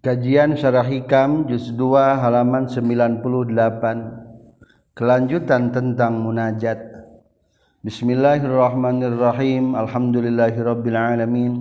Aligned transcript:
Kajian 0.00 0.56
Syarah 0.56 0.88
Hikam 0.88 1.44
juz 1.44 1.76
2 1.76 2.24
halaman 2.24 2.64
98 2.64 3.52
Kelanjutan 4.96 5.76
tentang 5.76 6.24
munajat. 6.24 6.80
Bismillahirrahmanirrahim. 7.84 9.76
Alhamdulillahirabbil 9.76 10.96
alamin 10.96 11.52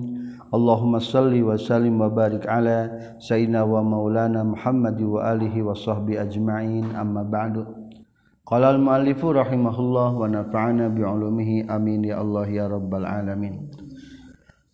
Allahumma 0.56 1.04
salli 1.04 1.44
wa 1.44 1.60
sallim 1.60 2.00
wa 2.00 2.08
barik 2.08 2.48
ala 2.48 2.88
sayyidina 3.20 3.68
wa 3.68 3.84
maulana 3.84 4.48
Muhammad 4.48 4.96
wa 5.04 5.36
alihi 5.36 5.60
wa 5.60 5.76
sahbi 5.76 6.16
ajma'in. 6.16 6.96
Amma 6.96 7.28
ba'du. 7.28 7.68
Qala 8.48 8.72
al-muallifu 8.72 9.36
rahimahullah 9.36 10.16
wa 10.16 10.24
nafa'ana 10.32 10.88
bi 10.88 11.04
ulumihi 11.04 11.68
amin 11.68 12.08
ya 12.08 12.24
Allah 12.24 12.48
ya 12.48 12.72
rabbal 12.72 13.04
alamin 13.04 13.68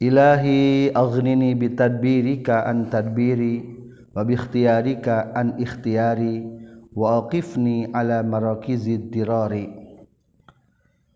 Ilahi 0.05 0.93
aghnini 0.93 1.57
bitadbirika 1.57 2.69
an 2.69 2.93
tadbiri 2.93 3.65
wa 4.13 4.21
bikhtiyarika 4.21 5.33
an 5.33 5.57
ikhtiyari 5.57 6.45
wa 6.93 7.25
aqifni 7.25 7.89
ala 7.89 8.21
marakizid 8.21 9.09
dirari. 9.09 9.65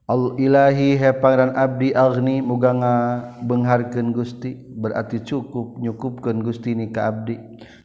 Al 0.10 0.42
ilahi 0.42 0.98
he 0.98 1.10
pangeran 1.22 1.54
abdi 1.54 1.94
agni 1.94 2.42
muga 2.42 2.74
ngabengharkeun 2.74 4.10
Gusti 4.10 4.58
berarti 4.58 5.22
cukup 5.22 5.78
nyukupkeun 5.78 6.42
Gusti 6.42 6.74
ni 6.74 6.90
ka 6.90 7.14
abdi. 7.14 7.38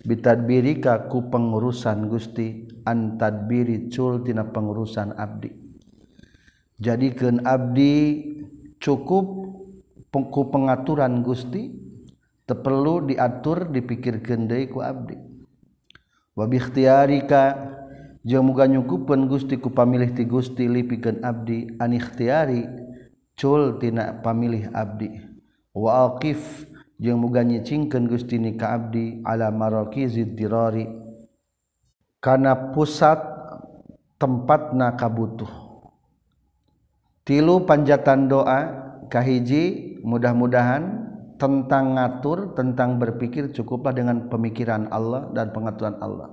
Bitadbirika 0.09 1.13
ku 1.13 1.29
pengurusan 1.29 2.09
Gusti 2.09 2.65
an 2.89 3.21
tadbiri 3.21 3.93
cul 3.93 4.25
tina 4.25 4.49
pengurusan 4.49 5.13
abdi. 5.21 5.53
Jadikeun 6.81 7.45
abdi 7.45 8.25
cukup 8.81 9.44
pengku 10.15 10.55
pengaturan 10.55 11.27
Gusti 11.27 11.75
teperlu 12.47 13.11
diatur 13.11 13.67
dipikirkan 13.67 14.47
deui 14.47 14.71
ku 14.71 14.79
abdi. 14.79 15.19
Wa 16.39 16.47
bi 16.47 16.63
ikhtiyarika 16.63 17.43
jeung 18.23 18.47
muga 18.47 18.71
nyukupeun 18.71 19.27
Gusti 19.27 19.59
ku 19.59 19.75
pamilih 19.75 20.15
ti 20.15 20.23
Gusti 20.23 20.71
lipikeun 20.71 21.27
abdi. 21.27 21.75
An 21.83 21.91
ikhtiyari 21.91 22.63
cul 23.35 23.83
tina 23.83 24.23
pamilih 24.23 24.71
abdi. 24.71 25.19
Wa 25.75 26.15
aqif 26.15 26.71
jeung 27.03 27.19
muga 27.19 27.43
nyicingkeun 27.43 28.07
Gusti 28.07 28.39
ni 28.39 28.55
ka 28.55 28.79
abdi. 28.79 29.19
Ala 29.27 29.51
marakizid 29.51 30.39
dirari 30.39 30.87
kana 32.23 32.71
pusat 32.71 33.19
tempatna 34.23 34.95
kabutuh. 34.95 35.51
Tilu 37.25 37.65
panjatan 37.65 38.29
doa 38.29 38.84
kahiji 39.09 39.97
mudah-mudahan 40.05 41.05
tentang 41.35 41.99
ngatur 41.99 42.55
tentang 42.55 42.97
berpikir 42.97 43.51
cukuplah 43.51 43.93
dengan 43.93 44.31
pemikiran 44.31 44.89
Allah 44.89 45.29
dan 45.35 45.51
pengaturan 45.51 45.99
Allah. 45.99 46.31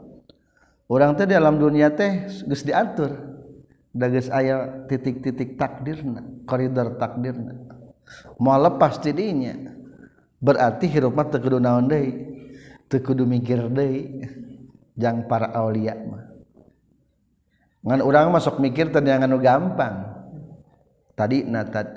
Orang 0.91 1.15
teh 1.15 1.23
dalam 1.23 1.55
dunia 1.55 1.91
teh 1.91 2.27
geus 2.47 2.67
diatur. 2.67 3.31
Da 3.91 4.07
geus 4.07 4.31
aya 4.31 4.87
titik-titik 4.87 5.59
takdirna 5.59 6.23
koridor 6.47 6.95
takdirna. 6.95 7.59
Mau 8.39 8.55
lepas 8.59 8.99
tidinya 8.99 9.71
berarti 10.39 10.87
hirup 10.87 11.15
mah 11.15 11.27
teu 11.31 11.39
kudu 11.39 11.59
naon 11.59 11.87
deui? 11.87 12.11
Teu 12.91 12.99
kudu 12.99 13.23
mikir 13.23 13.71
deui. 13.71 14.27
Jang 14.99 15.25
para 15.25 15.49
aulia 15.55 15.95
mah. 15.95 16.23
Ngan 17.81 17.99
urang 18.05 18.29
masuk 18.35 18.59
mikir 18.61 18.91
teh 18.93 19.01
anu 19.01 19.39
gampang. 19.41 20.20
Tadi 21.15 21.45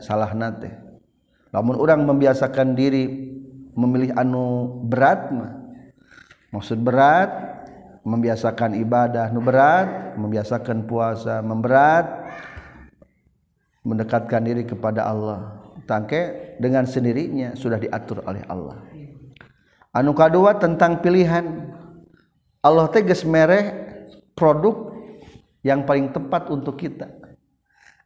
salah 0.03 0.35
nate 0.35 0.85
namun 1.55 1.79
orang 1.79 2.03
membiasakan 2.03 2.75
diri 2.75 3.31
memilih 3.79 4.11
anu 4.19 4.83
berat 4.91 5.31
mah. 5.31 5.55
Maksud 6.51 6.83
berat 6.83 7.31
membiasakan 8.03 8.75
ibadah 8.83 9.31
nu 9.31 9.39
berat 9.39 10.19
membiasakan 10.19 10.83
puasa 10.91 11.39
memberat 11.47 12.11
mendekatkan 13.87 14.43
diri 14.43 14.67
kepada 14.67 15.07
Allah. 15.07 15.63
Tangke 15.87 16.59
dengan 16.59 16.91
sendirinya 16.91 17.55
sudah 17.55 17.79
diatur 17.79 18.27
oleh 18.27 18.43
Allah. 18.51 18.83
Anu 19.95 20.11
kedua 20.11 20.59
tentang 20.59 20.99
pilihan. 20.99 21.71
Allah 22.67 22.91
tegas 22.91 23.23
mereh 23.23 23.95
produk 24.35 24.91
yang 25.63 25.87
paling 25.87 26.11
tepat 26.11 26.51
untuk 26.51 26.83
kita 26.83 27.24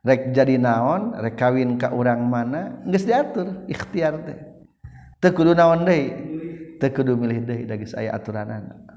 rek 0.04 0.34
jadi 0.34 0.58
naon 0.60 1.16
rek 1.18 1.34
kawin 1.38 1.78
ka 1.78 1.90
urang 1.94 2.26
mana 2.26 2.82
geus 2.86 3.06
diatur 3.06 3.66
ikhtiar 3.70 4.14
teh. 4.26 4.38
Teu 5.18 5.34
kudu 5.34 5.54
naon 5.54 5.82
deui? 5.82 6.14
Teu 6.78 6.90
kudu 6.94 7.18
milih 7.18 7.42
deui 7.42 7.64
da 7.66 7.74
geus 7.74 7.94
aya 7.98 8.14
aturanana 8.14 8.88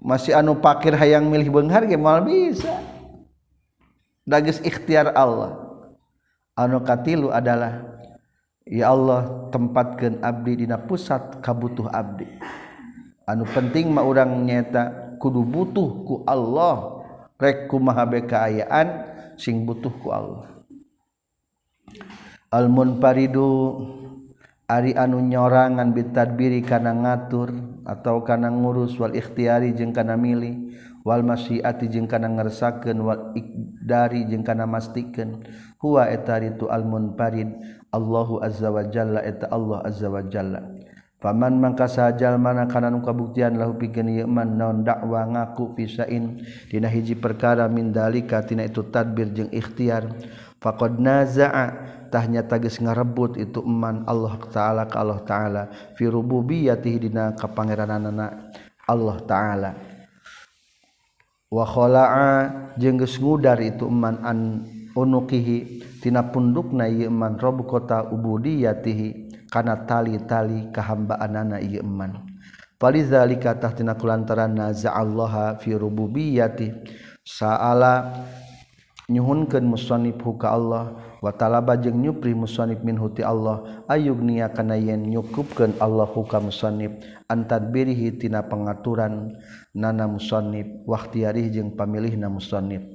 masih 0.00 0.32
anu 0.32 0.56
pakir 0.56 0.96
hayang 0.96 1.28
milih 1.28 1.52
beunghar 1.52 1.84
ge 1.84 1.94
moal 1.94 2.24
bisa. 2.24 2.72
Da 4.24 4.40
geus 4.40 4.58
ikhtiar 4.64 5.12
Allah. 5.12 5.60
Anu 6.56 6.80
katilu 6.84 7.32
adalah 7.32 7.84
ya 8.68 8.92
Allah 8.92 9.48
tempatkeun 9.52 10.20
abdi 10.20 10.64
dina 10.64 10.80
pusat 10.80 11.40
kabutuh 11.44 11.88
abdi. 11.88 12.26
Anu 13.28 13.46
penting 13.48 13.92
mah 13.92 14.04
urang 14.04 14.44
nyata 14.44 15.16
kudu 15.20 15.44
butuh 15.44 15.88
ku 16.04 16.14
Allah. 16.24 17.00
Rek 17.40 17.72
kumaha 17.72 18.04
bekaayaan 18.04 18.88
sing 19.40 19.64
butuhku 19.64 20.12
Allah. 20.12 20.44
Almun 22.52 23.00
paridu 23.00 23.48
Ari 24.70 24.94
anu 24.94 25.18
nyorangan 25.18 25.90
bitadbiri 25.90 26.62
kana 26.62 26.94
ngatur 26.94 27.50
atau 27.82 28.22
kana 28.22 28.54
ngurus 28.54 28.94
wal 29.02 29.18
ikhtiari 29.18 29.74
jeung 29.74 29.90
kana 29.90 30.14
milih 30.14 30.78
wal 31.02 31.26
masyiati 31.26 31.90
jeung 31.90 32.06
kana 32.06 32.30
ngersakeun 32.30 33.02
wal 33.02 33.34
ikdari 33.34 34.30
jeung 34.30 34.46
kana 34.46 34.70
mastikeun. 34.70 35.42
Huwa 35.82 36.06
eta 36.06 36.38
ritu 36.38 36.70
almun 36.70 37.18
parid 37.18 37.50
Allahu 37.90 38.38
azza 38.46 38.70
wa 38.70 38.86
jalla 38.86 39.26
eta 39.26 39.50
Allah 39.50 39.82
azza 39.82 40.06
wa 40.06 40.22
jalla. 40.22 40.62
Paman 41.20 41.60
mangka 41.60 41.84
sajal 41.84 42.40
mana 42.40 42.64
kana 42.64 42.88
nu 42.88 43.04
kabuktian 43.04 43.60
lahu 43.60 43.76
pikeun 43.76 44.08
ieu 44.08 44.24
man 44.24 44.56
naon 44.56 44.80
dakwa 44.80 45.28
ngaku 45.28 45.76
fisain 45.76 46.40
dina 46.72 46.88
hiji 46.88 47.12
perkara 47.12 47.68
min 47.68 47.92
dalika 47.92 48.40
tina 48.40 48.64
itu 48.64 48.88
tadbir 48.88 49.28
jeung 49.36 49.52
ikhtiar. 49.52 50.08
Faqad 50.60 50.96
nazaa 51.00 51.72
tahnya 52.12 52.44
tagis 52.44 52.80
ngarebut 52.80 53.36
itu 53.36 53.60
eman 53.64 54.04
Allah 54.08 54.36
taala 54.48 54.88
ka 54.88 55.00
Allah 55.04 55.20
taala. 55.24 55.62
Fi 55.96 56.08
rububiyyatihi 56.08 57.08
dina 57.08 57.36
kapangeranana 57.36 58.52
Allah 58.88 59.18
taala. 59.28 59.70
Wa 61.52 61.64
khala'a 61.66 62.28
jeung 62.80 62.96
geus 62.96 63.20
ngudar 63.20 63.60
itu 63.60 63.88
eman 63.88 64.20
an 64.24 64.38
unukihi 64.96 65.84
tina 66.00 66.24
pundukna 66.28 66.88
ieu 66.88 67.12
eman 67.12 67.36
rabb 67.36 67.64
kota 67.68 68.08
ubudiyatihi 68.08 69.19
kana 69.50 69.82
tali-tali 69.84 70.70
kahambaanana 70.72 71.58
ieu 71.60 71.82
iman 71.82 72.22
falizalika 72.80 73.58
tahtina 73.58 73.98
kulantaran 73.98 74.56
naza'allaha 74.56 75.60
fi 75.60 75.76
rububiyyati 75.76 76.72
sa'ala 77.20 78.24
nyuhunkeun 79.10 79.66
musannif 79.66 80.22
ka 80.38 80.54
Allah 80.54 80.94
wa 81.20 81.34
talaba 81.34 81.76
jeung 81.76 82.00
nyupri 82.00 82.32
musannif 82.32 82.80
min 82.80 82.96
huti 82.96 83.20
Allah 83.20 83.84
ayugniya 83.90 84.54
kana 84.54 84.78
yen 84.78 85.04
nyukupkeun 85.04 85.76
Allah 85.82 86.08
hukam 86.08 86.48
musannif. 86.48 86.96
Antadbirihi 87.28 88.16
tina 88.16 88.46
pangaturan 88.46 89.36
nana 89.76 90.08
musannif 90.08 90.66
waktiarih 90.88 91.52
jeung 91.52 91.76
pamilihna 91.76 92.32
musannif. 92.32 92.86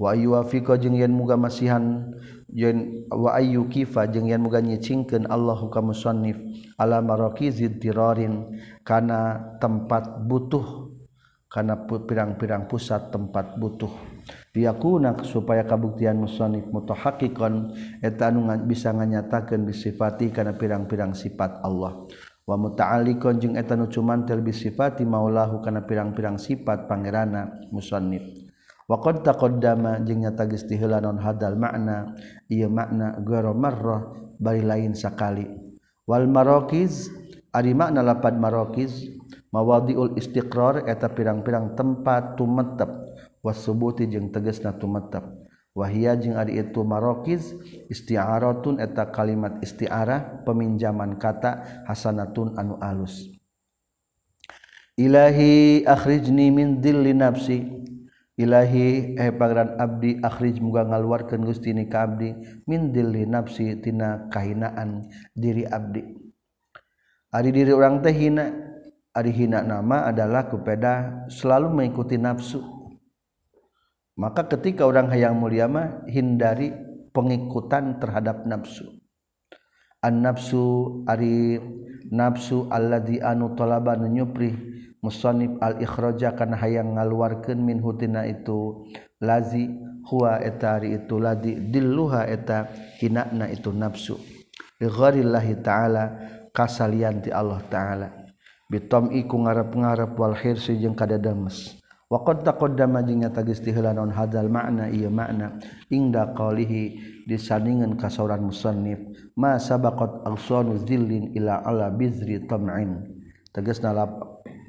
Wa 0.00 0.16
ayyuwafiqa 0.16 0.80
jeung 0.80 0.96
yen 0.96 1.12
muga 1.12 1.36
masihan 1.36 2.12
yen 2.52 3.08
wa 3.12 3.36
ayyukifa 3.36 4.08
jeung 4.08 4.28
yen 4.28 4.42
muga 4.42 4.60
nyicingkeun 4.60 5.28
Allah 5.28 5.56
hukam 5.56 5.92
musannif 5.92 6.36
ala 6.80 7.00
marakizid 7.04 7.78
dirarin 7.78 8.48
kana 8.82 9.52
tempat 9.60 10.24
butuh 10.24 10.92
kana 11.52 11.84
pirang-pirang 11.84 12.64
pusat 12.64 13.12
tempat 13.12 13.60
butuh. 13.60 13.92
Diakunak 14.56 15.28
supaya 15.28 15.68
kabuktian 15.68 16.16
musonif 16.16 16.64
mutahakikon 16.72 17.76
eta 18.00 18.32
anu 18.32 18.48
bisa 18.64 18.88
nganyatakeun 18.88 19.68
bisifati 19.68 20.32
kana 20.32 20.56
pirang-pirang 20.56 21.12
sifat 21.12 21.60
Allah. 21.60 22.08
Wa 22.48 22.56
muta'alliqon 22.56 23.38
jeung 23.38 23.54
eta 23.60 23.76
nu 23.76 23.86
cumantel 23.92 24.40
bisifati 24.40 25.04
maulahu 25.04 25.60
kana 25.60 25.84
pirang-pirang 25.84 26.40
sifat 26.40 26.88
pangerana 26.88 27.68
musannif 27.70 28.41
Waqad 28.90 29.22
taqaddama 29.22 30.02
jeung 30.02 30.26
nyata 30.26 30.44
geus 30.50 30.66
non 30.66 31.18
hadal 31.22 31.54
makna 31.54 32.18
ieu 32.50 32.66
makna 32.66 33.18
ghairu 33.22 33.54
marrah 33.54 34.10
bari 34.42 34.62
lain 34.62 34.92
sakali. 34.98 35.46
Wal 36.02 36.26
marakiz 36.26 37.06
ari 37.54 37.78
makna 37.78 38.02
lapad 38.02 38.34
marakiz 38.34 39.06
mawadiul 39.54 40.18
istiqrar 40.18 40.88
eta 40.90 41.06
pirang-pirang 41.06 41.78
tempat 41.78 42.34
tumetep 42.34 42.90
wasubuti 43.40 44.10
jeung 44.10 44.34
tegasna 44.34 44.74
tumetep. 44.74 45.22
Wahia 45.72 46.12
jeung 46.18 46.36
ari 46.36 46.60
itu 46.60 46.84
marakiz 46.84 47.54
isti'aratun 47.88 48.76
eta 48.82 49.08
kalimat 49.08 49.62
isti'arah 49.64 50.44
peminjaman 50.44 51.16
kata 51.16 51.86
hasanatun 51.88 52.58
anu 52.60 52.76
alus. 52.82 53.30
Ilahi 55.00 55.86
akhrijni 55.88 56.52
min 56.52 56.84
dhilli 56.84 57.16
nafsi 57.16 57.64
Ilahi 58.32 59.12
eh 59.20 59.28
pangeran 59.36 59.76
abdi 59.76 60.16
akhrij 60.24 60.56
muga 60.64 60.88
ngaluarkeun 60.88 61.44
Gusti 61.44 61.76
ni 61.76 61.84
ka 61.84 62.08
abdi 62.08 62.32
min 62.64 62.88
dilli 62.88 63.28
nafsi 63.28 63.76
tina 63.84 64.32
kahinaan 64.32 65.04
diri 65.36 65.68
abdi. 65.68 66.00
Ari 67.28 67.50
diri 67.52 67.76
urang 67.76 68.00
teh 68.00 68.16
hina 68.16 68.48
ari 69.12 69.36
hina 69.36 69.60
nama 69.60 70.08
adalah 70.08 70.48
kupeda 70.48 71.28
selalu 71.28 71.76
mengikuti 71.76 72.16
nafsu. 72.16 72.64
Maka 74.16 74.48
ketika 74.48 74.88
orang 74.88 75.12
hayang 75.12 75.36
mulia 75.36 75.68
mah 75.68 76.08
hindari 76.08 76.72
pengikutan 77.12 78.00
terhadap 78.00 78.48
nafsu. 78.48 78.96
An 80.00 80.24
nafsu 80.24 81.04
ari 81.04 81.60
nafsu 82.08 82.64
alladzi 82.72 83.20
anu 83.20 83.52
talaba 83.52 83.92
nyupri 84.00 84.56
musonib 85.02 85.58
al-ikhroja 85.58 86.32
kana 86.38 86.56
hayang 86.56 86.96
ngaluarkeun 86.96 87.58
min 87.58 87.82
hutina 87.82 88.24
itu. 88.24 88.86
Lazi 89.18 89.68
huwa 90.08 90.38
eta 90.40 90.78
ari 90.78 90.96
itu. 90.96 91.18
Ladi 91.18 91.58
dilluha 91.58 92.30
eta 92.30 92.70
hinana 93.02 93.50
itu 93.50 93.74
nafsu. 93.74 94.16
Li 94.80 94.88
ta'ala 95.60 96.04
kasalian 96.54 97.22
ti 97.22 97.30
Allah 97.34 97.60
ta'ala. 97.66 98.08
Bitom 98.72 99.12
iku 99.12 99.36
ngarep-ngarep 99.36 100.16
wal 100.16 100.32
hirsi 100.32 100.80
jeung 100.80 100.96
kadadames 100.96 101.76
wa 102.12 102.20
qad 102.24 102.44
taqaddama 102.44 103.00
jeung 103.04 103.24
nyata 103.24 103.40
geus 103.40 103.60
hadzal 103.64 104.48
makna 104.52 104.92
ieu 104.92 105.08
makna 105.08 105.56
ingda 105.88 106.36
qalihi 106.36 107.24
disandingan 107.24 107.96
kasauran 107.96 108.44
musannif. 108.44 109.00
Ma 109.32 109.56
sabaqat 109.56 110.28
awsanu 110.28 110.76
zillin 110.84 111.32
ila 111.32 111.64
ala 111.64 111.88
bizri 111.88 112.44
tam'in. 112.44 113.00
Tegasna 113.52 113.92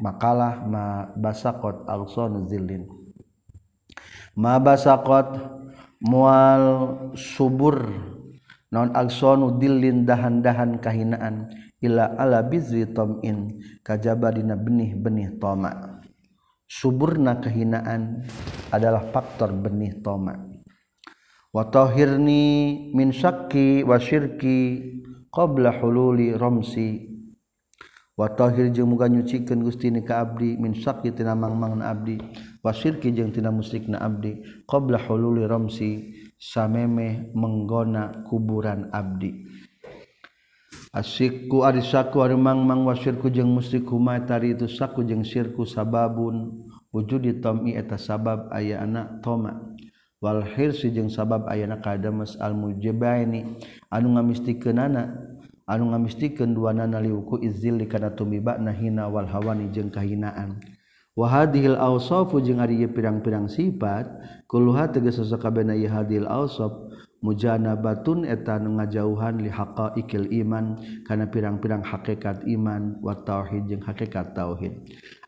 makalah 0.02 0.64
ma 0.66 1.08
basakot 1.16 1.88
alson 1.88 2.50
zilin. 2.50 2.86
Ma 4.34 4.58
basakot 4.58 5.38
mual 6.04 6.66
subur 7.16 7.88
non 8.74 8.90
alsonu 8.98 9.62
dilin 9.62 10.04
dahan-dahan 10.04 10.82
kahinaan 10.82 11.46
ila 11.78 12.18
ala 12.18 12.42
bizri 12.42 12.90
tom'in 12.90 13.62
kajaba 13.86 14.34
dina 14.34 14.58
benih-benih 14.58 15.38
toma. 15.38 16.02
Suburna 16.66 17.38
kehinaan 17.38 18.26
adalah 18.74 19.06
faktor 19.14 19.54
benih 19.54 20.02
toma. 20.02 20.34
Wa 21.54 21.70
tahirni 21.70 22.90
min 22.98 23.14
syakki 23.14 23.86
wa 23.86 24.02
syirki 24.02 24.82
qabla 25.30 25.78
hululi 25.78 26.34
romsi 26.34 27.13
watahhir 28.14 28.70
jeung 28.70 28.94
muga 28.94 29.10
nyucikeun 29.10 29.66
Gusti 29.66 29.90
ni 29.90 30.06
ka 30.06 30.22
abdi 30.22 30.58
min 30.58 30.78
syaqi 30.78 31.14
tina 31.14 31.34
mangmangan 31.34 31.82
abdi 31.82 32.22
wasirki 32.62 33.10
jeung 33.14 33.34
tina 33.34 33.50
musyrikna 33.50 33.98
abdi 33.98 34.42
qabla 34.70 35.02
hululi 35.02 35.50
ramsi 35.50 36.14
samemeh 36.38 37.34
menggona 37.34 38.24
kuburan 38.30 38.92
abdi. 38.94 39.48
Asikku 40.94 41.66
ari 41.66 41.82
saku 41.82 42.22
ari 42.22 42.38
mangmang 42.38 42.86
wasirku 42.86 43.34
jeung 43.34 43.50
musyrik 43.50 43.90
huma 43.90 44.22
tari 44.30 44.54
itu 44.54 44.70
saku 44.70 45.02
jeung 45.02 45.26
syirku 45.26 45.66
sababun 45.66 46.70
wujudi 46.94 47.42
tom'i 47.42 47.74
eta 47.74 47.98
sabab 47.98 48.54
aya 48.54 48.86
anak 48.86 49.26
toma. 49.26 49.74
Wal 50.22 50.46
hirsi 50.46 50.94
jeung 50.94 51.10
sabab 51.10 51.50
aya 51.50 51.66
anak 51.66 51.82
kadamas 51.82 52.38
al 52.38 52.54
mujibaini 52.54 53.58
anu 53.90 54.14
ngamistikeunana 54.14 55.33
anu 55.70 55.92
ngamistikan 55.92 56.52
dua 56.52 56.76
naliuku 56.76 57.40
izil 57.42 57.80
kana 57.88 58.12
tumiba 58.12 58.60
nahina 58.60 59.08
wal 59.08 59.28
hawani 59.28 59.72
jeung 59.72 59.90
kahinaan. 59.90 60.60
Wa 61.14 61.30
hadhil 61.30 61.78
awsafu 61.78 62.42
jeung 62.42 62.58
ari 62.58 62.82
pirang-pirang 62.90 63.46
sifat 63.46 64.10
kulluha 64.50 64.90
tegas 64.90 65.22
sakabehna 65.22 65.78
ieu 65.78 65.86
hadhil 65.86 66.26
awsaf 66.26 66.74
mujanabatun 67.22 68.26
eta 68.26 68.58
nu 68.58 68.82
ngajauhan 68.82 69.40
li 69.40 69.48
haqaiqil 69.48 70.28
iman 70.44 70.76
kana 71.06 71.30
pirang-pirang 71.30 71.86
hakikat 71.86 72.44
iman 72.50 72.98
wa 73.00 73.14
tauhid 73.14 73.70
jeung 73.70 73.86
hakikat 73.86 74.34
tauhid. 74.34 74.74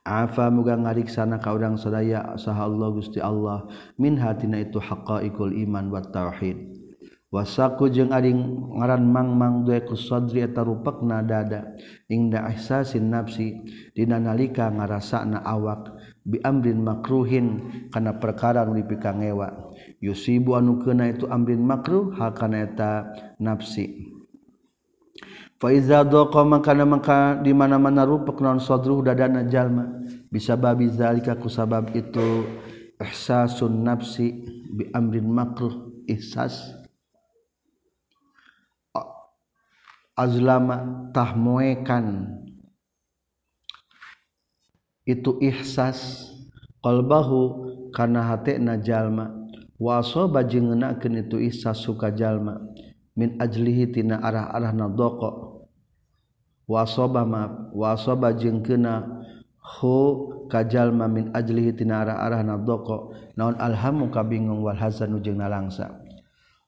Afa 0.01 0.49
muga 0.49 0.73
ngariksana 0.73 1.37
ka 1.37 1.53
urang 1.53 1.77
sadaya 1.77 2.33
saha 2.35 2.65
Allah 2.65 2.89
Gusti 2.89 3.21
Allah 3.21 3.69
min 4.01 4.17
hatina 4.17 4.65
itu 4.65 4.81
haqaiqul 4.81 5.53
iman 5.69 5.93
wa 5.93 6.01
tauhid. 6.01 6.74
Wasaku 7.35 7.91
jeung 7.91 8.15
aing 8.15 8.71
ngaran 8.79 9.03
mangmang 9.03 9.67
due 9.67 9.83
ku 9.83 9.99
sadri 9.99 10.47
eta 10.47 10.63
rupekna 10.63 11.19
dada. 11.19 11.75
Ingda 12.07 12.47
ihsasin 12.55 13.11
nafsi 13.11 13.59
dina 13.91 14.23
nalika 14.23 14.71
ngarasana 14.71 15.43
awak. 15.43 15.99
Bi 16.23 16.39
amrin 16.41 16.79
makruhin 16.79 17.47
kana 17.91 18.15
perkara 18.17 18.63
nu 18.65 18.73
dipikang 18.73 19.21
ewa 19.21 19.69
yusibu 20.01 20.57
anu 20.57 20.81
keuna 20.81 21.11
itu 21.11 21.29
amrin 21.29 21.61
makruh 21.61 22.15
hal 22.15 22.31
kana 22.31 22.63
eta 22.63 23.11
nafsi. 23.37 24.15
Fa 25.59 25.69
iza 25.75 26.07
daqa 26.07 26.41
maka 26.47 26.71
maka 26.87 27.19
di 27.43 27.51
mana-mana 27.51 28.07
rupek 28.07 28.39
non 28.39 28.63
sadruh 28.63 29.03
dadana 29.03 29.43
jalma. 29.45 29.91
Bisa 30.31 30.55
babi 30.55 30.87
zalika 30.89 31.35
ku 31.35 31.51
sabab 31.51 31.91
itu 31.93 32.47
ihsasun 32.97 33.83
nafsi 33.83 34.33
bi 34.71 34.87
amrin 34.95 35.27
makruh 35.29 35.93
ihsas 36.09 36.84
azlamatahmuekan 40.15 42.39
itu 45.05 45.37
ihsas 45.43 46.31
qalbahu 46.81 47.69
kana 47.91 48.23
hatena 48.23 48.79
jalma. 48.79 49.29
Wa 49.75 49.99
asaba 49.99 50.39
jeung 50.47 50.71
ngeunakeun 50.71 51.19
itu 51.19 51.35
ihsas 51.51 51.83
suka 51.83 52.15
jalma. 52.15 52.63
Min 53.15 53.39
ajlihi 53.39 53.87
tina 53.91 54.19
arah-arahna 54.23 54.87
doko 54.91 55.63
wa 56.67 56.83
asaba 56.83 57.23
maaf 57.23 57.71
wa 57.71 57.95
asaba 57.95 58.35
jeung 58.35 58.59
kena 58.59 59.23
hu 59.59 60.27
kajalma 60.51 61.07
min 61.07 61.31
ajlihi 61.31 61.71
tina 61.79 62.03
arah-arahna 62.03 62.59
doko 62.59 63.15
naon 63.39 63.55
alhamu 63.55 64.11
kabingung 64.11 64.59
wal 64.63 64.75
hazanu 64.75 65.19
jeung 65.23 65.39
nalangsa. 65.39 65.95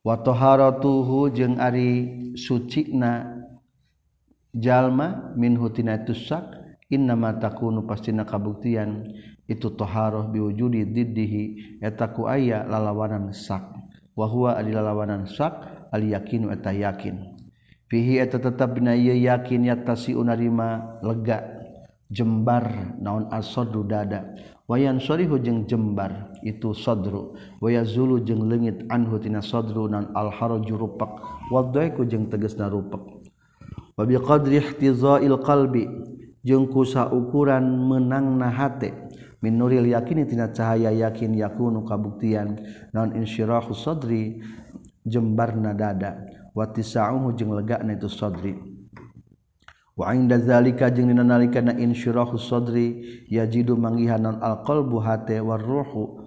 Wa 0.04 0.18
taharatuhu 0.24 1.32
jeung 1.36 1.60
ari 1.60 2.34
sucina 2.40 3.37
jalma 4.58 5.34
min 5.38 5.56
hutina 5.58 6.02
tusak 6.02 6.44
inna 6.90 7.16
takunu 7.38 7.86
pastina 7.86 8.26
kabuktian 8.26 9.12
itu 9.48 9.72
toharoh 9.72 10.28
biwujudi 10.28 10.84
diddihi 10.92 11.44
etaku 11.80 12.28
aya 12.28 12.68
lalawanan 12.68 13.32
sak. 13.32 13.64
Wahwa 14.18 14.58
adi 14.58 14.74
lalawanan 14.74 15.30
sak 15.30 15.88
al 15.94 16.04
yakinu 16.04 16.50
eta 16.52 16.74
yakin. 16.74 17.38
Fihi 17.88 18.20
eta 18.20 18.42
tetap 18.42 18.76
bina 18.76 18.98
ieu 18.98 19.16
yakin 19.16 19.64
yatasi 19.70 20.18
unarima 20.18 21.00
lega. 21.06 21.56
Jembar 22.12 22.98
naon 23.00 23.28
asodru 23.32 23.84
dada. 23.84 24.32
Wayan 24.68 25.00
sorihu 25.00 25.40
jeung 25.40 25.64
jembar 25.64 26.36
itu 26.44 26.76
sodru. 26.76 27.40
Waya 27.64 27.88
zulu 27.88 28.20
jeung 28.24 28.48
leungit 28.48 28.84
anhu 28.92 29.16
tina 29.20 29.40
sodru 29.40 29.88
nan 29.88 30.12
al 30.12 30.32
haraju 30.32 30.76
rupak. 30.76 31.12
Wadaiku 31.48 32.04
jeung 32.04 32.28
tegasna 32.28 32.68
rupak 32.68 33.17
wabi 33.98 34.16
qadri 34.22 34.62
ihtizail 34.62 35.42
qalbi 35.42 35.90
jengku 36.48 36.88
kusa 36.88 37.12
ukuran 37.12 37.68
menangna 37.92 38.48
hate. 38.48 38.96
Min 39.44 39.60
nuril 39.60 39.86
yakini 39.86 40.26
tina 40.26 40.50
cahaya 40.50 40.90
yakin 40.90 41.36
yakunu 41.38 41.86
kabuktian. 41.86 42.58
Naon 42.96 43.14
insyirahu 43.14 43.76
sadri 43.76 44.42
jembarna 45.06 45.78
dada. 45.78 46.24
Wa 46.56 46.66
jeng 47.38 47.54
lega 47.54 47.78
legana 47.84 47.94
itu 47.94 48.10
sadri. 48.10 48.58
Wa 49.94 50.14
inda 50.14 50.42
zalika 50.42 50.90
na 50.90 50.94
dina 50.94 51.22
sodri 51.22 51.78
insyirahu 51.78 52.38
sadri 52.38 53.22
yajidu 53.30 53.78
manggihan 53.78 54.22
naon 54.26 54.42
alqalbu 54.42 54.98
hate 55.06 55.38
war 55.42 55.62
ruhu 55.62 56.26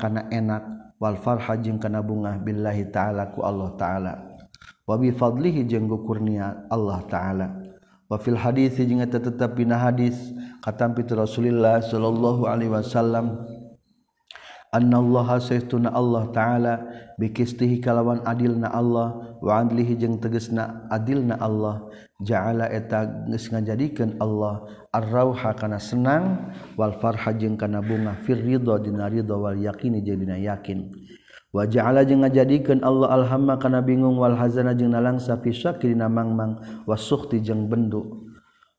kana 0.00 0.28
enak 0.32 0.64
wal 1.00 1.16
farha 1.20 1.56
jeng 1.60 1.80
kana 1.80 2.00
bunga 2.00 2.36
billahi 2.40 2.88
taala 2.88 3.28
ku 3.32 3.44
Allah 3.44 3.76
taala. 3.76 4.29
wabi 4.90 5.14
fadlihi 5.14 5.62
jenggo 5.70 6.02
kurnia 6.02 6.66
Allah 6.66 6.98
taala. 7.06 7.46
Wafil 8.10 8.34
hadis 8.34 8.74
jeung 8.74 8.98
eta 8.98 9.22
tetep 9.22 9.54
dina 9.54 9.78
hadis 9.78 10.18
katampi 10.66 11.06
Rasulullah 11.06 11.78
Rasulillah 11.78 11.78
sallallahu 11.78 12.42
alaihi 12.42 12.74
wasallam 12.74 13.46
Anna 14.74 14.98
Allah 14.98 15.38
sayyiduna 15.38 15.94
Allah 15.94 16.26
taala 16.34 16.74
bikistihi 17.22 17.78
kalawan 17.78 18.18
adilna 18.26 18.66
Allah 18.66 19.38
wa 19.38 19.62
adlihi 19.62 19.94
jeung 19.94 20.18
tegesna 20.18 20.90
adilna 20.90 21.38
Allah 21.38 21.86
ja'ala 22.18 22.66
eta 22.66 23.30
geus 23.30 23.46
ngajadikeun 23.46 24.18
Allah 24.18 24.66
ar-rauha 24.90 25.54
kana 25.54 25.78
senang 25.78 26.50
wal 26.74 26.98
farha 26.98 27.30
jeung 27.30 27.54
kana 27.54 27.78
bunga 27.78 28.18
fir 28.26 28.42
ridha 28.42 28.82
dina 28.82 29.06
ridha 29.06 29.38
wal 29.38 29.54
yaqini 29.54 30.02
jeung 30.02 30.26
dina 30.26 30.34
yakin. 30.34 30.90
waja'ala 31.50 32.06
jeung 32.06 32.22
ngajadikeun 32.22 32.82
Allah 32.86 33.10
alhamma 33.10 33.58
kana 33.58 33.82
bingung 33.82 34.18
wal 34.18 34.38
hazana 34.38 34.74
jeung 34.74 34.94
nalangsa 34.94 35.38
fi 35.42 35.50
syakirina 35.50 36.06
mangmang 36.06 36.58
wasukti 36.86 37.42
jeung 37.42 37.66
bendu. 37.66 38.26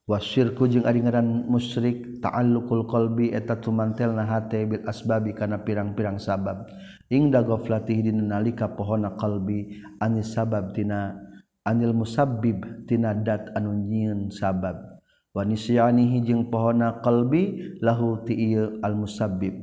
Wasyirku 0.10 0.68
jeung 0.68 0.84
ari 0.84 1.00
ngaran 1.00 1.48
musyrik 1.48 2.20
ta'alluqul 2.20 2.90
qalbi 2.90 3.32
eta 3.32 3.56
tumantelna 3.56 4.28
hate 4.28 4.68
bil 4.68 4.84
asbabi 4.84 5.32
kana 5.32 5.62
pirang-pirang 5.64 6.20
sabab. 6.20 6.68
Ingda 7.08 7.46
ghaflatih 7.46 8.12
dina 8.12 8.36
nalika 8.36 8.68
pohona 8.76 9.16
qalbi 9.16 9.80
anis 10.04 10.36
sabab 10.36 10.76
tina 10.76 11.16
anil 11.64 11.96
musabbib 11.96 12.88
tina 12.90 13.16
dat 13.16 13.56
anu 13.56 13.72
nyieun 13.72 14.34
sabab. 14.34 15.00
Wa 15.32 15.48
nisyanihi 15.48 16.28
jeung 16.28 16.52
pohona 16.52 17.00
qalbi 17.00 17.78
lahu 17.80 18.20
ti 18.28 18.36
ieu 18.36 18.84
al 18.84 19.00
musabbib. 19.00 19.54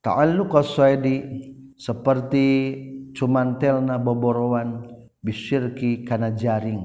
Ta'alluqas 0.00 0.80
saidi 0.80 1.55
seperti 1.76 2.46
cumantelna 3.12 4.00
boborowan 4.00 4.88
bisyirki 5.20 6.04
kana 6.08 6.32
jaring. 6.32 6.80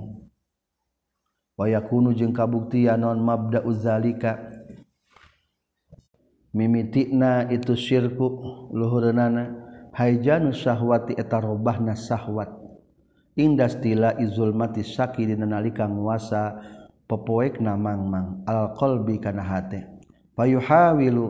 Wayakunu 1.55 2.15
jeung 2.15 2.35
kabuktian 2.35 3.03
non 3.03 3.19
mabda 3.23 3.63
uzalika 3.63 4.49
mimitikna 6.51 7.47
itu 7.47 7.75
syirku 7.77 8.27
luhurna 8.75 9.29
hayjanu 9.95 10.51
syahwati 10.51 11.15
eta 11.15 11.39
robahna 11.39 11.95
syahwat. 11.95 12.51
Indastila 13.39 14.19
izulmati 14.19 14.83
saki 14.83 15.23
dina 15.23 15.47
nalika 15.47 15.87
nguasa 15.87 16.59
pepoekna 17.07 17.79
mangmang 17.79 18.43
alal 18.43 18.75
qalbi 18.75 19.23
kana 19.23 19.39
hate. 19.39 19.87
Payuhawilu 20.35 21.25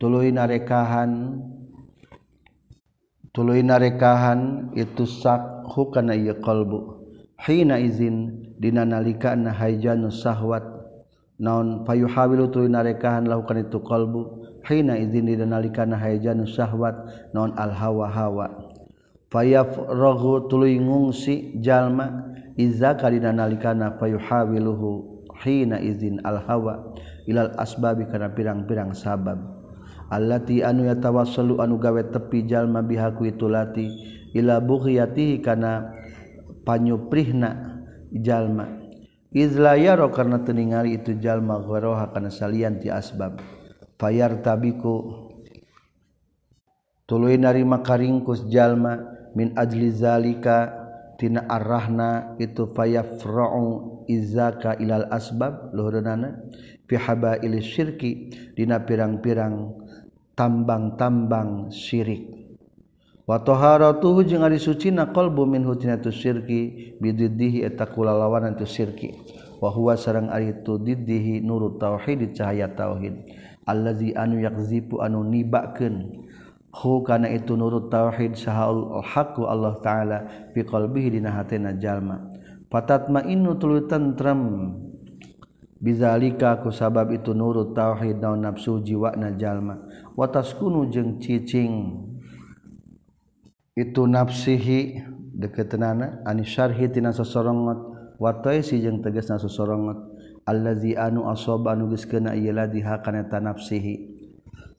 tuluy 0.00 0.32
narekahan 0.32 1.40
tuluy 3.34 3.66
narekahan 3.66 4.70
itu 4.78 5.04
sakhu 5.04 5.90
kana 5.90 6.14
ieu 6.14 6.38
qalbu. 6.38 7.02
Hina 7.42 7.82
izin 7.82 8.46
dina 8.62 8.86
nalika 8.86 9.34
na 9.34 9.50
haijanu 9.50 10.08
sahwat. 10.08 10.62
Naon 11.42 11.82
payuhawilu 11.82 12.48
tuluy 12.54 12.70
narekahan 12.70 13.26
lakukan 13.26 13.66
itu 13.66 13.82
qalbu. 13.82 14.46
Hina 14.64 14.94
izin 14.96 15.26
dina 15.26 15.44
nalika 15.44 15.82
na 15.82 15.98
haijanu 15.98 16.46
sahwat. 16.46 16.94
Naon 17.34 17.58
al 17.58 17.74
hawa 17.74 18.06
hawa 18.06 18.46
fayafraghu 19.34 20.46
tuluy 20.46 20.78
ngungsi 20.78 21.58
jalma. 21.58 22.30
Iza 22.54 22.94
kadina 22.94 23.34
nalikana 23.34 23.98
payuhawiluhu 23.98 25.26
hina 25.42 25.82
izin 25.82 26.22
al 26.22 26.38
hawa 26.46 26.94
ilal 27.26 27.50
asbabi 27.58 28.06
kana 28.06 28.30
pirang-pirang 28.30 28.94
sabab. 28.94 29.53
allati 30.14 30.62
anu 30.62 30.86
yatawassalu 30.86 31.58
anu 31.58 31.82
gawe 31.82 32.14
tepi 32.14 32.46
jalma 32.46 32.86
biha 32.86 33.10
ku 33.18 33.26
itu 33.26 33.50
lati 33.50 33.90
ila 34.38 34.62
bughyati 34.62 35.42
kana 35.42 35.90
panyuprihna 36.62 37.82
jalma. 38.14 38.86
Izla 39.34 39.74
yaro 39.74 40.14
karena 40.14 40.46
teningali 40.46 40.94
itu 40.94 41.18
jalma 41.18 41.58
ghoroha 41.58 42.14
kana 42.14 42.30
salian 42.30 42.78
ti 42.78 42.86
asbab. 42.86 43.42
Fayar 43.98 44.38
tabiku 44.46 45.26
tuluy 47.10 47.34
narima 47.34 47.82
karingkus 47.82 48.46
jalma 48.46 49.02
min 49.34 49.50
ajli 49.58 49.90
zalika 49.90 50.86
tina 51.18 51.46
arrahna 51.50 52.38
itu 52.38 52.70
fayafra'u 52.70 54.06
izaka 54.06 54.78
ilal 54.78 55.10
asbab 55.10 55.74
luhurana 55.74 56.42
fi 56.86 56.94
habail 56.98 57.54
syirki 57.58 58.30
dina 58.54 58.82
pirang-pirang 58.82 59.83
tambang-tambang 60.34 61.70
syirik. 61.70 62.34
Watoharatuhu 63.24 64.28
jeung 64.28 64.44
ari 64.44 64.60
suci 64.60 64.92
qalbu 64.92 65.48
min 65.48 65.64
hutinatu 65.64 66.12
syirki 66.12 66.92
bididdihi 67.00 67.64
eta 67.64 67.88
kulalawanan 67.88 68.52
tu 68.52 68.68
syirki. 68.68 69.16
Wa 69.64 69.72
huwa 69.72 69.96
sareng 69.96 70.28
ari 70.28 70.60
tu 70.60 70.76
diddihi 70.76 71.40
nurut 71.40 71.80
tauhid 71.80 72.36
cahaya 72.36 72.68
tauhid. 72.68 73.24
Allazi 73.64 74.12
anu 74.12 74.44
yakzipu 74.44 75.00
anu 75.00 75.24
nibakeun. 75.24 76.20
Hu 76.74 77.00
kana 77.00 77.32
itu 77.32 77.56
nurut 77.56 77.88
tauhid 77.88 78.36
sahal 78.36 79.00
haqu 79.00 79.48
Allah 79.48 79.80
taala 79.80 80.18
fi 80.52 80.60
qalbihi 80.60 81.16
dina 81.16 81.32
hatena 81.32 81.72
jalma. 81.80 82.28
Fatatma 82.68 83.24
innu 83.24 83.56
tuluy 83.56 83.88
tentrem. 83.88 84.68
bizalika 85.84 86.64
ku 86.64 86.72
sabab 86.72 87.12
itu 87.12 87.36
nurut 87.36 87.76
tauhid 87.76 88.16
naon 88.16 88.40
nafsu 88.40 88.80
jiwa 88.80 89.12
na 89.20 89.36
jalma. 89.36 89.84
Watas 90.16 90.56
kunu 90.56 90.88
jeung 90.88 91.20
cicing. 91.20 92.00
Itu 93.76 94.08
nafsihi 94.08 95.04
deketenana 95.36 96.24
anis 96.24 96.48
syarhi 96.48 96.88
tina 96.88 97.12
sasorongot 97.12 98.16
wataisi 98.16 98.80
jeung 98.80 99.04
tegasna 99.04 99.36
sasorongot 99.36 100.16
allazi 100.48 100.96
anu 100.96 101.28
asaba 101.28 101.76
anu 101.76 101.92
geus 101.92 102.08
keuna 102.08 102.32
ieu 102.32 102.56
ladiha 102.56 103.04
kana 103.04 103.28
nafsihi. 103.28 104.16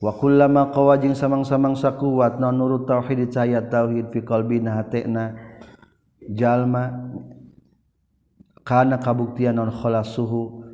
Wa 0.01 0.17
kullama 0.17 0.73
qawa 0.73 0.97
jeung 0.97 1.13
samang-samang 1.13 1.77
sakuat 1.77 2.41
naon 2.41 2.57
nurut 2.57 2.89
tauhid 2.89 3.29
cahaya 3.29 3.61
tauhid 3.61 4.09
fi 4.09 4.25
qalbina 4.25 4.81
hatena 4.81 5.37
jalma. 6.33 7.13
Kana 8.65 8.97
kabuktian 8.97 9.61
non 9.61 9.69
khalas 9.69 10.17
suhu 10.17 10.64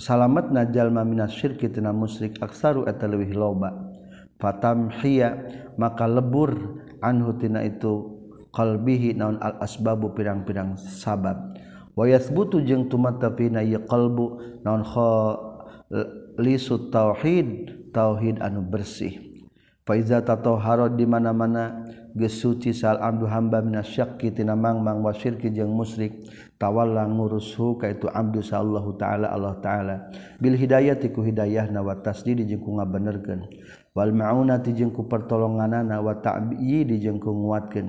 salamet 0.00 0.48
najallma 0.48 1.04
minasyrkitina 1.04 1.92
musyrik 1.92 2.40
aksaru 2.40 2.88
eta 2.88 3.04
leuwih 3.04 3.36
loba. 3.36 3.92
Fatamhiya 4.38 5.34
maka 5.76 6.06
lebur 6.06 6.80
anhutina 7.02 7.66
itu 7.66 8.22
qalbihi 8.54 9.18
naun 9.18 9.36
al 9.42 9.58
asbabu 9.60 10.14
pirang-pirang 10.14 10.78
sabab. 10.78 11.58
Wa 11.98 12.06
yathbutu 12.06 12.62
jeung 12.62 12.86
tumata 12.86 13.34
pina 13.34 13.60
ieu 13.60 13.82
qalbu 13.82 14.62
naun 14.62 14.86
khalisu 14.86 16.94
tauhid 16.94 17.90
tauhid 17.90 18.38
anu 18.38 18.62
bersih. 18.62 19.42
Fa 19.82 19.98
iza 19.98 20.22
tatahhara 20.22 20.86
di 20.92 21.08
mana-mana 21.08 21.82
geus 22.14 22.38
suci 22.38 22.76
sal 22.76 23.00
abdu 23.02 23.26
hamba 23.26 23.64
minasyakki 23.64 24.30
tina 24.30 24.54
mangmang 24.54 25.02
wa 25.02 25.10
syirki 25.10 25.50
jeung 25.50 25.74
musyrik. 25.74 26.14
tawala 26.58 27.06
ngurushu 27.06 27.78
ka 27.78 27.86
itu 27.86 28.10
abdu 28.10 28.42
sallallahu 28.42 28.98
taala 28.98 29.30
Allah 29.30 29.56
taala. 29.62 29.96
Bil 30.42 30.58
hidayati 30.58 31.14
ku 31.14 31.22
hidayahna 31.22 31.80
wa 31.80 31.94
tasdidi 32.02 32.44
jeung 32.44 32.66
ku 32.66 32.74
ngabenerkeun. 32.76 33.46
Wal 33.94 34.10
maunati 34.10 34.74
jeung 34.74 34.90
ku 34.90 35.06
pertolonganna 35.06 36.02
wa 36.02 36.18
ta'yidi 36.18 36.98
jeung 36.98 37.22
ku 37.22 37.30
nguatkeun. 37.30 37.88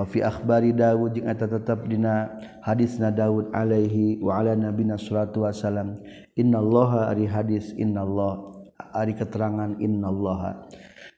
Wa 0.00 0.08
fi 0.08 0.24
akhbari 0.24 0.72
Dawud 0.72 1.12
jeung 1.12 1.28
eta 1.28 1.44
tetep 1.44 1.84
dina 1.84 2.40
hadisna 2.64 3.12
Daud 3.12 3.52
alaihi 3.52 4.16
wa 4.24 4.40
ala 4.40 4.56
nabina 4.56 4.96
sallallahu 4.96 5.44
wasalam 5.44 6.00
innallaha 6.40 7.12
ari 7.12 7.28
hadis 7.28 7.76
innallaha 7.76 8.48
ari 8.96 9.12
keterangan 9.12 9.76
innallaha. 9.76 10.64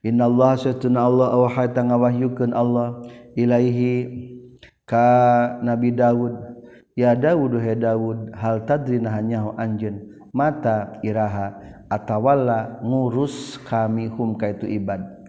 Innallaha 0.02 0.58
satuna 0.58 1.06
Allah 1.06 1.30
awaha 1.30 1.70
ngawahyukeun 1.70 2.50
Allah 2.50 3.06
ilaihi. 3.38 4.34
Ka 4.82 5.62
nabi 5.62 5.94
Dawud 5.94 6.51
ya 6.92 7.16
Daudhe 7.16 7.72
Daud 7.76 8.32
hal 8.36 8.64
tadrinanyahu 8.68 9.56
Anjun 9.56 10.12
mata 10.32 11.00
iraha 11.04 11.56
atawala 11.92 12.80
ngurus 12.80 13.60
kami 13.68 14.08
humka 14.08 14.48
itu 14.52 14.64
ibad. 14.68 15.20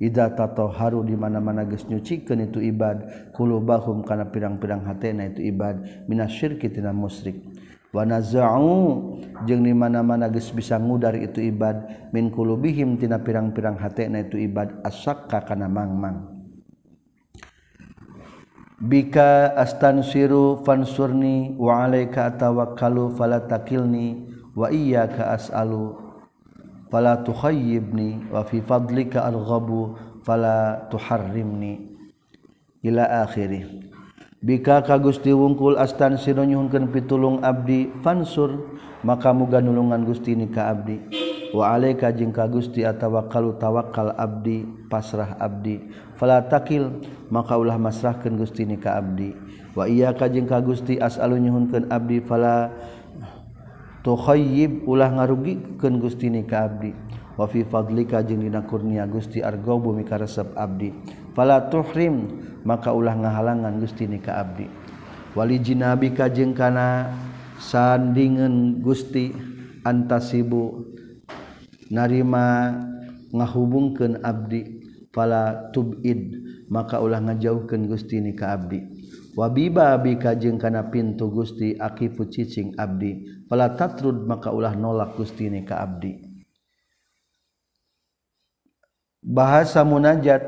Ida 0.00 0.32
tato 0.32 0.64
haru 0.72 1.04
di 1.04 1.12
mana-mana 1.12 1.68
geus 1.68 1.84
nyucikeun 1.84 2.48
itu 2.48 2.64
ibad 2.64 3.04
bahum 3.36 4.00
kana 4.00 4.32
pirang-pirang 4.32 4.88
hatena 4.88 5.28
itu 5.28 5.44
ibad 5.44 6.08
minasyirki 6.08 6.72
tina 6.72 6.88
musyrik. 6.88 7.36
Wa 7.92 8.08
nazau 8.08 9.20
jeung 9.44 9.60
di 9.60 9.76
mana-mana 9.76 10.32
geus 10.32 10.48
bisa 10.56 10.80
ngudar 10.80 11.20
itu 11.20 11.44
ibad 11.44 12.08
min 12.16 12.32
qulubihim 12.32 12.96
tina 12.96 13.20
pirang-pirang 13.20 13.76
hatena 13.76 14.24
itu 14.24 14.40
ibad 14.40 14.80
asakka 14.88 15.44
kana 15.44 15.68
mangmang. 15.68 16.16
-mang. 16.24 16.39
bika 18.80 19.52
astansiru 19.60 20.64
fansurni 20.64 21.52
wa 21.60 21.84
alayka 21.84 22.32
atawakkalu 22.32 23.12
fala 23.12 23.44
takilni 23.44 24.24
wa 24.56 24.72
iyyaka 24.72 25.36
as'alu 25.36 26.00
fala 26.88 27.20
tukhayyibni 27.20 28.32
wa 28.32 28.40
fi 28.48 28.64
fadlika 28.64 29.28
alghabu 29.28 30.00
fala 30.24 30.88
tuharrimni. 30.88 31.92
Ila 32.80 33.28
akhirih 33.28 33.92
bika 34.40 34.80
ka 34.80 34.96
Gusti 34.96 35.36
wungkul 35.36 35.76
astansiru 35.76 36.48
nyuhunkeun 36.48 36.88
pitulung 36.88 37.44
abdi 37.44 37.92
fansur 38.00 38.80
maka 39.04 39.36
muga 39.36 39.60
nulungan 39.60 40.08
Gusti 40.08 40.32
ni 40.32 40.48
ka 40.48 40.72
abdi. 40.72 40.96
Wa 41.52 41.76
alaika 41.76 42.08
jeung 42.08 42.32
ka 42.32 42.48
Gusti 42.48 42.80
atawakkalu 42.80 43.60
tawakkal 43.60 44.16
abdi 44.16 44.64
pasrah 44.88 45.36
abdi. 45.36 45.84
fala 46.20 46.44
takil 46.44 47.00
maka 47.32 47.56
ulah 47.56 47.80
masrahkeun 47.80 48.36
Gusti 48.36 48.68
ni 48.68 48.76
ka 48.76 49.00
abdi. 49.00 49.32
Wa 49.72 49.88
iya 49.88 50.12
ka 50.12 50.28
jeung 50.28 50.44
ka 50.44 50.60
Gusti 50.60 51.00
as'alu 51.00 51.40
nyuhunkeun 51.40 51.88
abdi 51.88 52.20
fala 52.20 52.68
tukhayyib 54.04 54.84
ulah 54.84 55.08
ngarugikeun 55.16 55.96
Gusti 55.96 56.28
ni 56.28 56.44
ka 56.44 56.68
abdi. 56.68 56.92
Wa 57.40 57.48
fi 57.48 57.64
fadlika 57.64 58.20
jeung 58.20 58.44
dina 58.44 58.60
kurnia 58.60 59.08
Gusti 59.08 59.40
argobu 59.40 59.96
mikaresep 59.96 60.52
abdi. 60.60 60.92
Fala 61.32 61.72
tuhrim 61.72 62.28
maka 62.68 62.92
ulah 62.92 63.16
ngahalangan 63.16 63.80
Gusti 63.80 64.04
ni 64.04 64.20
ka 64.20 64.44
abdi. 64.44 64.68
Wali 65.32 65.56
jinabika 65.56 66.28
jeung 66.28 66.52
kana 66.52 67.16
sandingan 67.56 68.84
Gusti 68.84 69.32
antasibu 69.86 70.84
narima 71.88 72.76
ngahubungkeun 73.32 74.20
abdi. 74.20 74.79
fala 75.10 75.70
tubid 75.74 76.38
maka 76.70 77.02
ulah 77.02 77.18
ngajauhkeun 77.18 77.90
Gusti 77.90 78.22
ni 78.22 78.34
ka 78.34 78.54
abdi. 78.54 78.82
Wabiba 79.34 79.94
bika 80.02 80.34
kajeng 80.34 80.58
kana 80.58 80.90
pintu 80.90 81.30
Gusti 81.30 81.78
akifu 81.78 82.26
cicing 82.26 82.74
abdi. 82.78 83.46
Fala 83.46 83.74
tatrud 83.74 84.26
maka 84.26 84.50
ulah 84.50 84.74
nolak 84.74 85.14
Gusti 85.14 85.50
ni 85.50 85.62
ka 85.62 85.82
abdi. 85.82 86.18
Bahasa 89.20 89.84
munajat 89.86 90.42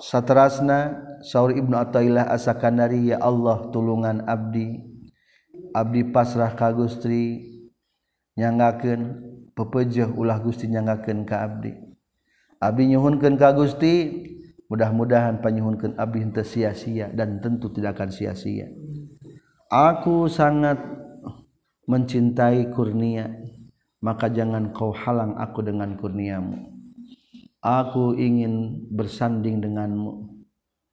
satrasna 0.00 1.04
Saur 1.22 1.52
Ibnu 1.52 1.76
Athaillah 1.76 2.28
asakanari 2.28 3.14
ya 3.14 3.22
Allah 3.22 3.70
tulungan 3.70 4.26
abdi. 4.26 4.82
Abdi 5.76 6.08
pasrah 6.08 6.56
ka 6.56 6.72
Gusti 6.72 7.46
nyanggakeun 8.36 9.02
pepejeh 9.54 10.08
ulah 10.12 10.40
Gusti 10.42 10.66
nyanggakeun 10.68 11.24
ka 11.24 11.46
abdi. 11.46 11.85
Abdi 12.56 12.96
nyuhunkeun 12.96 13.36
ka 13.36 13.52
Gusti 13.52 14.24
mudah-mudahan 14.72 15.44
panyuhunkeun 15.44 16.00
Abdi 16.00 16.24
henteu 16.24 16.44
sia-sia 16.44 17.12
dan 17.12 17.38
tentu 17.44 17.68
tidak 17.68 18.00
akan 18.00 18.10
sia-sia. 18.10 18.72
Aku 19.68 20.30
sangat 20.32 20.80
mencintai 21.84 22.72
kurnia 22.72 23.28
maka 24.00 24.30
jangan 24.30 24.72
kau 24.72 24.94
halang 24.94 25.36
aku 25.36 25.60
dengan 25.66 25.98
kurniamu. 26.00 26.72
Aku 27.60 28.14
ingin 28.16 28.86
bersanding 28.94 29.60
denganmu 29.60 30.32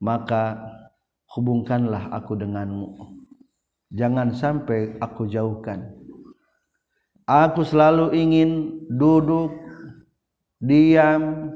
maka 0.04 0.60
hubungkanlah 1.32 2.12
aku 2.12 2.36
denganmu. 2.36 3.16
Jangan 3.94 4.34
sampai 4.36 4.98
aku 5.00 5.30
jauhkan. 5.30 5.96
Aku 7.24 7.64
selalu 7.64 8.12
ingin 8.18 8.84
duduk 8.92 9.63
diam 10.64 11.52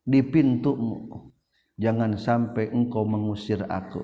di 0.00 0.24
pintumu. 0.24 1.28
Jangan 1.76 2.16
sampai 2.16 2.72
engkau 2.72 3.04
mengusir 3.04 3.60
aku. 3.68 4.00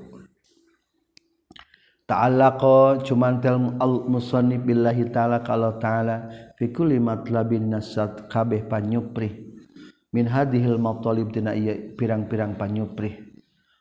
Ta'allaqa 2.04 3.00
cuman 3.00 3.40
tel 3.40 3.56
al 3.80 4.04
musannif 4.04 4.60
billahi 4.60 5.08
ta'ala 5.08 5.40
kalau 5.40 5.80
ta'ala 5.80 6.28
fi 6.60 6.68
kulli 6.68 7.00
matlabin 7.00 7.72
nasat 7.72 8.28
kabeh 8.28 8.68
panyuprih. 8.68 9.48
Min 10.12 10.28
hadhil 10.28 10.76
matalib 10.76 11.32
tina 11.32 11.56
ieu 11.56 11.96
pirang-pirang 11.96 12.60
panyuprih. 12.60 13.16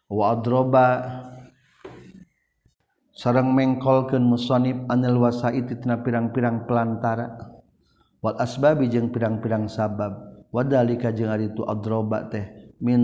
Wa 0.08 0.40
adroba 0.40 0.88
sareng 3.12 3.52
mengkolkeun 3.52 4.24
musannif 4.24 4.80
anil 4.88 5.20
wasaid 5.20 5.68
tina 5.68 6.00
pirang-pirang 6.00 6.64
pelantara. 6.64 7.60
Wal 8.24 8.40
asbabi 8.40 8.88
jeung 8.88 9.12
pirang-pirang 9.12 9.68
sabab 9.68 10.31
wadalika 10.52 11.10
jeung 11.16 11.32
ari 11.32 11.50
itu 11.50 11.64
adroba 11.66 12.28
teh. 12.28 12.76
Min 12.82 13.02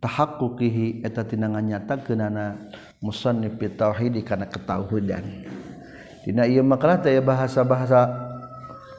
tahaqquqihi 0.00 1.04
eta 1.04 1.24
tinangan 1.28 1.64
nyata 1.64 2.00
keunana 2.00 2.72
musannif 3.04 3.60
fi 3.60 3.68
tauhid 3.68 4.16
kana 4.24 4.48
ketauhidan 4.48 5.44
dina 6.24 6.48
ieu 6.48 6.64
makalah 6.64 7.00
teh 7.00 7.16
bahasa-bahasa 7.20 8.08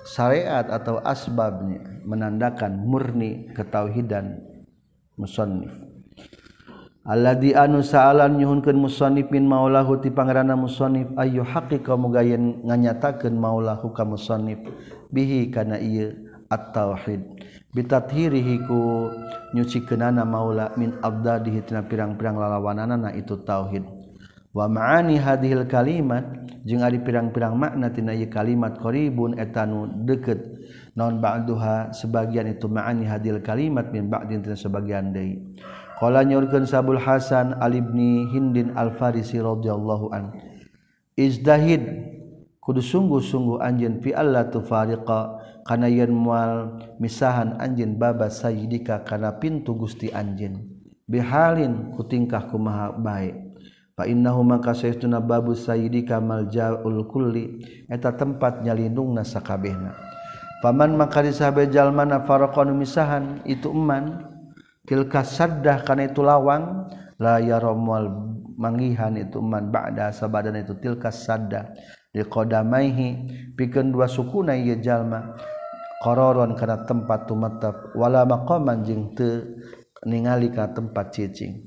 syariat 0.06 0.66
atau 0.70 1.02
asbabnya 1.06 2.02
menandakan 2.06 2.82
murni 2.82 3.50
ketauhidan 3.54 4.42
musannif. 5.18 5.70
Alladzi 7.02 7.58
anu 7.58 7.82
sa'alan 7.82 8.38
nyuhunkeun 8.38 8.78
musannif 8.78 9.30
min 9.34 9.50
maulahu 9.50 9.98
ti 10.02 10.14
pangeranna 10.14 10.54
musannif 10.54 11.10
ayu 11.18 11.42
haqiqa 11.42 11.98
muga 11.98 12.22
yen 12.22 12.62
nganyatakeun 12.62 13.34
maulahu 13.38 13.90
ka 13.90 14.06
musannif. 14.06 14.62
Bihi 15.10 15.50
kana 15.50 15.82
ieu 15.82 16.14
at-tauhid. 16.52 17.48
Bitathirihi 17.72 18.68
ku 18.68 19.08
nyucikeunana 19.56 20.28
maula 20.28 20.76
min 20.76 21.00
abdadihi 21.00 21.64
tina 21.64 21.88
pirang-pirang 21.88 22.36
lalawanana 22.36 23.16
itu 23.16 23.40
tauhid. 23.48 23.88
Wa 24.52 24.68
ma'ani 24.68 25.16
hadhil 25.16 25.64
kalimat 25.64 26.28
jeung 26.68 26.84
ari 26.84 27.00
pirang-pirang 27.00 27.56
makna 27.56 27.88
tina 27.88 28.12
ieu 28.12 28.28
kalimat 28.28 28.76
qaribun 28.76 29.40
etanu 29.40 29.88
deukeut. 30.04 30.60
Naon 31.00 31.24
ba'duha 31.24 31.96
sebagian 31.96 32.52
itu 32.52 32.68
ma'ani 32.68 33.08
hadhil 33.08 33.40
kalimat 33.40 33.88
min 33.96 34.12
ba'din 34.12 34.44
tina 34.44 34.60
sebagian 34.60 35.16
deui. 35.16 35.40
Qala 35.96 36.28
nyorkeun 36.28 36.68
sabul 36.68 37.00
hasan 37.00 37.56
al 37.64 37.72
ibni 37.72 38.28
hindin 38.28 38.76
al 38.76 38.92
farisi 39.00 39.40
radhiyallahu 39.40 40.12
an. 40.12 40.36
Izdahid 41.16 41.88
kudu 42.60 42.84
sungguh-sungguh 42.84 43.64
anjeun 43.64 44.04
fi 44.04 44.12
alla 44.12 44.52
tufariqa 44.52 45.41
kana 45.68 45.88
yen 45.88 46.14
mual 46.14 46.82
misahan 46.98 47.58
anjin 47.62 47.98
baba 47.98 48.30
sayyidika 48.30 49.06
kana 49.06 49.38
pintu 49.38 49.78
Gusti 49.78 50.10
anjin 50.10 50.82
bihalin 51.12 51.92
ku 51.92 52.08
tingkah 52.08 52.48
kumaha 52.48 52.96
bae. 52.96 53.36
Fa 53.92 54.08
innahu 54.08 54.48
maka 54.48 54.72
sayyiduna 54.72 55.20
babu 55.20 55.52
sayyidika 55.52 56.24
maljaul 56.24 57.04
kulli 57.12 57.60
eta 57.92 58.16
tempat 58.16 58.64
nyalindungna 58.64 59.28
sakabehna. 59.28 59.92
Paman 60.64 60.96
maka 60.96 61.20
disabe 61.20 61.68
jalmana 61.68 62.24
faraqan 62.24 62.72
misahan 62.72 63.44
itu 63.44 63.68
eman. 63.68 64.32
Tilka 64.88 65.22
saddah 65.22 65.86
kana 65.86 66.10
itu 66.10 66.26
lawang 66.26 66.90
la 67.22 67.38
yaramal 67.38 68.34
manggihan 68.58 69.14
itu 69.14 69.38
man 69.38 69.70
ba'da 69.70 70.10
sabadan 70.10 70.58
itu 70.58 70.74
tilka 70.80 71.14
saddah. 71.14 71.70
Diqadamaihi 72.12 73.08
pikeun 73.60 73.94
dua 73.94 74.08
sukuna 74.10 74.58
ieu 74.58 74.80
jalma. 74.80 75.36
kororon 76.02 76.58
karena 76.58 76.82
tempat 76.82 77.30
tumetep 77.30 77.94
wala 77.94 78.26
maqaman 78.26 78.82
jeung 78.82 79.14
teu 79.14 79.46
ningali 80.02 80.50
ka 80.50 80.74
tempat 80.74 81.14
cicing. 81.14 81.62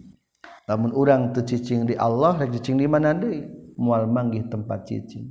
Lamun 0.66 0.90
urang 0.90 1.30
teu 1.30 1.46
cicing 1.46 1.86
di 1.86 1.94
Allah 1.94 2.34
rek 2.42 2.50
cicing 2.58 2.82
di 2.82 2.90
mana 2.90 3.14
deui? 3.14 3.46
Moal 3.78 4.10
manggih 4.10 4.50
tempat 4.50 4.90
cicing. 4.90 5.30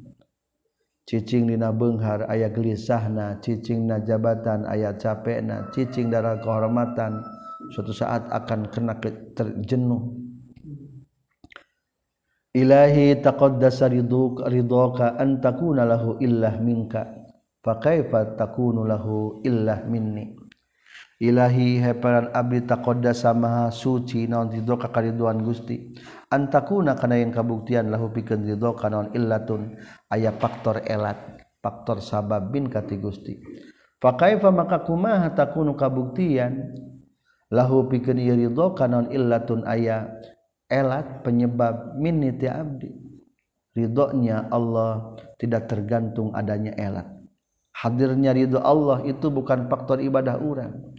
Cicing 1.04 1.52
dina 1.52 1.76
beunghar 1.76 2.32
aya 2.32 2.48
gelisahna. 2.48 3.44
Cicing 3.44 3.92
na 3.92 4.00
jabatan 4.00 4.64
aya 4.64 4.96
capekna. 4.96 5.68
Cicing 5.76 6.08
darah 6.08 6.40
kehormatan 6.40 7.20
suatu 7.76 7.92
saat 7.92 8.32
akan 8.32 8.72
kena 8.72 8.96
terjenuh. 9.36 10.16
Ilahi 12.54 13.18
taqaddasa 13.20 13.90
ridhoka 13.90 15.18
an 15.18 15.42
takuna 15.42 15.84
lahu 15.84 16.22
illah 16.22 16.56
minka. 16.62 17.23
Fa 17.64 17.80
kaifa 17.80 18.36
takunu 18.36 18.84
lahu 18.84 19.40
illah 19.48 19.88
minni. 19.88 20.36
Ilahi 21.24 21.80
heparan 21.80 22.36
abdi 22.36 22.68
takoda 22.68 23.16
sama 23.16 23.72
suci 23.72 24.28
naon 24.28 24.52
ridho 24.52 24.76
ka 24.76 24.92
kariduan 24.92 25.40
Gusti. 25.40 25.96
Antakuna 26.28 27.00
kana 27.00 27.16
yang 27.16 27.32
kabuktian 27.32 27.88
lahu 27.88 28.12
pikeun 28.12 28.44
ridho 28.44 28.76
ka 28.76 28.92
naon 28.92 29.16
illatun. 29.16 29.80
Aya 30.12 30.36
faktor 30.36 30.84
elat 30.84 31.16
faktor 31.64 32.04
sabab 32.04 32.52
bin 32.52 32.68
kati 32.68 33.00
Gusti. 33.00 33.40
Fa 34.04 34.20
maka 34.52 34.84
kumaha 34.84 35.32
takunu 35.32 35.80
kabuktian? 35.80 36.76
Lahu 37.56 37.88
pikeun 37.88 38.20
ridho 38.20 38.76
ka 38.76 38.92
naon 38.92 39.08
illatun 39.08 39.64
aya 39.64 40.12
elat 40.68 41.24
penyebab 41.24 41.96
minni 42.04 42.36
ti 42.36 42.52
abdi. 42.52 42.92
Ridhonya 43.74 44.52
Allah 44.52 45.16
tidak 45.40 45.72
tergantung 45.72 46.36
adanya 46.36 46.76
elat 46.76 47.13
hadirnya 47.74 48.32
ridho 48.32 48.62
Allah 48.62 49.02
itu 49.04 49.28
bukan 49.34 49.68
faktor 49.68 50.00
ibadah 50.00 50.38
orang. 50.40 50.94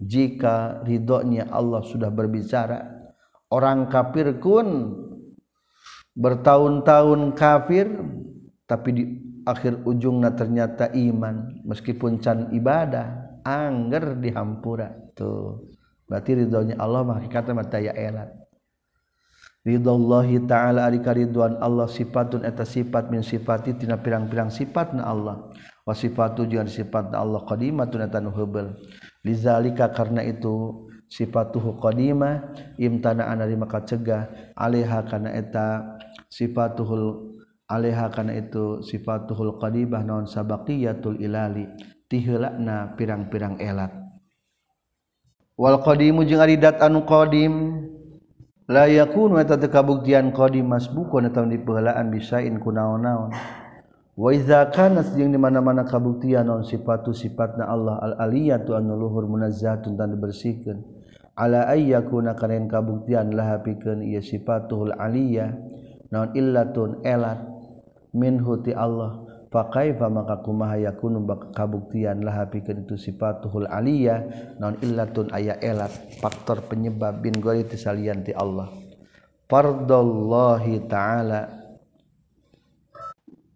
Jika 0.00 0.80
ridhonya 0.84 1.48
Allah 1.52 1.84
sudah 1.84 2.08
berbicara 2.08 2.88
orang 3.52 3.88
kafir 3.92 4.40
kun 4.40 4.96
bertahun-tahun 6.16 7.36
kafir 7.36 7.86
tapi 8.64 8.88
di 8.96 9.04
akhir 9.44 9.84
ujungnya 9.84 10.32
ternyata 10.32 10.88
iman 10.92 11.64
meskipun 11.68 12.20
can 12.20 12.48
ibadah 12.52 13.40
angger 13.44 14.16
dihampura. 14.16 14.92
Tuh 15.12 15.68
berarti 16.08 16.44
ridhonya 16.44 16.80
Allah 16.80 17.04
mah 17.04 17.20
kata 17.28 17.52
mata 17.52 17.76
ya 17.76 17.92
elat 17.92 18.40
ridhollahi 19.64 20.48
ta'ala 20.48 20.88
ari 20.88 21.04
kariduan 21.04 21.60
Allah 21.60 21.84
sifatun 21.84 22.48
eta 22.48 22.64
sifat 22.64 23.12
min 23.12 23.20
sifati 23.20 23.76
tina 23.76 24.00
pirang-pirang 24.00 24.48
sifatna 24.48 25.04
Allah 25.04 25.52
wasifat 25.90 26.38
tujuan 26.38 26.70
sifat 26.70 27.10
Allah 27.10 27.42
qdimatunbel 27.42 28.78
Lizalika 29.26 29.90
karena 29.90 30.22
itu 30.22 30.86
sifatuhu 31.10 31.76
qdimah 31.82 32.54
imtanaan 32.78 33.42
dari 33.42 33.58
maka 33.58 33.82
cegah 33.82 34.54
Aleha 34.54 35.02
karena 35.04 35.34
eta 35.34 35.98
sifatuhul 36.30 37.36
Aleha 37.70 38.10
karena 38.10 38.38
itu 38.38 38.80
sifatuhul 38.82 39.58
qdibah 39.62 40.02
non 40.02 40.26
sabaqiyatul 40.26 41.22
ilali. 41.22 41.70
Tihelakna 42.10 42.98
pirang-pirang 42.98 43.62
elat. 43.62 43.94
Wal 45.54 45.78
qdimu 45.78 46.26
jeung 46.26 46.42
ari 46.42 46.58
dat 46.58 46.82
anu 46.82 47.06
qdim 47.06 47.86
la 48.66 48.90
yakun 48.90 49.38
wa 49.38 49.46
kabuktian 49.46 50.34
qdim 50.34 50.66
masbukun 50.66 51.30
atawa 51.30 51.46
dipehelaan 51.46 52.10
bisain 52.10 52.58
kunaon-naon 52.58 53.30
waizakan 54.14 55.02
yang 55.18 55.30
di 55.30 55.38
mana-mana 55.38 55.86
kabuktian 55.86 56.46
non 56.46 56.62
sifatu 56.62 57.10
sifat 57.14 57.58
na 57.58 57.70
Allah 57.70 57.98
al-aliyah 58.00 58.62
tu 58.62 58.74
anu 58.74 58.94
luhur 58.94 59.26
munazatun 59.26 59.94
dan 59.98 60.14
dibersihkan 60.14 61.00
ala 61.40 61.72
ayyakuna 61.72 62.36
karen 62.36 62.68
kabuktian 62.68 63.32
lah 63.32 63.64
pikeun 63.64 64.04
ieu 64.04 64.20
sifatul 64.20 64.92
aliyah 64.92 65.56
naon 66.12 66.36
illatun 66.36 67.00
elat 67.00 67.40
minhu 68.12 68.60
ti 68.60 68.76
Allah. 68.76 69.24
Fa 69.50 69.66
kaifa 69.66 70.06
maka 70.06 70.46
kumaha 70.46 70.78
yakunu 70.78 71.26
kabuktian 71.50 72.22
lah 72.22 72.46
pikeun 72.46 72.86
itu 72.86 73.00
sifatul 73.00 73.66
aliyah 73.66 74.52
naon 74.60 74.76
illatun 74.84 75.32
aya 75.32 75.56
elat 75.64 75.90
faktor 76.20 76.60
penyebab 76.68 77.24
bin 77.24 77.40
ghairi 77.40 77.64
tisalian 77.64 78.20
ti 78.20 78.36
Allah. 78.36 78.68
Fardallahi 79.50 80.86
ta'ala 80.86 81.59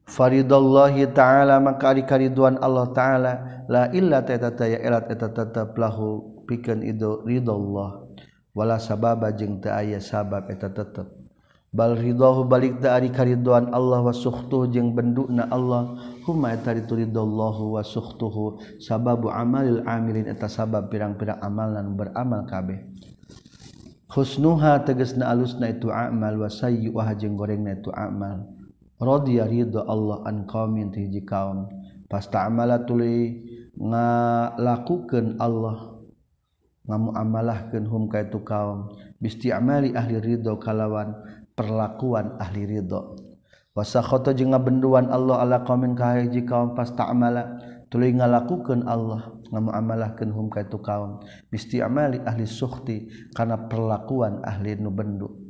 Faridallahi 0.04 1.08
ta'ala 1.16 1.56
maka 1.64 1.96
ari 1.96 2.04
kariduan 2.04 2.60
Allah 2.60 2.92
ta'ala 2.92 3.32
la 3.72 3.88
illa 3.96 4.20
tetata 4.20 4.68
ya 4.68 4.76
elat 4.84 5.08
eta 5.08 5.32
tetap 5.32 5.72
lahu 5.80 6.44
pikeun 6.44 6.84
ido 6.84 7.24
ridallah. 7.24 8.04
Wala 8.52 8.76
sababa 8.78 9.32
jeung 9.32 9.58
teu 9.64 9.72
aya 9.72 9.98
sabab 9.98 10.46
eta 10.52 10.70
tetep 10.70 11.08
bal 11.74 11.98
ridahu 11.98 12.46
balik 12.46 12.78
teu 12.78 12.92
ari 12.92 13.10
kariduan 13.10 13.72
Allah 13.74 14.04
wa 14.04 14.14
sukhtuh 14.14 14.68
jeung 14.68 14.92
benduna 14.92 15.48
Allah. 15.48 15.96
Huma 16.28 16.52
eta 16.52 16.76
ridallahu 16.76 17.74
wa 17.74 17.82
sukhtuhu. 17.82 18.60
Sababu 18.84 19.32
amalil 19.32 19.82
amilin 19.88 20.28
eta 20.28 20.52
sabab 20.52 20.92
pirang-pirang 20.92 21.40
amalan 21.40 21.96
beramal 21.96 22.44
kabeh. 22.44 22.84
Husnuha 24.12 24.84
tegasna 24.84 25.32
alusna 25.32 25.72
itu 25.72 25.90
amal 25.90 26.38
wa 26.38 26.46
sayyi'uha 26.46 27.16
jeung 27.18 27.34
gorengna 27.34 27.74
itu 27.74 27.90
amal. 27.90 28.46
Radiya 29.00 29.44
ridha 29.50 29.82
Allah 29.86 30.22
an 30.24 30.46
qaumin 30.46 30.94
hiji 30.94 31.22
kaum. 31.26 31.66
Pasta 32.06 32.46
amala 32.46 32.82
tuluy 32.86 33.42
ngalakukeun 33.74 35.40
Allah 35.42 35.98
ngamu 36.86 37.10
amalahkeun 37.16 37.84
hum 37.88 38.02
ka 38.12 38.22
itu 38.22 38.40
kaum. 38.44 38.92
Bisti 39.18 39.50
amali 39.50 39.92
ahli 39.96 40.20
ridha 40.20 40.54
kalawan 40.60 41.16
perlakuan 41.54 42.38
ahli 42.38 42.66
ridha 42.66 43.00
wasakhata 43.74 44.34
jeung 44.34 44.54
ngabenduan 44.54 45.10
Allah 45.10 45.42
ala 45.42 45.56
qaumin 45.66 45.98
ka 45.98 46.22
hiji 46.22 46.46
kaum 46.46 46.78
pasta 46.78 47.10
amala 47.10 47.58
tuluy 47.90 48.14
ngalakukeun 48.14 48.86
Allah 48.86 49.34
ngamu 49.50 49.70
amalahkeun 49.74 50.30
hum 50.30 50.46
ka 50.50 50.62
itu 50.62 50.78
kaum. 50.78 51.18
Bisti 51.50 51.82
amali 51.82 52.22
ahli 52.22 52.46
sukhti 52.46 53.30
kana 53.34 53.66
perlakuan 53.66 54.42
ahli 54.46 54.78
nu 54.78 54.94
bendu 54.94 55.43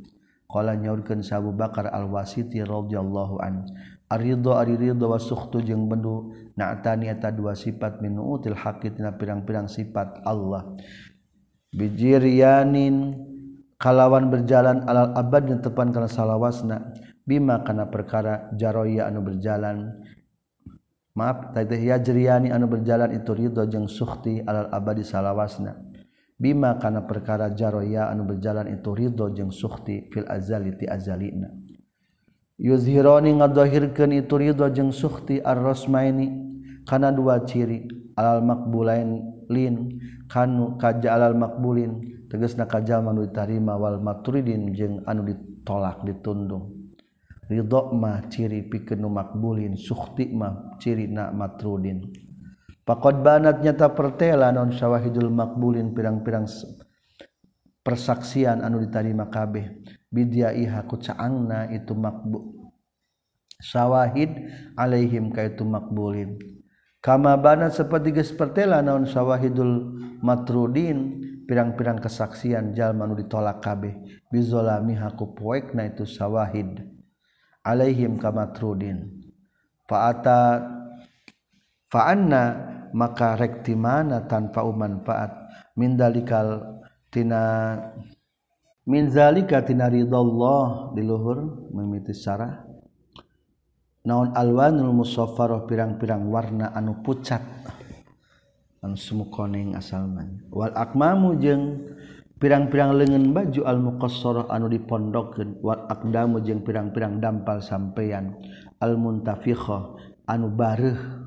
Qala 0.55 0.79
nyaurkeun 0.79 1.19
Sabu 1.19 1.51
Bakar 1.51 1.91
Al-Wasiti 1.91 2.63
radhiyallahu 2.63 3.43
an. 3.43 3.67
Aridho 4.07 4.55
ari 4.55 4.79
ridho 4.79 5.11
wa 5.11 5.19
sukhtu 5.19 5.59
jeung 5.59 5.91
bendu 5.91 6.31
na'tani 6.55 7.11
eta 7.11 7.27
dua 7.35 7.51
sifat 7.51 7.99
min 7.99 8.15
util 8.15 8.55
haqqi 8.55 8.95
tina 8.95 9.11
pirang-pirang 9.19 9.67
sifat 9.67 10.23
Allah. 10.23 10.63
Bijiriyanin 11.75 13.19
kalawan 13.75 14.31
berjalan 14.31 14.87
alal 14.87 15.11
abad 15.11 15.43
yang 15.51 15.59
tepan 15.59 15.91
kana 15.91 16.07
salawasna 16.07 16.95
bima 17.27 17.59
kana 17.67 17.91
perkara 17.91 18.47
jaroya 18.55 19.11
anu 19.11 19.19
berjalan 19.19 19.99
maaf 21.17 21.51
tadi 21.51 21.91
yajriyani 21.91 22.55
anu 22.55 22.71
berjalan 22.71 23.11
itu 23.11 23.35
ridho 23.35 23.67
jeung 23.67 23.91
sukhti 23.91 24.39
alal 24.47 24.71
abadi 24.71 25.03
salawasna 25.03 25.75
Bima 26.35 26.75
kana 26.75 27.07
perkara 27.07 27.47
jaroya 27.55 28.11
anu 28.11 28.27
berjalan 28.27 28.67
itu 28.67 28.91
ridho 28.91 29.31
jeung 29.31 29.55
sukti 29.55 30.11
fil 30.11 30.27
azali 30.27 30.75
ti 30.75 30.83
azalina. 30.83 31.47
Yuzhironi 32.59 33.39
ngadahirkeun 33.39 34.11
itu 34.19 34.35
ridho 34.35 34.67
jeung 34.67 34.91
sukti 34.91 35.39
ar-rasmaini 35.39 36.27
kana 36.83 37.15
dua 37.15 37.39
ciri 37.47 37.87
alal 38.19 38.43
maqbulain 38.43 39.09
lin 39.47 39.95
kanu 40.27 40.75
kaja 40.75 41.15
alal 41.15 41.39
maqbulin 41.39 42.03
tegasna 42.27 42.67
kajal 42.67 42.99
anu 42.99 43.23
ditarima 43.23 43.79
wal 43.79 44.03
maturidin 44.03 44.75
jeung 44.75 45.07
anu 45.07 45.23
ditolak 45.23 46.03
ditundung. 46.03 46.91
Ridho 47.47 47.95
mah 47.95 48.27
ciri 48.27 48.67
pikeun 48.67 48.99
nu 48.99 49.07
maqbulin 49.07 49.79
sukti 49.79 50.35
mah 50.35 50.75
ciri 50.83 51.07
na 51.07 51.31
matrudin. 51.31 52.24
Pakot 52.85 53.25
banat 53.25 53.65
nyata 53.65 53.97
pertela 53.97 54.53
non 54.53 54.69
syawahidul 54.69 55.33
makbulin 55.33 55.97
pirang-pirang 55.97 56.45
persaksian 57.81 58.61
anu 58.61 58.77
diterima 58.85 59.25
kabeh. 59.25 59.81
Iha 60.15 60.85
ku 60.87 60.95
caangna 61.01 61.67
itu 61.73 61.91
makbu 61.91 62.69
syawahid 63.59 64.47
alaihim 64.79 65.27
ka 65.33 65.43
itu 65.43 65.67
makbulin 65.67 66.39
kama 67.03 67.35
banat 67.35 67.75
seperti 67.75 68.15
geus 68.15 68.31
pertela 68.31 68.79
naon 68.79 69.03
syawahidul 69.05 69.97
matrudin 70.23 71.19
pirang-pirang 71.45 72.01
kesaksian 72.01 72.73
jalma 72.73 73.05
anu 73.05 73.13
ditolak 73.13 73.61
kabeh. 73.61 73.93
Bizolamiha 74.33 75.13
ku 75.13 75.37
poekna 75.37 75.85
itu 75.85 76.05
syawahid 76.05 76.81
alaihim 77.61 78.17
ka 78.17 78.33
matrudin. 78.33 79.09
Fa'ata 79.85 80.65
fa'anna 81.93 82.73
maka 82.95 83.35
rekti 83.35 83.75
mana 83.75 84.23
tanpa 84.23 84.63
umanfaat 84.63 85.31
mindalikal 85.75 86.79
tina 87.11 87.75
minzalika 88.87 89.59
tina 89.67 89.91
ridallah 89.91 90.95
diluhur 90.95 91.67
mimiti 91.75 92.15
sarah 92.15 92.63
naon 94.07 94.31
alwanul 94.31 94.95
musaffarah 94.95 95.67
pirang-pirang 95.67 96.23
warna 96.31 96.71
anu 96.71 97.03
pucat 97.03 97.43
anu 98.79 98.95
semu 98.95 99.27
koneng 99.27 99.75
asalman 99.75 100.47
wal 100.47 100.71
akmamu 100.71 101.35
jeung 101.35 101.91
pirang-pirang 102.39 102.95
lengan 102.95 103.35
baju 103.35 103.61
al 103.67 103.79
muqassarah 103.83 104.47
anu 104.47 104.71
dipondokeun 104.71 105.59
wal 105.59 105.83
aqdamu 105.91 106.39
jeung 106.47 106.63
pirang-pirang 106.63 107.19
dampal 107.19 107.59
sampeyan 107.59 108.39
al 108.79 108.95
muntafikhah 108.95 109.99
anu 110.31 110.47
bareuh. 110.53 111.24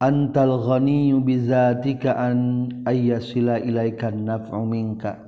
antal 0.00 0.64
ghaniyyu 0.64 1.20
bizatika 1.20 2.16
an 2.16 2.72
ayyasila 2.88 3.60
ilaika 3.60 4.08
naf'u 4.08 4.64
minka? 4.64 5.20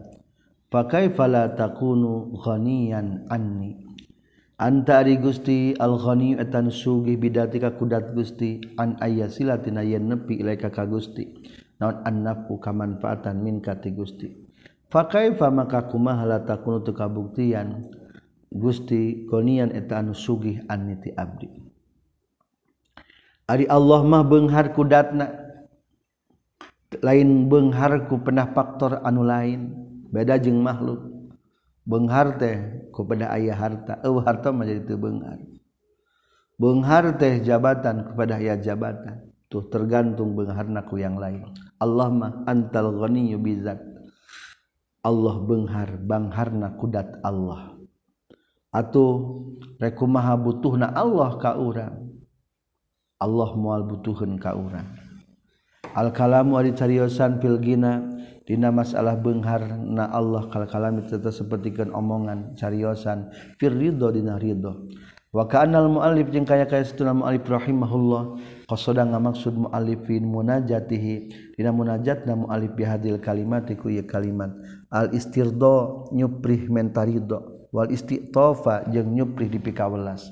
Fa 0.73 0.89
kaifa 0.89 1.29
la 1.29 1.53
takunu 1.53 2.33
ghaniyan 2.41 3.29
anni? 3.29 3.77
Anta 4.57 5.05
ari 5.05 5.21
gusti 5.21 5.77
al 5.77 6.01
ghani 6.01 6.41
etan 6.41 6.73
sugih 6.73 7.21
bidatika 7.21 7.77
kudat 7.77 8.17
gusti 8.17 8.65
an 8.81 8.97
ayyasila 8.97 9.61
tina 9.61 9.85
yen 9.85 10.09
nepi 10.09 10.41
ilaika 10.41 10.73
ka 10.73 10.89
gusti. 10.89 11.29
Naon 11.77 12.01
an 12.09 12.25
naf'u 12.25 12.57
kamanfaatan 12.57 13.45
minka 13.45 13.77
ti 13.77 13.93
gusti. 13.93 14.33
Fa 14.89 15.05
kaifa 15.05 15.53
maka 15.53 15.85
kumaha 15.85 16.25
la 16.25 16.39
takunu 16.49 16.81
tu 16.81 16.97
kabuktian 16.97 17.93
gusti 18.49 19.29
ghaniyan 19.29 19.77
etan 19.77 20.17
sugih 20.17 20.65
anni 20.73 20.97
ti 20.97 21.13
abdi. 21.13 21.62
Ari 23.51 23.67
Allah 23.67 24.01
mah 24.07 24.23
benghar 24.23 24.71
kudatna 24.71 25.43
lain 27.01 27.49
bengharku 27.49 28.21
pernah 28.21 28.51
faktor 28.53 29.01
anu 29.03 29.25
lain. 29.25 29.73
Beda 30.13 30.37
jeung 30.37 30.61
makhluk. 30.61 31.09
Benghar 31.89 32.37
teh 32.37 32.87
kepada 32.93 33.33
ayah 33.33 33.57
harta. 33.57 33.99
Eh 34.05 34.13
harta 34.23 34.53
mah 34.53 34.69
jadi 34.69 34.85
teu 34.85 35.01
benghar. 35.01 35.41
Benghar 36.61 37.17
teh 37.17 37.41
jabatan 37.41 38.13
kepada 38.13 38.37
ayah 38.39 38.61
jabatan. 38.61 39.33
Tuh 39.49 39.65
tergantung 39.73 40.37
bengharnaku 40.37 41.01
yang 41.01 41.17
lain. 41.17 41.49
Allah 41.81 42.09
mah 42.13 42.33
antal 42.47 42.93
ghaniyyu 43.01 43.41
bizat 43.41 43.81
Allah 45.03 45.35
benghar 45.43 45.99
bangharna 45.99 46.79
kudat 46.79 47.19
Allah. 47.27 47.75
Atau 48.71 49.45
rekumaha 49.83 50.39
butuhna 50.39 50.95
Allah 50.95 51.37
ka 51.43 51.59
urang. 51.59 52.12
Allah 53.23 53.55
mual 53.55 53.87
butuhun 53.87 54.43
kaurang 54.43 54.91
Alkalamu 55.95 56.59
cariosan 56.75 57.39
pilgina 57.39 58.13
Dina 58.43 58.75
masalah 58.75 59.15
benghar 59.15 59.63
na 59.79 60.11
Allah 60.11 60.51
kalkalami 60.51 61.07
tetap 61.07 61.31
sepertikan 61.31 61.95
omongan 61.95 62.59
cariosan 62.59 63.31
fir 63.55 63.71
ridho 63.71 64.11
dina 64.11 64.35
ridho. 64.35 64.91
Wa 65.31 65.47
ka'anal 65.47 65.87
mu'alif 65.89 66.29
jeung 66.35 66.43
kaya 66.43 66.67
kaya 66.67 66.83
satuna 66.83 67.15
mu'alif 67.15 67.47
rahimahullah 67.47 68.43
qasada 68.67 69.07
ngamaksud 69.07 69.55
mu'alifin 69.57 70.27
munajatihi 70.27 71.15
dina 71.55 71.71
munajatna 71.71 72.35
mu'alif 72.35 72.75
bihadil 72.75 73.23
kalimat 73.23 73.71
ku 73.79 73.87
ieu 73.95 74.03
kalimat. 74.03 74.51
Al 74.91 75.15
istirdo 75.15 76.11
nyuprih 76.11 76.67
mentaridho 76.67 77.71
wal 77.71 77.89
istitofa 77.95 78.91
jeung 78.91 79.15
nyuprih 79.15 79.49
di 79.49 79.63
pikawelas 79.63 80.29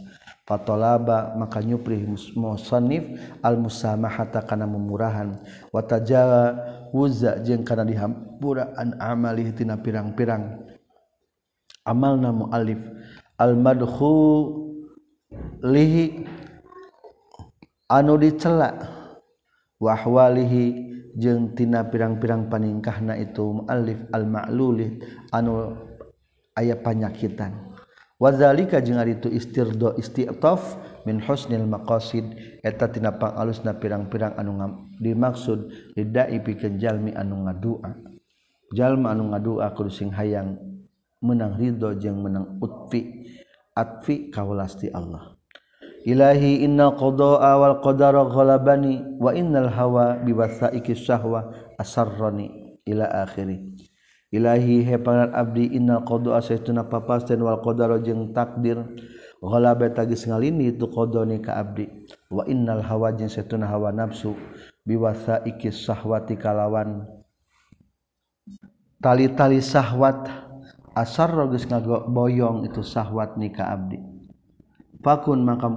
fatolaba 0.51 1.39
maka 1.39 1.63
nyupri 1.63 2.03
musonif 2.35 3.07
al 3.39 3.55
musamahata 3.55 4.43
kana 4.43 4.67
memurahan 4.67 5.39
wa 5.71 5.79
tajawuza 5.79 7.39
jeung 7.47 7.63
kana 7.63 7.87
dihampura 7.87 8.75
an 8.75 8.99
amali 8.99 9.55
tina 9.55 9.79
pirang-pirang. 9.79 10.67
Amalna 11.87 12.35
muallif. 12.35 12.83
Al 13.39 13.55
madhu 13.55 13.87
lihi 15.63 16.27
anu 17.87 18.19
dicela. 18.19 18.75
Wahwalihi 19.79 20.91
jeung 21.15 21.55
tina 21.55 21.87
pirang-pirang 21.87 22.51
paningkahna 22.51 23.17
itu 23.23 23.63
muallif 23.63 24.03
al 24.11 24.27
ma'lulih 24.27 24.99
anu 25.31 25.79
aya 26.59 26.75
panyakitan. 26.75 27.70
Wazalika 28.21 28.85
jeung 28.85 29.01
itu 29.09 29.33
istirdo 29.33 29.97
istiqtaf 29.97 30.77
min 31.09 31.19
husnil 31.25 31.65
maqasid. 31.65 32.37
Eta 32.61 32.93
tina 32.93 33.17
pangalusna 33.17 33.75
pirang-pirang 33.81 34.37
anu 34.37 34.53
dimaksud 35.01 35.73
lidai 35.97 36.39
pikeun 36.45 36.77
jalmi 36.77 37.17
anu 37.17 37.49
ngadua. 37.49 37.97
Jalma 38.77 39.17
anu 39.17 39.33
ngadua 39.33 39.73
kudu 39.73 39.91
sing 39.91 40.13
hayang. 40.13 40.61
Menang 41.25 41.57
ridho 41.57 41.97
jeung 41.97 42.21
menang 42.21 42.61
utfi. 42.61 43.27
Atfi 43.75 44.29
kaulasti 44.29 44.93
Allah. 44.93 45.41
Ilahi 46.01 46.65
inna 46.65 46.97
qada'a 46.97 47.61
wal 47.61 47.77
qadara 47.85 48.25
ghalabani 48.25 49.21
wa 49.21 49.37
innal 49.37 49.69
hawa 49.69 50.17
bi 50.17 50.33
wasaiki 50.33 50.97
syahwa 50.97 51.53
asarrani 51.77 52.81
ila 52.89 53.05
akhiri 53.05 53.70
Ilahi 54.31 54.87
he 54.87 54.95
pangan 54.95 55.35
abdi 55.35 55.75
innal 55.75 56.07
qada 56.07 56.39
asaituna 56.39 56.87
papasten 56.87 57.43
wal 57.43 57.59
qadara 57.59 57.99
jeung 57.99 58.31
takdir. 58.31 58.79
Ghalaba 59.43 59.91
tagis 59.91 60.29
ngalini 60.29 60.71
tu 60.79 60.87
qadani 60.87 61.43
ka 61.43 61.59
abdi. 61.59 61.89
Wa 62.31 62.47
innal 62.47 62.85
hawa 62.87 63.11
jeung 63.11 63.33
satuna 63.33 63.67
hawa 63.67 63.91
nafsu. 63.91 64.39
Biwasa 64.87 65.43
ikis 65.43 65.83
sahwati 65.83 66.39
kalawan. 66.39 67.11
Tali-tali 69.03 69.59
sahwat. 69.59 70.31
Asar 70.91 71.33
geus 71.51 71.67
boyong 72.11 72.67
itu 72.67 72.83
sahwat 72.87 73.35
ni 73.39 73.51
ka 73.51 73.67
abdi. 73.67 73.99
Fakun 75.01 75.43
maka 75.43 75.71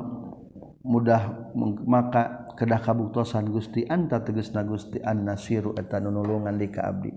mudah 0.83 1.53
maka 1.87 2.42
kedah 2.55 2.81
kabuktosan 2.81 3.49
Gusti 3.49 3.85
anta 3.89 4.21
teges 4.21 4.53
na 4.53 4.63
Gusti 4.63 5.01
anna 5.01 5.37
siru 5.37 5.73
eta 5.77 5.97
nulungan 5.99 6.55
di 6.57 6.67
ka 6.69 6.89
abdi 6.89 7.09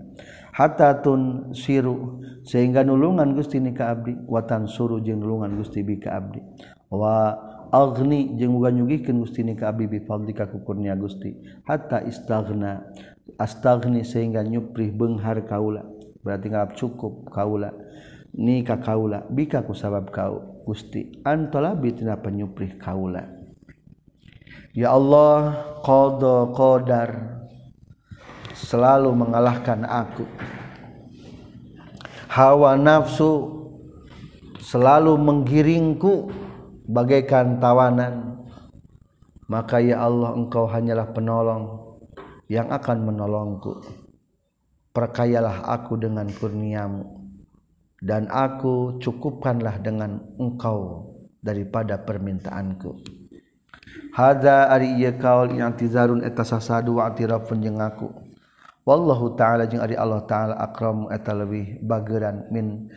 hatatun 0.57 1.53
siru 1.53 2.21
sehingga 2.43 2.83
nulungan 2.83 3.37
Gusti 3.37 3.61
ni 3.61 3.77
ka 3.77 3.93
abdi 3.93 4.17
watan 4.27 4.67
suru 4.67 5.01
jeung 5.05 5.21
nulungan 5.21 5.55
Gusti 5.57 5.85
bi 5.85 6.01
ka 6.01 6.17
abdi 6.17 6.41
wa 6.89 7.37
agni 7.73 8.39
jeung 8.39 8.57
uga 8.57 8.71
nyugikeun 8.71 9.21
Gusti 9.27 9.43
ni 9.43 9.59
ka 9.59 9.75
abdi 9.75 9.91
bi 9.91 9.99
fadlika 10.07 10.47
kukurnia 10.47 10.95
Gusti. 10.95 11.35
Hatta 11.67 12.03
istaghna 12.07 12.87
astaghni 13.39 14.07
sehingga 14.07 14.47
nyuprih 14.47 14.95
benghar 14.95 15.43
kaula. 15.45 15.83
Berarti 16.23 16.47
ngap 16.51 16.75
cukup 16.79 17.31
kaula 17.31 17.75
ni 18.35 18.63
ka 18.63 18.79
kaula 18.79 19.27
bika 19.31 19.67
ku 19.67 19.75
sabab 19.75 20.11
kau 20.15 20.63
Gusti. 20.63 21.23
Antola 21.27 21.75
bitna 21.75 22.19
penyuprih 22.19 22.79
kaula. 22.79 23.36
Ya 24.77 24.93
Allah 24.93 25.57
qada 25.81 26.53
qadar. 26.53 27.11
Selalu 28.53 29.09
mengalahkan 29.17 29.89
aku. 29.89 30.29
Hawa 32.29 32.77
nafsu 32.77 33.57
selalu 34.61 35.17
menggiringku 35.17 36.29
bagaikan 36.93 37.57
tawanan. 37.57 38.45
Maka 39.49 39.81
ya 39.81 40.05
Allah 40.05 40.37
engkau 40.37 40.69
hanyalah 40.69 41.09
penolong 41.09 41.97
yang 42.53 42.69
akan 42.69 43.01
menolongku. 43.01 43.81
Perkayalah 44.93 45.73
aku 45.73 45.97
dengan 45.97 46.29
kurniamu 46.29 47.33
dan 48.05 48.29
aku 48.29 49.01
cukupkanlah 49.01 49.81
dengan 49.81 50.21
engkau 50.37 51.09
daripada 51.41 51.97
permintaanku 51.97 53.25
Hada 54.17 54.73
ari 54.73 54.97
ieu 54.97 55.13
kaul 55.21 55.61
i'tizarun 55.61 56.25
eta 56.25 56.41
sasadu 56.41 56.97
wa 56.97 57.13
i'tirafun 57.13 57.61
jeung 57.61 57.77
ngaku. 57.77 58.09
Wallahu 58.89 59.37
ta'ala 59.37 59.69
jeung 59.69 59.85
ari 59.85 59.93
Allah 59.93 60.25
ta'ala 60.25 60.57
akram 60.57 61.13
eta 61.13 61.37
leuwih 61.37 61.85
bageran 61.85 62.49
min 62.49 62.89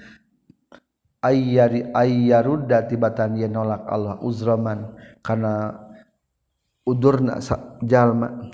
ayyari 1.20 1.92
ayyarudda 1.92 2.88
tibatan 2.88 3.36
ye 3.36 3.52
nolak 3.52 3.84
Allah 3.92 4.16
uzraman 4.24 4.96
kana 5.20 5.76
udurna 6.88 7.44
jalma 7.84 8.48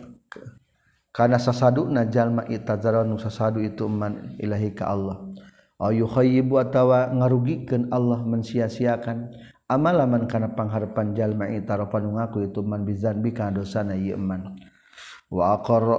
kana 1.14 1.38
sasaduna 1.38 2.10
jalma 2.10 2.50
itazarun 2.50 3.14
sasadu 3.22 3.62
itu 3.62 3.86
man 3.86 4.42
ilahi 4.42 4.74
ka 4.74 4.90
Allah. 4.90 5.22
Ayu 5.78 6.10
khayyibu 6.10 6.58
atawa 6.58 7.14
ngarugikeun 7.14 7.94
Allah 7.94 8.26
mensia-siakan 8.26 9.30
amalaman 9.70 10.30
kana 10.30 10.54
pangharapan 10.54 11.16
jalma 11.18 11.50
itarafa 11.50 11.98
nu 12.02 12.18
ngaku 12.18 12.52
itu 12.52 12.62
man 12.62 12.86
bizan 12.86 13.22
kana 13.34 13.62
dosana 13.62 13.98
ieu 13.98 14.18
man. 14.18 14.58
Wa 15.30 15.58
aqarra 15.58 15.98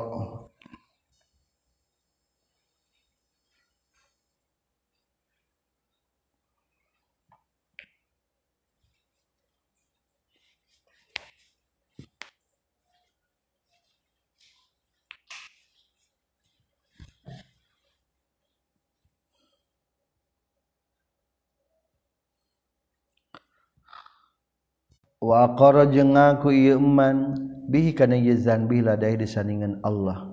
waqaro 25.27 25.91
jeung 25.91 26.15
ngaku 26.15 26.55
ieu 26.55 26.79
iman 26.79 27.35
bihi 27.67 27.99
kana 27.99 28.15
ieu 28.15 28.39
zan 28.39 28.71
bila 28.71 28.95
dai 28.95 29.19
disandingan 29.19 29.83
Allah. 29.83 30.31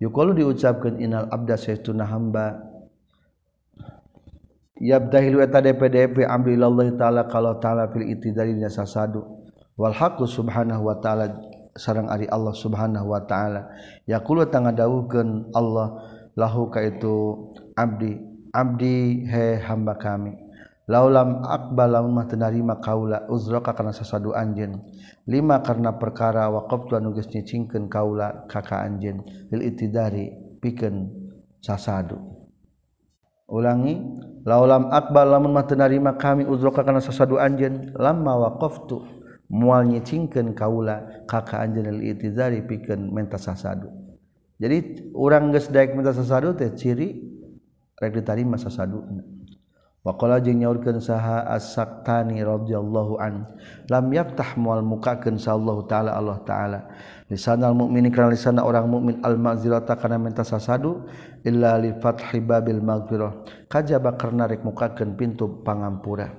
Yuqalu 0.00 0.40
diucapkeun 0.40 0.98
innal 1.04 1.28
abda 1.28 1.60
saytuna 1.60 2.08
hamba. 2.08 2.64
Yabdahilu 4.82 5.44
eta 5.44 5.62
DPDP 5.62 6.26
amri 6.26 6.58
Allah 6.58 6.90
taala 6.98 7.22
kalau 7.30 7.60
taala 7.60 7.92
fil 7.92 8.08
itidali 8.08 8.56
dina 8.56 8.72
sasadu. 8.72 9.20
Wal 9.78 9.94
haqqu 9.94 10.26
subhanahu 10.26 10.90
wa 10.90 10.96
taala 10.98 11.38
sareng 11.78 12.08
ari 12.10 12.26
Allah 12.26 12.50
subhanahu 12.56 13.12
wa 13.12 13.22
taala. 13.28 13.68
Yaqulu 14.10 14.48
tanga 14.50 14.74
dawuhkeun 14.74 15.54
Allah 15.54 16.02
lahu 16.34 16.72
ka 16.72 16.82
itu 16.82 17.46
abdi 17.78 18.16
abdi 18.50 19.28
he 19.28 19.60
hamba 19.62 19.94
kami. 19.94 20.34
Laulam 20.90 21.46
akbal 21.46 21.86
lamun 21.86 22.12
mah 22.18 22.26
tenarima 22.26 22.82
kaula 22.82 23.26
uzraka 23.30 23.74
kana 23.74 23.94
sasadu 23.94 24.34
anjeun. 24.34 24.82
Lima 25.30 25.62
karena 25.62 25.94
perkara 25.94 26.50
tu 26.66 26.92
anu 26.98 27.14
geus 27.14 27.30
nyicingkeun 27.30 27.86
kaula 27.86 28.46
ka 28.50 28.62
ka 28.62 28.82
anjeun. 28.82 29.22
Lil 29.54 29.62
itidari 29.62 30.34
pikeun 30.58 31.10
sasadu. 31.62 32.18
Ulangi 33.52 34.00
laulam 34.42 34.90
akbal 34.90 35.28
lamun 35.28 35.54
mah 35.54 35.66
tenarima 35.68 36.18
kami 36.18 36.42
uzraka 36.48 36.82
kana 36.82 36.98
sasadu 36.98 37.38
anjeun. 37.38 37.94
Lamma 37.94 38.34
waqaftu 38.50 39.06
mual 39.52 39.86
nyicingkeun 39.86 40.58
kaula 40.58 41.24
ka 41.30 41.46
ka 41.46 41.62
anjeun. 41.62 41.86
Lil 41.94 42.18
itidari 42.18 42.66
pikeun 42.66 43.14
menta 43.14 43.38
sasadu. 43.38 43.86
Jadi 44.58 45.10
urang 45.18 45.50
geus 45.54 45.70
daek 45.70 45.94
menta 45.94 46.14
sasadu 46.14 46.54
teh 46.54 46.70
ciri 46.74 47.18
rek 47.98 48.14
ditarima 48.14 48.58
sasaduna 48.58 49.31
Wakola 50.02 50.42
jeung 50.42 50.58
nyaurkeun 50.58 50.98
saha 50.98 51.46
as-Saktani 51.46 52.42
radhiyallahu 52.42 53.22
an 53.22 53.46
lam 53.86 54.10
yaftah 54.10 54.58
mual 54.58 54.82
mukakeun 54.82 55.38
Allah 55.46 55.78
taala 55.86 56.10
Allah 56.18 56.38
taala. 56.42 56.80
Lisanal 57.30 57.70
mukmini 57.78 58.10
kana 58.10 58.34
lisan 58.34 58.58
orang 58.58 58.90
mukmin 58.90 59.22
al 59.22 59.38
mazirata 59.38 59.94
kana 59.94 60.18
minta 60.18 60.42
sasadu 60.42 61.06
illa 61.46 61.78
li 61.78 61.94
fathi 62.02 62.42
babil 62.42 62.82
maghfirah. 62.82 63.46
Kajaba 63.70 64.18
karna 64.18 64.50
rek 64.50 64.66
mukakeun 64.66 65.14
pintu 65.14 65.62
pangampura. 65.62 66.34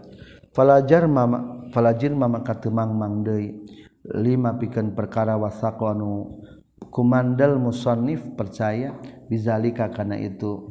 Falajar 0.51 1.07
mama 1.07 1.71
falajir 1.71 2.11
mama 2.11 2.43
katemang 2.43 2.91
mang 2.91 3.23
deui. 3.23 3.63
Lima 4.03 4.59
pikeun 4.59 4.91
perkara 4.91 5.39
wasaqu 5.39 5.87
anu 5.87 6.43
kumandal 6.91 7.55
musannif 7.63 8.27
percaya 8.35 8.91
bizalika 9.31 9.87
kana 9.87 10.19
itu 10.19 10.67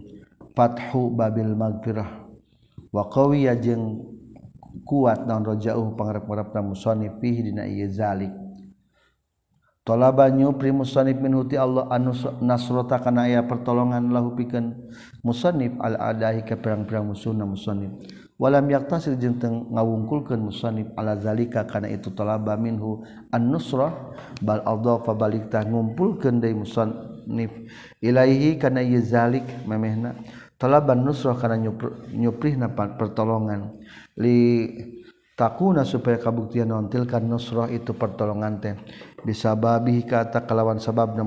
fathu 0.52 1.08
babil 1.16 1.56
maghfirah 1.56 2.21
waqawi 2.92 3.48
jeung 3.58 4.04
kuat 4.84 5.24
naon 5.24 5.44
rojauh 5.44 5.96
pangarep-ngarepna 5.96 6.60
musonif 6.60 7.16
fihi 7.20 7.48
dina 7.48 7.64
ieu 7.64 7.88
zalik. 7.88 8.32
Tolabanyu 9.82 10.54
pri 10.54 10.70
musonif 10.70 11.18
min 11.18 11.34
huti 11.34 11.58
Allah 11.58 11.90
anu 11.90 12.14
nasrota 12.38 13.02
kana 13.02 13.26
aya 13.26 13.42
pertolongan 13.42 14.14
lahu 14.14 14.38
pikeun 14.38 14.78
musonif 15.26 15.74
al 15.82 15.98
adahi 15.98 16.46
ka 16.46 16.54
pirang-pirang 16.54 17.10
musuhna 17.10 17.42
musonif 17.42 17.90
walam 18.38 18.62
yaktasir 18.70 19.18
jeung 19.18 19.42
teu 19.42 19.50
ngawungkulkeun 19.50 20.38
musonif 20.38 20.86
ala 20.94 21.18
zalika 21.18 21.66
kana 21.66 21.90
itu 21.90 22.14
talaba 22.14 22.54
minhu 22.54 23.02
an 23.34 23.50
nusrah 23.50 24.14
bal 24.38 24.62
adhafa 24.62 25.18
balik 25.18 25.50
tah 25.50 25.66
ngumpulkeun 25.66 26.38
deui 26.38 26.62
musonif 26.62 27.50
ilaihi 27.98 28.62
kana 28.62 28.86
ieu 28.86 29.02
zalik 29.02 29.66
memehna. 29.66 30.14
talaban 30.62 31.02
nusrah 31.02 31.34
karena 31.34 31.58
nyuprih 32.14 32.54
napat 32.54 32.94
pertolongan. 32.94 33.74
Li 34.14 34.70
takuna 35.34 35.82
supaya 35.82 36.22
kabuktian 36.22 36.70
nontilkan 36.70 37.26
nusrah 37.26 37.66
itu 37.66 37.90
pertolongan 37.98 38.62
teh. 38.62 38.78
Bisa 39.26 39.58
babi 39.58 40.06
kata 40.06 40.46
kalawan 40.46 40.78
sabab 40.78 41.18
na 41.18 41.26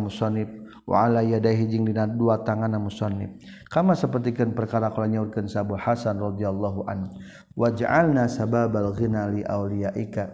wa 0.86 0.96
ala 1.04 1.20
yadaihi 1.20 1.68
dina 1.68 2.08
dua 2.08 2.46
tangan 2.46 2.72
na 2.72 2.80
kama 3.68 3.98
sapertikeun 3.98 4.54
perkara 4.54 4.94
kalau 4.94 5.10
nyaurkeun 5.10 5.50
sabu 5.50 5.74
Hasan 5.74 6.22
radhiyallahu 6.22 6.86
an 6.86 7.10
wa 7.58 7.68
waj'alna 7.68 8.30
sababal 8.30 8.94
ghina 8.94 9.28
li 9.34 9.42
auliyaika 9.42 10.32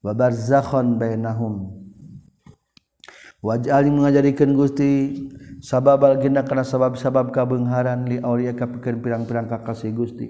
wa 0.00 0.14
barzakhon 0.16 0.96
bainahum. 0.96 1.82
Wa 3.42 3.58
waj'al 3.58 3.90
mengajarikan 3.90 4.54
Gusti 4.54 5.18
sabab 5.62 6.02
algina 6.02 6.42
kana 6.42 6.66
sabab-sabab 6.66 7.30
kabengharan 7.30 8.02
li 8.10 8.18
aulia 8.18 8.50
ka 8.52 8.66
pikeun 8.66 8.98
pirang-pirang 8.98 9.46
kakasih 9.46 9.94
Gusti. 9.94 10.26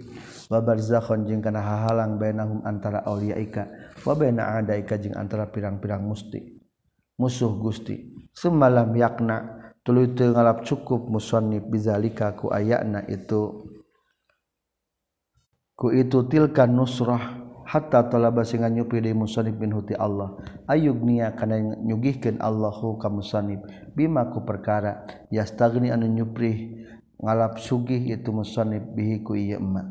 Wa 0.52 0.60
barzakhon 0.60 1.24
jeung 1.24 1.40
kana 1.40 1.64
hahalang 1.64 2.20
bainahum 2.20 2.60
antara 2.68 3.00
aulia 3.08 3.40
ika 3.40 3.72
wa 4.04 4.12
baina 4.12 4.60
adaika 4.60 5.00
jeung 5.00 5.16
antara 5.16 5.48
pirang-pirang 5.48 6.04
musti 6.04 6.60
musuh 7.16 7.56
Gusti. 7.56 8.28
Semalam 8.36 8.92
yakna 8.92 9.72
tuluy 9.80 10.12
teu 10.12 10.30
ngalap 10.30 10.68
cukup 10.68 11.08
musannif 11.08 11.64
bizalika 11.66 12.36
ku 12.36 12.52
ayana 12.52 13.02
itu. 13.08 13.72
Ku 15.72 15.88
itu 15.90 16.28
tilkan 16.28 16.76
nusrah. 16.76 17.41
hatta 17.72 18.04
talaba 18.12 18.44
singa 18.44 18.68
nyupi 18.68 19.00
deui 19.00 19.16
musannif 19.16 19.56
bin 19.56 19.72
huti 19.72 19.96
Allah 19.96 20.36
ayugnia 20.68 21.32
kana 21.32 21.56
nyugihkeun 21.80 22.36
Allahu 22.36 23.00
ka 23.00 23.08
musannif 23.08 23.64
bima 23.96 24.28
ku 24.28 24.44
perkara? 24.44 25.08
Yastagni 25.32 25.88
anu 25.88 26.04
nyupri 26.04 26.76
ngalap 27.16 27.56
sugih 27.56 28.12
itu 28.12 28.28
musannif 28.28 28.84
bihi 28.92 29.24
ku 29.24 29.32
ieu 29.32 29.56
emma 29.56 29.88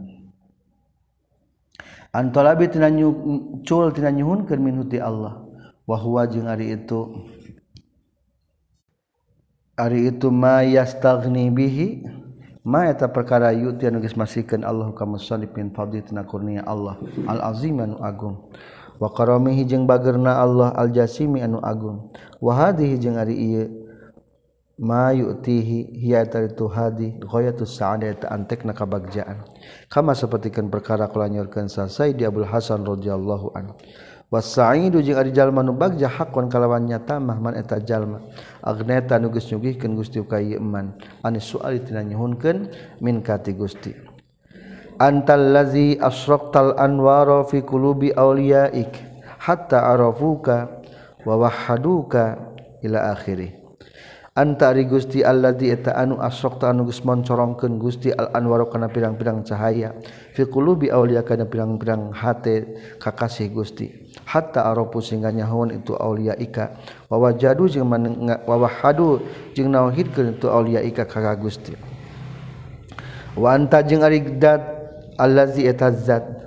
antalabi 2.14 2.70
tina 2.70 2.94
nyucul 2.94 3.90
tina 3.98 4.14
nyuhunkeun 4.14 4.62
min 4.62 4.78
huti 4.78 5.02
Allah. 5.02 5.42
Wa 5.82 5.98
huwa 5.98 6.30
jeung 6.30 6.46
ari 6.46 6.78
itu 6.78 7.10
ari 9.76 10.14
itu 10.14 10.30
ma 10.30 10.62
yastagni 10.62 11.50
bihi 11.50 12.06
eta 12.62 13.10
perkara 13.10 13.50
yuukan 13.52 13.98
Allah 14.62 14.94
kamuibpin 14.94 15.74
kurnia 16.30 16.62
Allah 16.62 17.02
al-azimanu 17.26 17.98
Agung. 17.98 18.54
Waqaramihi 19.02 19.66
jeung 19.66 19.90
bagerna 19.90 20.38
Allah 20.38 20.70
al-jasimi 20.78 21.42
anu 21.42 21.58
Agung. 21.58 22.14
Wahadihi 22.38 23.02
jeung 23.02 23.18
ari 23.18 23.34
ieu 23.34 23.66
mayutihi 24.78 25.94
hiata 26.06 26.42
itu 26.46 26.66
hadi 26.70 27.18
ghayatu 27.22 27.66
sa'ada 27.66 28.06
eta 28.14 28.30
antekna 28.30 28.78
kabagjaan. 28.78 29.42
Kama 29.90 30.14
sapertikeun 30.14 30.70
perkara 30.70 31.10
kula 31.10 31.30
nyorkeun 31.34 31.66
sasai 31.66 32.14
di 32.14 32.26
Abdul 32.30 32.46
Hasan 32.46 32.86
radhiyallahu 32.86 33.58
anhu. 33.58 33.74
wasa'idu 34.32 35.04
jeung 35.04 35.20
ari 35.20 35.36
jalma 35.36 35.60
nu 35.60 35.76
bagja 35.76 36.08
hakon 36.08 36.48
kalawan 36.48 36.88
nyata 36.88 37.20
mahman 37.20 37.60
eta 37.60 37.84
jalma. 37.84 38.24
Agneta 38.64 39.20
nu 39.20 39.28
geus 39.30 39.52
nyugihkeun 39.52 39.94
Gusti 40.00 40.24
ka 40.24 40.40
ieu 40.40 40.58
iman 40.58 40.96
ani 41.22 41.44
suali 41.44 41.84
tina 41.84 42.02
nyuhunkeun 42.02 42.72
min 43.04 43.20
kati 43.20 43.52
Gusti. 43.52 43.92
Antal 44.98 45.52
lazi 45.52 46.00
asraqtal 46.00 46.80
anwara 46.80 47.44
fi 47.44 47.60
qulubi 47.60 48.16
awliyaik 48.16 48.96
hatta 49.44 49.92
arafuka 49.92 50.80
wa 51.28 51.36
wahhaduka 51.36 52.40
ila 52.80 53.12
akhirih. 53.12 53.60
Anta 54.32 54.72
ari 54.72 54.88
Gusti 54.88 55.20
alladzi 55.28 55.76
eta 55.76 55.92
anu 55.92 56.16
asraqta 56.16 56.72
anu 56.72 56.88
geus 56.88 57.04
moncorongkeun 57.04 57.76
Gusti 57.76 58.16
al 58.16 58.32
anwaru 58.32 58.72
kana 58.72 58.88
pirang-pirang 58.88 59.44
cahaya. 59.44 59.92
Fi 60.32 60.48
qulubi 60.48 60.88
awliya 60.88 61.28
kana 61.28 61.52
pirang-pirang 61.52 62.16
hate 62.16 62.80
kakasih 62.96 63.52
Gusti. 63.52 64.01
hatta 64.32 64.64
aropu 64.72 65.04
sehingga 65.04 65.28
nyahuan 65.36 65.76
itu 65.76 65.92
aulia 66.00 66.32
ika 66.40 66.80
wawajadu 67.12 67.68
jeung 67.68 67.92
wawahadu 68.48 69.20
jeung 69.52 69.76
nauhidkeun 69.76 70.40
itu 70.40 70.48
aulia 70.48 70.80
ika 70.80 71.04
ka 71.04 71.36
Gusti. 71.36 71.76
Wa 73.36 73.60
anta 73.60 73.84
jeung 73.84 74.08
ari 74.08 74.24
dat 74.40 74.64
allazi 75.20 75.68
etazzat 75.68 76.42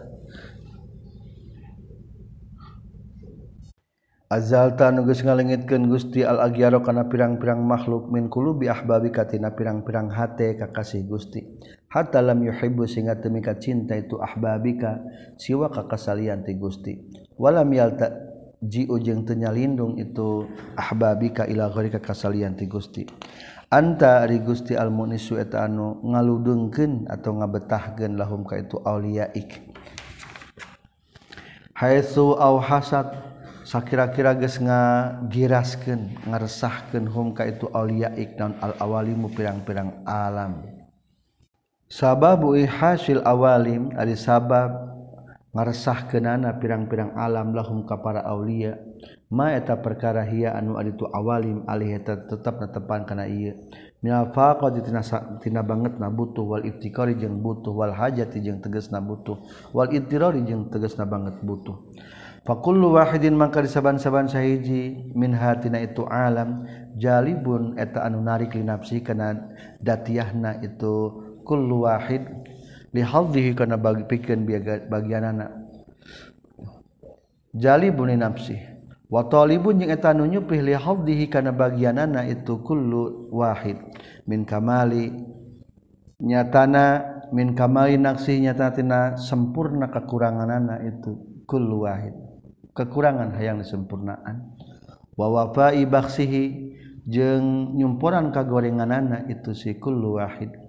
Azalta 4.34 4.90
nugus 4.90 5.22
ngalengitkeun 5.22 5.86
Gusti 5.86 6.26
al 6.26 6.42
agyaro 6.42 6.82
kana 6.82 7.06
pirang-pirang 7.06 7.62
makhluk 7.62 8.10
min 8.10 8.26
kulubi 8.26 8.66
ahbabi 8.66 9.14
katina 9.14 9.54
pirang-pirang 9.54 10.10
hate 10.10 10.58
kakasih 10.58 11.06
Gusti. 11.06 11.44
Hatta 11.86 12.18
lam 12.18 12.42
yuhibbu 12.42 12.82
sehingga 12.82 13.14
temika 13.14 13.54
cinta 13.54 13.94
itu 13.94 14.18
ahbabika 14.18 14.98
siwa 15.38 15.70
kakasalian 15.70 16.42
ti 16.42 16.58
Gusti. 16.58 16.98
walam 17.40 17.70
yalta 17.74 18.10
jiu 18.64 18.96
jeung 19.02 19.26
teu 19.28 19.36
nyalindung 19.36 20.00
itu 20.00 20.48
ahbabika 20.78 21.44
ila 21.44 21.68
ghairika 21.68 22.00
kasalian 22.00 22.56
ti 22.56 22.64
Gusti. 22.64 23.04
Anta 23.74 24.22
ari 24.22 24.38
Gusti 24.38 24.78
al 24.78 24.94
mu'nisu 24.94 25.34
eta 25.34 25.66
anu 25.66 25.98
ngaludengkeun 26.06 27.10
atau 27.10 27.42
ngabetahkeun 27.42 28.14
lahum 28.14 28.46
ka 28.46 28.54
itu 28.60 28.78
auliaik 28.78 29.74
haitsu 31.74 32.38
au 32.38 32.62
hasad 32.62 33.18
sakira-kira 33.66 34.38
geus 34.38 34.62
ngagiraskeun 34.62 36.22
ngaresahkeun 36.30 37.04
hum 37.10 37.34
ka 37.34 37.50
itu 37.50 37.66
auliaik 37.74 38.38
dan 38.38 38.54
al 38.62 38.78
awalimu 38.78 39.26
pirang-pirang 39.34 40.06
alam. 40.06 40.62
Sababu 41.90 42.54
ihasil 42.54 43.26
awalim 43.26 43.90
ari 43.98 44.14
sabab 44.14 44.93
ngaresah 45.54 46.10
kenana 46.10 46.58
pirang-pirang 46.58 47.14
alam 47.14 47.54
lahum 47.54 47.86
ka 47.86 48.02
para 48.02 48.26
Aulia. 48.26 48.74
Maeta 49.34 49.74
perkara 49.80 50.22
hia 50.22 50.54
anu 50.54 50.78
aditu 50.78 51.10
awalim 51.10 51.66
aliheta 51.66 52.28
tetap 52.28 52.60
natepan 52.60 53.02
kana 53.02 53.26
iya 53.26 53.56
minal 53.98 54.30
banget 55.64 55.96
na 55.98 56.06
butuh 56.12 56.44
wal 56.44 56.62
iftikari 56.62 57.18
jeung 57.18 57.42
butuh 57.42 57.72
wal 57.74 57.90
hajati 57.90 58.38
jeung 58.44 58.62
tegasna 58.62 59.02
butuh 59.02 59.40
wal 59.74 59.90
intirari 59.90 60.44
jeung 60.46 60.70
tegasna 60.70 61.02
banget 61.08 61.34
butuh. 61.42 61.82
Fakullu 62.44 62.92
wahidin 62.92 63.34
mangka 63.34 63.64
disaban-saban 63.64 64.28
sahiji 64.28 65.08
min 65.16 65.32
hatina 65.32 65.80
itu 65.80 66.04
alam 66.04 66.68
jalibun 67.00 67.74
eta 67.80 68.04
anu 68.04 68.20
narik 68.20 68.52
linapsi 68.52 69.00
kana 69.00 69.56
datiahna 69.80 70.60
itu 70.60 71.10
kullu 71.42 71.88
wahid 71.88 72.28
lihadzihi 72.94 73.58
kana 73.58 73.74
bagi 73.74 74.06
pikeun 74.06 74.46
bagian 74.86 75.26
anak 75.26 75.50
jalibun 77.54 78.10
nafsi. 78.14 78.58
Wa 79.04 79.30
talibun 79.30 79.78
jeung 79.78 79.94
eta 79.94 80.10
nu 80.10 80.26
nyupih 80.26 80.58
lihadzihi 80.58 81.30
kana 81.30 81.54
bagianana 81.54 82.26
itu 82.26 82.58
kullu 82.66 83.30
wahid. 83.30 83.78
Min 84.26 84.42
kamali 84.42 85.12
nyatana 86.18 87.04
min 87.30 87.54
kamali 87.54 87.94
nafsi 87.94 88.42
nyatana 88.42 88.74
tina 88.74 89.00
sempurna 89.14 89.92
kekuranganana 89.92 90.82
itu 90.82 91.44
kullu 91.46 91.86
wahid. 91.86 92.16
Kekurangan 92.74 93.38
hayang 93.38 93.62
disempurnaan. 93.62 94.50
Wa 95.14 95.30
wafai 95.30 95.86
baksihi 95.86 96.74
jeung 97.06 97.76
nyumpuran 97.78 98.34
kagorenganana 98.34 99.30
itu 99.30 99.54
si 99.54 99.78
kullu 99.78 100.18
wahid. 100.18 100.63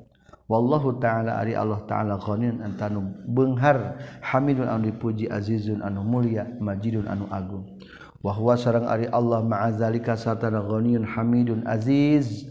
Wallahu 0.46 1.02
taala 1.02 1.42
ari 1.42 1.58
Allah 1.58 1.82
taala 1.90 2.22
ghaniyun 2.22 2.62
antanu 2.62 3.14
beunghar 3.26 3.98
hamidun 4.22 4.70
anu 4.70 4.94
dipuji 4.94 5.26
azizun 5.30 5.82
anu 5.82 6.06
mulia 6.06 6.46
majidun 6.62 7.10
anu 7.10 7.26
agung. 7.34 7.66
Wa 8.22 8.34
huwa 8.34 8.58
sareng 8.58 8.90
ari 8.90 9.06
Allah 9.10 9.46
ma'azalika 9.46 10.18
satana 10.18 10.62
ghaniyun 10.62 11.06
hamidun 11.06 11.66
aziz. 11.66 12.50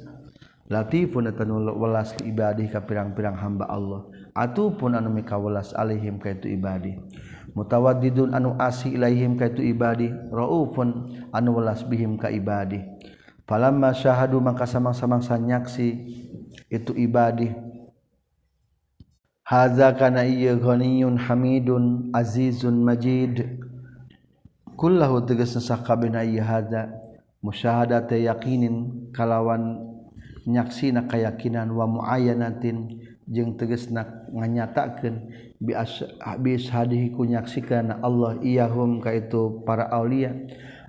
Latifun 0.65 1.29
atanu 1.29 1.61
welas 1.77 2.17
ke 2.17 2.25
ibadih 2.25 2.73
ka 2.73 2.83
pirang-pirang 2.83 3.37
hamba 3.37 3.69
Allah. 3.69 4.09
Atupun 4.33 4.97
anu 4.97 5.13
mikawelas 5.13 5.77
alaihim 5.77 6.19
ka 6.19 6.33
itu 6.35 6.51
ibadih. 6.51 6.99
Mutawadidun 7.55 8.35
anu 8.35 8.59
asih 8.59 8.99
ilaihim 8.99 9.38
ka 9.38 9.47
itu 9.47 9.63
ibadi 9.63 10.11
raufun 10.35 11.15
anu 11.31 11.55
welas 11.55 11.87
bihim 11.87 12.19
ka 12.19 12.27
ibadi 12.27 12.83
falamma 13.45 13.92
syahadu 13.92 14.40
maka 14.40 14.65
samang-samang 14.65 15.21
sanyaksi 15.21 16.01
itu 16.73 16.92
ibadi 16.97 17.53
Haza 19.45 19.92
kana 19.92 20.25
ieu 20.25 20.57
ghaniyun 20.57 21.21
hamidun 21.21 22.09
azizun 22.17 22.81
majid. 22.81 23.45
Kullahu 24.73 25.29
tegas 25.29 25.53
sakabehna 25.61 26.25
ieu 26.25 26.40
haza 26.40 26.88
musyahadata 27.45 28.17
yaqinin 28.17 29.13
kalawan 29.13 29.85
nyaksina 30.49 31.05
kayakinan 31.05 31.69
wa 31.77 31.85
muayyanatin 31.85 33.05
jeung 33.29 33.57
tegasna 33.61 34.29
nganyatakeun 34.33 35.29
bi 35.61 35.73
habis 36.25 36.73
hadihi 36.73 37.13
ku 37.13 37.29
nyaksikan 37.29 38.01
Allah 38.01 38.40
iyahum 38.40 39.01
ka 39.01 39.13
itu 39.13 39.65
para 39.65 39.88
aulia 39.92 40.33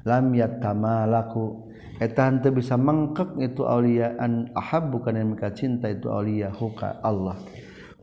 lam 0.08 0.32
yatamalaku 0.36 1.72
eta 2.00 2.28
henteu 2.28 2.52
bisa 2.52 2.76
mengkek 2.76 3.40
itu 3.40 3.64
aulia 3.64 4.20
an 4.20 4.52
ahab 4.52 4.92
bukan 4.92 5.16
yang 5.16 5.32
mereka 5.32 5.56
cinta 5.56 5.88
itu 5.88 6.12
aulia 6.12 6.52
huka 6.52 7.00
Allah 7.00 7.40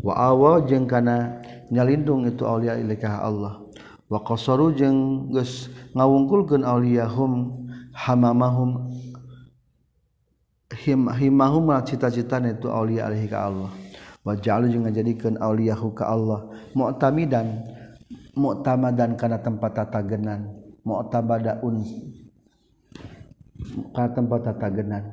waawa 0.02 0.66
jeung 0.66 0.90
kana 0.90 1.40
nyalindung 1.70 2.26
itu 2.26 2.42
Aulia 2.44 2.76
ilikah 2.76 3.22
Allah. 3.22 3.62
Waqasaru 4.12 4.76
jeung 4.76 5.32
geus 5.32 5.72
ngawungkulkeun 5.96 6.68
auliyahum 6.68 7.64
hamamahum 7.96 8.92
him 10.76 11.08
himahum 11.08 11.72
cita-citana 11.80 12.52
itu 12.52 12.68
aulia 12.68 13.08
alaihi 13.08 13.24
ka 13.24 13.48
Allah. 13.48 13.72
Wa 14.20 14.36
ja'alu 14.36 14.68
jeung 14.68 14.84
ngajadikeun 14.84 15.40
auliyahu 15.40 15.96
ka 15.96 16.12
Allah 16.12 16.44
mu'tamidan 16.76 17.64
mu'tamadan 18.36 19.16
kana 19.16 19.40
tempat 19.40 19.80
tatagenan 19.80 20.60
mu'tabadaun 20.84 21.80
kana 23.96 24.08
tempat 24.12 24.40
tatagenan. 24.44 25.04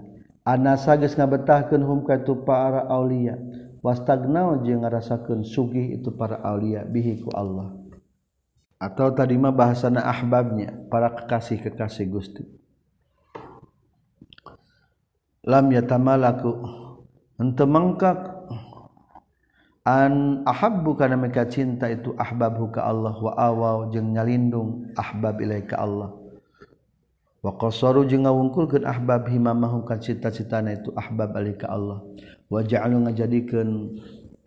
Anasa 0.44 1.00
geus 1.00 1.16
ngabetahkeun 1.16 1.88
hum 1.88 2.04
ka 2.04 2.20
tu 2.20 2.36
para 2.44 2.84
aulia. 2.92 3.40
wastagnau 3.80 4.64
jeung 4.64 4.84
ngarasakeun 4.84 5.44
sugih 5.48 6.00
itu 6.00 6.12
para 6.16 6.40
aulia 6.44 6.84
bihi 6.84 7.24
ku 7.24 7.32
Allah. 7.36 7.76
Atau 8.80 9.12
tadima 9.12 9.52
bahasana 9.52 10.08
ahbabnya 10.08 10.72
para 10.88 11.12
kekasih-kekasih 11.12 12.08
Gusti. 12.08 12.48
Lam 15.44 15.68
yatamalaku 15.72 16.52
henteu 17.36 17.68
mengkak 17.68 18.20
an 19.84 20.44
ahabbu 20.48 20.96
kana 20.96 21.20
meka 21.20 21.48
cinta 21.52 21.92
itu 21.92 22.16
ahbabu 22.16 22.72
ka 22.72 22.88
Allah 22.88 23.16
wa 23.20 23.34
awaw 23.36 23.78
jeung 23.92 24.16
nyalindung 24.16 24.96
ahbab 24.96 25.44
ilai 25.44 25.68
ka 25.68 25.84
Allah. 25.84 26.16
Wa 27.40 27.56
qasaru 27.56 28.04
jeung 28.08 28.28
ngawungkulkeun 28.28 28.84
ahbab 28.84 29.28
himamahum 29.32 29.88
ka 29.88 30.00
cita-citana 30.00 30.76
itu 30.76 30.92
ahbab 30.96 31.36
alai 31.36 31.56
ka 31.56 31.72
Allah. 31.72 32.04
wajah 32.50 32.86
ngajadikan 32.90 33.96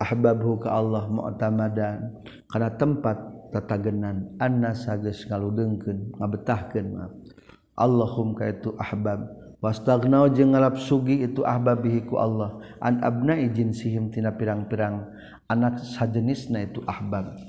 ahbabhu 0.03 0.59
ka 0.59 0.75
Allah 0.75 1.07
mu'tamadan. 1.07 2.23
Karena 2.51 2.69
tempat 2.75 3.17
tatagenan 3.55 4.35
anna 4.37 4.75
sages 4.75 5.23
ngaludengkeun 5.25 6.19
ngabetahkeun 6.19 6.87
maaf. 6.91 7.13
Allahum 7.73 8.37
ka 8.37 8.51
itu 8.51 8.75
ahbab. 8.77 9.25
Wastagnau 9.63 10.27
jeung 10.27 10.51
ngalap 10.51 10.75
sugi 10.75 11.23
itu 11.23 11.47
ahbabihi 11.47 12.03
ku 12.05 12.19
Allah. 12.19 12.59
An 12.83 12.99
abna'i 12.99 13.47
jinsihim 13.47 14.11
tina 14.11 14.35
pirang-pirang. 14.35 15.07
Anak 15.47 15.79
sajenisna 15.79 16.67
itu 16.67 16.83
ahbab. 16.83 17.39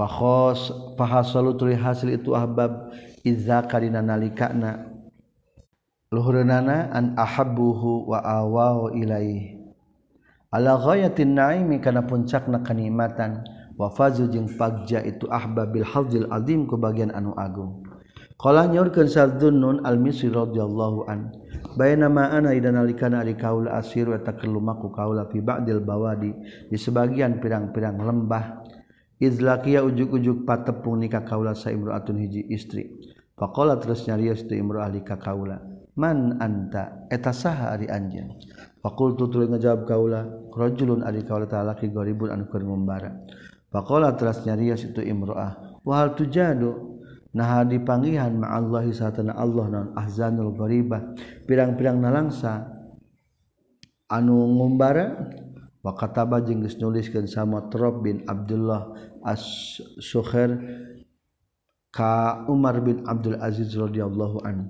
Fakhos 0.00 0.72
fahasalu 0.96 1.60
tuli 1.60 1.76
hasil 1.76 2.16
itu 2.16 2.32
ahbab. 2.32 2.88
Iza 3.20 3.60
karina 3.68 4.00
nalikana. 4.00 4.88
Luhurna 6.08 6.88
an 6.90 7.14
ahabbuhu 7.14 8.08
wa 8.08 8.24
awahu 8.24 8.96
ilaihi. 8.96 9.59
Allahtin 10.50 11.38
naimi 11.38 11.78
kana 11.78 12.02
puncakna 12.02 12.66
kanikmatan 12.66 13.46
wa 13.78 13.86
fazu 13.86 14.26
jeung 14.26 14.50
pagja 14.58 14.98
itu 14.98 15.30
ahba 15.30 15.62
bil 15.70 15.86
hadzil 15.86 16.26
azim 16.26 16.66
ku 16.66 16.74
bagian 16.74 17.14
anu 17.14 17.30
agung. 17.38 17.86
Qala 18.34 18.66
nyaurkeun 18.66 19.06
sadzunnun 19.06 19.86
al 19.86 20.02
misri 20.02 20.26
radhiyallahu 20.26 21.06
an 21.06 21.30
baina 21.78 22.10
ma 22.10 22.34
ana 22.34 22.50
idan 22.50 22.82
alikana 22.82 23.22
ari 23.22 23.38
kaul 23.38 23.70
asir 23.70 24.10
wa 24.10 24.18
takallumaku 24.18 24.90
kaula 24.90 25.30
fi 25.30 25.38
ba'dil 25.38 25.86
bawadi 25.86 26.34
di 26.66 26.74
sebagian 26.74 27.38
pirang-pirang 27.38 28.02
lembah. 28.02 28.66
Izlaqiya 29.22 29.86
ujuk-ujuk 29.86 30.48
patepung 30.48 30.98
nikah 30.98 31.22
kaula 31.22 31.54
sa 31.54 31.70
imraatun 31.70 32.26
hiji 32.26 32.50
istri. 32.50 32.90
Faqala 33.38 33.78
terus 33.78 34.02
nyarios 34.08 34.42
tu 34.50 34.58
ahli 34.58 34.98
likah 34.98 35.20
kaula 35.20 35.62
man 35.94 36.40
anta? 36.42 37.06
Eta 37.06 37.30
saha 37.30 37.76
ari 37.76 37.86
anjeun. 37.86 38.34
Pakul 38.80 39.12
tutul 39.12 39.44
ngejawab 39.52 39.84
kaula 39.84 40.24
rajulun 40.56 41.04
ari 41.04 41.20
kaula 41.24 41.44
ta'ala 41.44 41.76
ki 41.76 41.92
garibun 41.92 42.32
anu 42.32 42.48
keur 42.48 42.64
ngumbara. 42.64 43.12
Faqala 43.68 44.16
teras 44.16 44.40
nyarios 44.48 44.82
itu 44.88 45.04
imro'ah. 45.04 45.80
Wa 45.84 46.00
hal 46.00 46.16
tujadu 46.16 47.00
nah 47.30 47.62
dipanggihan 47.62 48.34
ma 48.34 48.58
Allah 48.58 48.82
satana 48.90 49.38
Allah 49.38 49.66
non 49.70 49.86
ahzanul 49.94 50.50
gharibah 50.58 51.14
pirang-pirang 51.46 52.02
nalangsa 52.02 52.66
anu 54.10 54.50
ngumbara 54.50 55.30
wa 55.78 55.94
kataba 55.94 56.42
jeung 56.42 56.66
geus 56.66 56.74
nuliskeun 56.82 57.30
sama 57.30 57.70
Trop 57.70 58.02
bin 58.02 58.26
Abdullah 58.26 58.90
As-Sukhair 59.22 60.58
ka 61.94 62.42
Umar 62.50 62.82
bin 62.82 63.06
Abdul 63.06 63.38
Aziz 63.38 63.78
radhiyallahu 63.78 64.42
anhu 64.42 64.66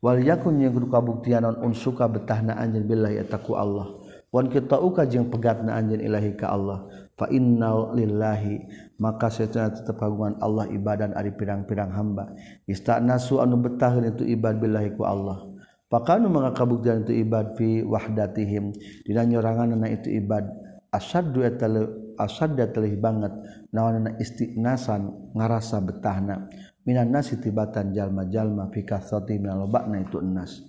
wal 0.00 0.20
yakun 0.20 0.60
yang 0.60 0.72
kudu 0.76 0.88
kabuktian 0.92 1.44
non 1.44 1.60
unsuka 1.60 2.08
betahna 2.10 2.56
anjeun 2.56 2.84
billahi 2.84 3.24
taku 3.28 3.56
Allah. 3.56 3.96
Wan 4.34 4.52
kita 4.52 4.76
uka 4.76 5.06
jeung 5.08 5.32
pegatna 5.32 5.78
anjeun 5.78 6.02
ilahi 6.02 6.36
ka 6.36 6.52
Allah. 6.52 6.84
Fa 7.16 7.30
innal 7.32 7.96
lillahi 7.96 8.68
maka 9.00 9.32
secara 9.32 9.72
tetap 9.72 9.96
kagungan 9.96 10.36
Allah 10.44 10.68
ibadan 10.68 11.16
ari 11.16 11.32
pirang-pirang 11.32 11.88
hamba. 11.94 12.36
Istanasu 12.68 13.40
anu 13.40 13.56
betahin 13.62 14.04
itu 14.12 14.28
ibad 14.28 14.60
billahi 14.60 14.92
ku 14.92 15.08
Allah. 15.08 15.40
Pakanu 15.86 16.26
maka 16.28 16.52
kabuktian 16.52 17.06
itu 17.06 17.14
ibad 17.14 17.54
fi 17.54 17.80
wahdatihim. 17.86 18.74
Dina 19.06 19.22
nyoranganna 19.22 19.88
itu 19.88 20.10
ibad. 20.12 20.44
Asaddu 20.90 21.46
asad 22.20 22.58
telih 22.74 22.98
banget. 22.98 23.30
Nawanana 23.70 24.18
istinasan 24.18 25.32
ngarasa 25.32 25.78
betahna. 25.80 26.50
minan 26.86 27.10
nasi 27.10 27.36
tibatan 27.42 27.90
jalma-jalma 27.90 28.70
fi 28.70 28.86
kasati 28.86 29.36
min 29.42 29.50
lobakna 29.52 30.00
itu 30.00 30.22
enas. 30.22 30.62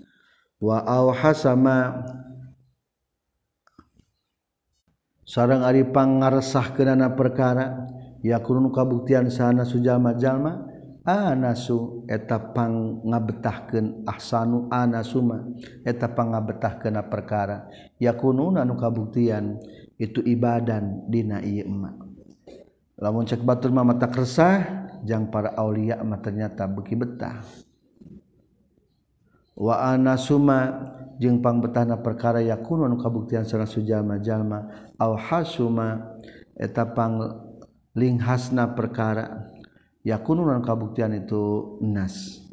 Wa 0.57 0.81
auha 0.81 1.31
sarang 1.37 2.01
sareng 5.21 5.61
ari 5.61 5.85
pangaresahkeunana 5.85 7.13
perkara 7.13 7.85
yakunun 8.25 8.73
kabuktian 8.73 9.29
sana 9.29 9.61
sujalma-jalma 9.61 10.65
anasu 11.05 12.03
eta 12.09 12.51
pangabetahkeun 12.51 14.03
ahsanu 14.09 14.67
anasuma 14.73 15.45
eta 15.85 16.09
pangabetahkeunna 16.11 17.05
perkara. 17.05 17.69
Yakununa 18.01 18.65
nu 18.65 18.73
kabuktian 18.73 19.61
itu 20.01 20.25
ibadan 20.25 21.05
dina 21.05 21.39
ieu 21.45 21.69
emak. 21.69 21.95
Lamun 22.97 23.29
cek 23.29 23.45
batur 23.45 23.69
mah 23.69 23.85
mata 23.85 24.09
resah 24.09 24.86
jang 25.03 25.29
para 25.29 25.53
aulia 25.57 25.99
mah 26.01 26.21
ternyata 26.23 26.65
beki 26.65 26.95
betah. 26.97 27.43
Wa 29.57 29.89
ana 29.93 30.17
suma 30.21 30.93
jeung 31.17 31.41
pangbetahna 31.41 31.97
perkara 32.05 32.45
yakun 32.45 32.85
anu 32.85 33.01
kabuktian 33.01 33.41
sareng 33.41 33.65
sujalma-jalma 33.65 34.93
au 35.01 35.17
hasuma 35.17 36.21
eta 36.53 36.85
panlinghasna 36.85 38.77
perkara 38.77 39.49
yakun 40.05 40.45
anu 40.45 40.61
kabuktian 40.61 41.17
itu 41.17 41.77
nas. 41.81 42.45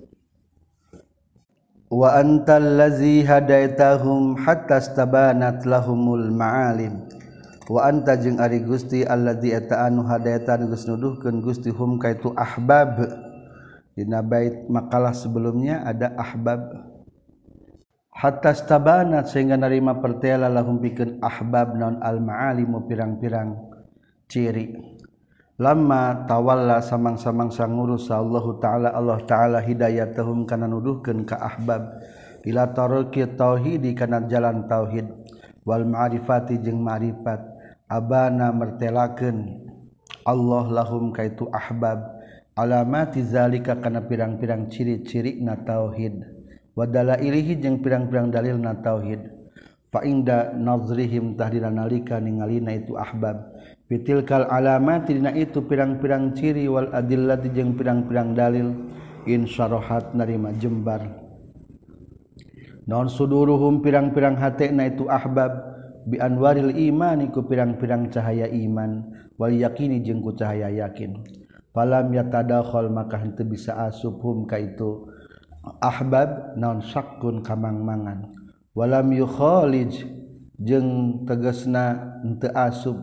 Wa 1.93 2.17
antal 2.17 2.81
ladzi 2.81 3.21
hadaitahum 3.21 4.41
hatta 4.41 4.81
stabanat 4.81 5.63
lahumul 5.69 6.33
ma'alim 6.33 7.24
wa 7.69 7.81
anta 7.89 8.17
jeung 8.21 8.41
ari 8.41 8.61
Gusti 8.61 9.05
alladzi 9.05 9.53
dietaan 9.55 9.97
anu 9.97 10.03
hadayatan 10.05 10.69
geus 10.69 10.85
nuduhkeun 10.85 11.41
Gusti 11.41 11.73
hum 11.73 11.97
kaitu 11.97 12.33
ahbab. 12.37 13.01
Dina 13.95 14.27
bait 14.27 14.67
makalah 14.67 15.15
sebelumnya 15.15 15.87
ada 15.87 16.11
ahbab. 16.19 16.91
Hatta 18.11 18.51
stabana 18.51 19.23
sehingga 19.23 19.55
narima 19.55 19.95
pertela 20.03 20.51
lahum 20.51 20.83
bikin 20.83 21.23
ahbab 21.23 21.79
non 21.79 22.03
al 22.03 22.19
maalimu 22.19 22.91
pirang-pirang 22.91 23.55
ciri. 24.27 24.75
Lama 25.55 26.27
tawalla 26.27 26.83
samang-samang 26.83 27.55
sangurus 27.55 28.11
Allahu 28.11 28.59
taala 28.59 28.91
Allah 28.91 29.23
taala 29.23 29.63
hidayatahum 29.63 30.43
kana 30.43 30.67
nuduhkeun 30.67 31.23
ka 31.23 31.39
ahbab. 31.39 32.03
Ila 32.43 32.75
tariki 32.75 33.31
tauhid 33.39 33.87
kana 33.95 34.27
jalan 34.27 34.67
tauhid. 34.67 35.07
Wal 35.63 35.87
ma'rifati 35.87 36.59
jeung 36.59 36.83
ma'rifat 36.83 37.54
abana 37.95 38.51
mertelakeun 38.51 39.63
Allah 40.27 40.65
lahum 40.73 41.15
kaitu 41.15 41.47
ahbab. 41.55 42.11
Alamati 42.55 43.19
zalika 43.23 43.75
kana 43.83 44.07
pirang-pirang 44.07 44.71
ciri-ciri 44.71 45.43
na 45.43 45.59
tauhid. 45.59 46.23
Wa 46.75 46.87
dalailihi 46.87 47.59
jeung 47.59 47.83
pirang-pirang 47.83 48.31
dalil 48.31 48.57
na 48.59 48.79
tauhid. 48.79 49.27
Fa 49.91 50.03
inda 50.07 50.55
nazrihim 50.55 51.35
tahdina 51.35 51.71
nalika 51.71 52.19
ningalina 52.19 52.75
itu 52.75 52.95
ahbab. 52.95 53.53
Fitilkal 53.91 54.47
alamatna 54.49 55.35
itu 55.35 55.67
pirang-pirang 55.67 56.35
ciriwal 56.35 56.95
Adillah 56.95 57.43
dijeng 57.43 57.75
pirang-pirang 57.75 58.39
dalil. 58.39 58.71
Insyarahat 59.27 60.15
narima 60.15 60.55
jembar. 60.55 61.05
Non 62.87 63.11
sudurhum 63.11 63.83
pirang-pirang 63.83 64.39
hatna 64.39 64.95
itu 64.95 65.09
ahbab 65.11 65.74
bianwaril 66.07 66.73
imani 66.77 67.29
ku 67.33 67.45
pirang-pirang 67.45 68.13
cahaya 68.13 68.49
iman. 68.49 69.11
Wal 69.35 69.57
yakini 69.59 70.01
jeung 70.05 70.23
ku 70.23 70.33
cahaya 70.37 70.71
yakin. 70.71 71.21
Falam 71.75 72.15
yatadakhal 72.15 72.87
maka 72.93 73.19
henteu 73.19 73.49
bisa 73.49 73.75
asup 73.89 74.23
hum 74.23 74.47
ka 74.47 74.61
itu. 74.61 75.11
Ahbab 75.83 76.55
non 76.61 76.85
sakun 76.85 77.43
kamangmangan. 77.43 78.31
Walam 78.77 79.11
yukhalij 79.11 80.07
jeung 80.61 81.23
tegasna 81.27 82.21
henteu 82.23 82.55
asup 82.55 82.99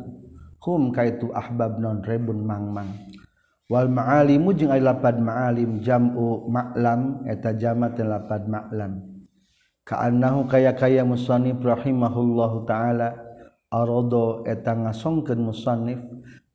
hum 0.63 0.93
ka 0.95 1.03
itu 1.03 1.33
ahbab 1.35 1.81
non 1.81 1.99
rebun 2.05 2.45
mangmang. 2.45 3.11
Wal 3.71 3.87
ma'alimu 3.87 4.51
jeung 4.51 4.71
ai 4.71 4.83
lapad 4.83 5.15
ma'alim 5.15 5.79
jam'u 5.79 6.47
ma'lam 6.51 7.23
eta 7.23 7.55
jama' 7.55 7.95
lapad 7.95 8.47
ma'lam. 8.47 9.20
kaanahu 9.91 10.47
kaya 10.47 10.71
kaya 10.71 11.03
musanif 11.03 11.59
rahimahullahu 11.59 12.63
taala 12.63 13.11
arodo 13.67 14.47
eta 14.47 14.71
ngasongkeun 14.71 15.51
musanif 15.51 15.99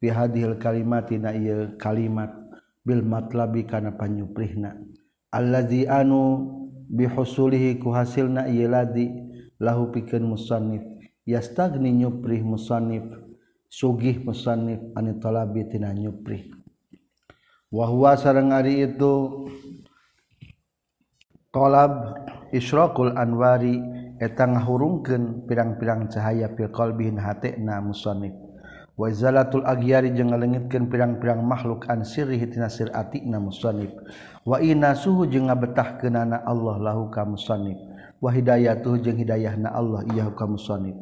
fi 0.00 0.08
hadhil 0.08 0.56
kalimati 0.56 1.20
na 1.20 1.36
ieu 1.36 1.76
kalimat 1.76 2.32
bil 2.80 3.04
matlabi 3.04 3.68
kana 3.68 3.92
panyuprihna. 3.92 4.80
Allazi 5.28 5.84
anu 5.84 6.48
bihusulihi 6.88 7.76
ku 7.76 7.92
hasilna 7.92 8.48
ieu 8.48 8.72
ladi 8.72 9.12
lahu 9.60 9.92
pikeun 9.92 10.24
musannif. 10.24 10.80
Yastagni 11.28 11.92
nyuprih 11.92 12.40
musannif 12.40 13.04
sugih 13.68 14.24
musannif 14.24 14.80
ani 14.96 15.12
talabi 15.20 15.68
tina 15.68 15.92
nyuprih. 15.92 16.48
Wa 17.68 17.84
huwa 17.90 18.16
sareng 18.16 18.54
ari 18.54 18.80
itu 18.80 19.44
kolab 21.56 21.92
Isyrokul 22.52 23.16
Anwari 23.16 23.80
etang 24.20 24.60
ngahurungkeun 24.60 25.48
pirang-pirang 25.48 26.12
cahaya 26.12 26.52
fil 26.52 26.68
filqol 26.68 26.92
bihin 26.92 27.16
musannif. 27.80 28.36
Wa 28.96 29.08
zalatul 29.12 29.64
agyari 29.64 30.12
jeung 30.12 30.36
ngalengitkeun 30.36 30.92
pirang-pirang 30.92 31.40
makhluk 31.40 31.88
an 31.88 32.04
sirri 32.04 32.40
tina 32.44 32.68
sir 32.68 32.92
atina 32.92 33.40
musannif. 33.40 33.92
wa 34.44 34.60
ina 34.60 34.92
suhu 34.92 35.24
jeung 35.26 35.48
ngabetahkeunana 35.48 36.44
Allah 36.44 36.76
lahu 36.76 37.08
ka 37.08 37.24
musannif. 37.24 37.80
wa 38.20 38.28
hidayatuh 38.28 39.00
jeung 39.00 39.16
hidayahna 39.16 39.72
Allah 39.72 40.04
iyahu 40.12 40.36
ka 40.36 40.44
musannif. 40.44 40.96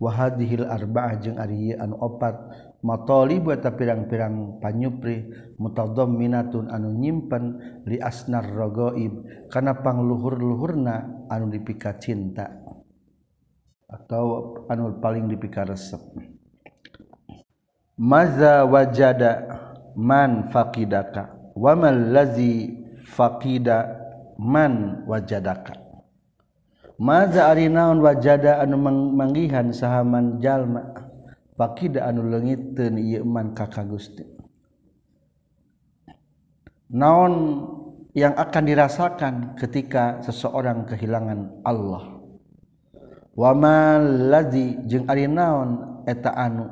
wa 0.00 0.10
hadhil 0.16 0.64
arba'ah 0.64 1.12
jeung 1.20 1.36
ari 1.36 1.76
anu 1.76 2.00
opat 2.00 2.34
matalib 2.80 3.52
eta 3.52 3.68
pirang-pirang 3.72 4.60
panyupri 4.64 5.28
mutadhamminatun 5.60 6.72
anu 6.72 6.96
nyimpen 6.96 7.60
li 7.84 8.00
asnar 8.00 8.48
ragaib 8.48 9.12
kana 9.52 9.76
pangluhur-luhurna 9.84 11.28
anu 11.28 11.52
dipika 11.52 12.00
cinta 12.00 12.48
atau 13.84 14.56
anu 14.72 14.96
paling 14.96 15.28
dipika 15.28 15.68
resep 15.68 16.00
maza 18.00 18.64
wajada 18.64 19.44
man 19.92 20.48
faqidaka 20.48 21.52
wa 21.52 21.76
mal 21.76 21.98
ladzi 22.08 22.72
faqida 23.04 24.00
man 24.40 25.04
wajadaka. 25.04 25.76
Maza 27.00 27.48
ari 27.48 27.68
naon 27.72 28.04
wajada 28.04 28.60
anu 28.60 28.76
manggihan 29.16 29.72
sahaman 29.72 30.36
jalma 30.40 30.92
anu 31.56 32.20
legitman 32.28 33.52
kakak 33.56 33.88
Gusti 33.88 34.39
naon 36.90 37.34
yang 38.10 38.34
akan 38.34 38.64
dirasakan 38.66 39.34
ketika 39.54 40.18
seseorang 40.26 40.82
kehilangan 40.86 41.62
Allah? 41.62 42.18
Wama 43.38 44.02
lazi 44.02 44.76
naon 45.30 46.02
eta 46.04 46.34
anu? 46.34 46.66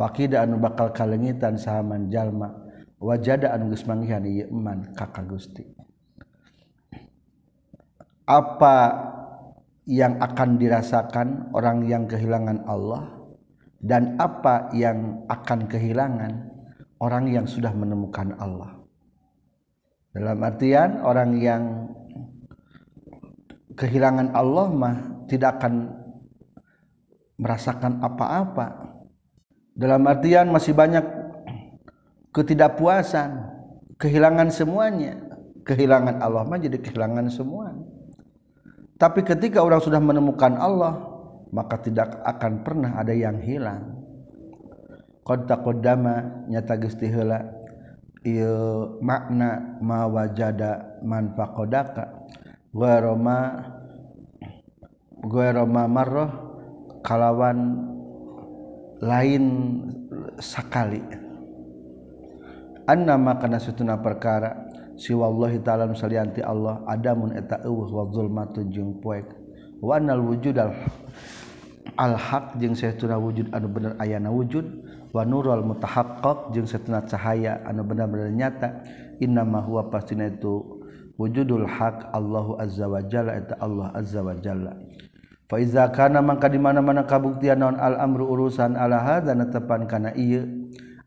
Pak 0.00 0.16
anu 0.32 0.56
bakal 0.56 0.96
kalengitan 0.96 1.60
saman 1.60 2.08
jalma. 2.08 2.56
Wajada 3.00 3.52
anusmanggihanman 3.56 4.92
kakak 4.96 5.24
Gusti. 5.28 5.64
Apa 8.28 8.76
yang 9.88 10.20
akan 10.20 10.60
dirasakan 10.60 11.52
orang 11.56 11.88
yang 11.88 12.04
kehilangan 12.04 12.64
Allah? 12.68 13.08
Dan 13.80 14.20
apa 14.20 14.68
yang 14.76 15.24
akan 15.32 15.64
kehilangan 15.64 16.32
orang 17.00 17.32
yang 17.32 17.48
sudah 17.48 17.72
menemukan 17.72 18.36
Allah. 18.36 18.79
Dalam 20.10 20.42
artian 20.42 21.02
orang 21.06 21.30
yang 21.38 21.62
kehilangan 23.78 24.34
Allah 24.34 24.66
mah 24.74 24.96
tidak 25.30 25.60
akan 25.62 25.94
merasakan 27.38 28.02
apa-apa. 28.02 28.98
Dalam 29.72 30.02
artian 30.10 30.50
masih 30.50 30.74
banyak 30.74 31.06
ketidakpuasan, 32.34 33.30
kehilangan 33.96 34.50
semuanya. 34.50 35.14
Kehilangan 35.62 36.18
Allah 36.18 36.42
mah 36.42 36.58
jadi 36.58 36.76
kehilangan 36.82 37.30
semua. 37.30 37.70
Tapi 38.98 39.22
ketika 39.22 39.62
orang 39.62 39.80
sudah 39.80 40.02
menemukan 40.02 40.58
Allah, 40.58 41.06
maka 41.54 41.78
tidak 41.78 42.18
akan 42.26 42.66
pernah 42.66 42.98
ada 42.98 43.14
yang 43.14 43.38
hilang 43.38 44.00
kota 45.30 45.62
kodama 45.62 46.46
nyata 46.50 46.74
hela 47.06 47.59
il 48.20 49.00
makna 49.00 49.80
mawajada 49.80 51.00
manfakodaka 51.00 52.28
gueroma 52.68 53.64
gueroma 55.24 55.88
marroh 55.88 56.30
kalawan 57.00 57.88
lain 59.00 59.44
sakali. 60.36 61.00
Anna 62.84 63.16
makana 63.16 63.56
sutuna 63.56 63.96
perkara 64.02 64.68
siwallahi 65.00 65.64
ta'ala 65.64 65.88
salianti 65.96 66.44
Allah 66.44 66.84
adamun 66.84 67.32
eta 67.32 67.64
eueuh 67.64 67.88
wa 67.88 68.04
zulmatun 68.12 68.68
jeung 68.68 69.00
poek. 69.00 69.32
Wa 69.80 69.96
anal 69.96 70.20
wujud 70.20 70.60
al 70.60 72.14
haq 72.20 72.60
jeung 72.60 72.76
satuna 72.76 73.16
wujud 73.16 73.48
anu 73.56 73.68
bener 73.72 73.96
ayana 73.96 74.28
wujud. 74.28 74.89
Wanurul 75.10 75.66
mutahaqqaq 75.66 76.54
jeung 76.54 76.70
setuna 76.70 77.02
cahaya 77.02 77.62
anu 77.66 77.82
benar-benar 77.82 78.30
nyata 78.30 78.68
innamahuwa 79.18 79.90
pastina 79.90 80.30
itu 80.30 80.82
wujudul 81.18 81.66
haq 81.66 82.14
Allahu 82.14 82.56
azza 82.62 82.86
wa 82.86 83.02
jalla 83.02 83.34
eta 83.36 83.58
Allah 83.58 83.90
azza 83.90 84.22
wa 84.22 84.38
jalla. 84.38 84.78
Fa 85.50 85.58
iza 85.58 85.90
kana 85.90 86.22
mangka 86.22 86.46
di 86.46 86.62
mana-mana 86.62 87.02
kabuktian 87.02 87.58
naon 87.58 87.74
al 87.74 87.98
amru 87.98 88.30
urusan 88.30 88.78
ala 88.78 89.02
hadza 89.02 89.34
natepan 89.34 89.90
kana 89.90 90.14
ieu 90.14 90.46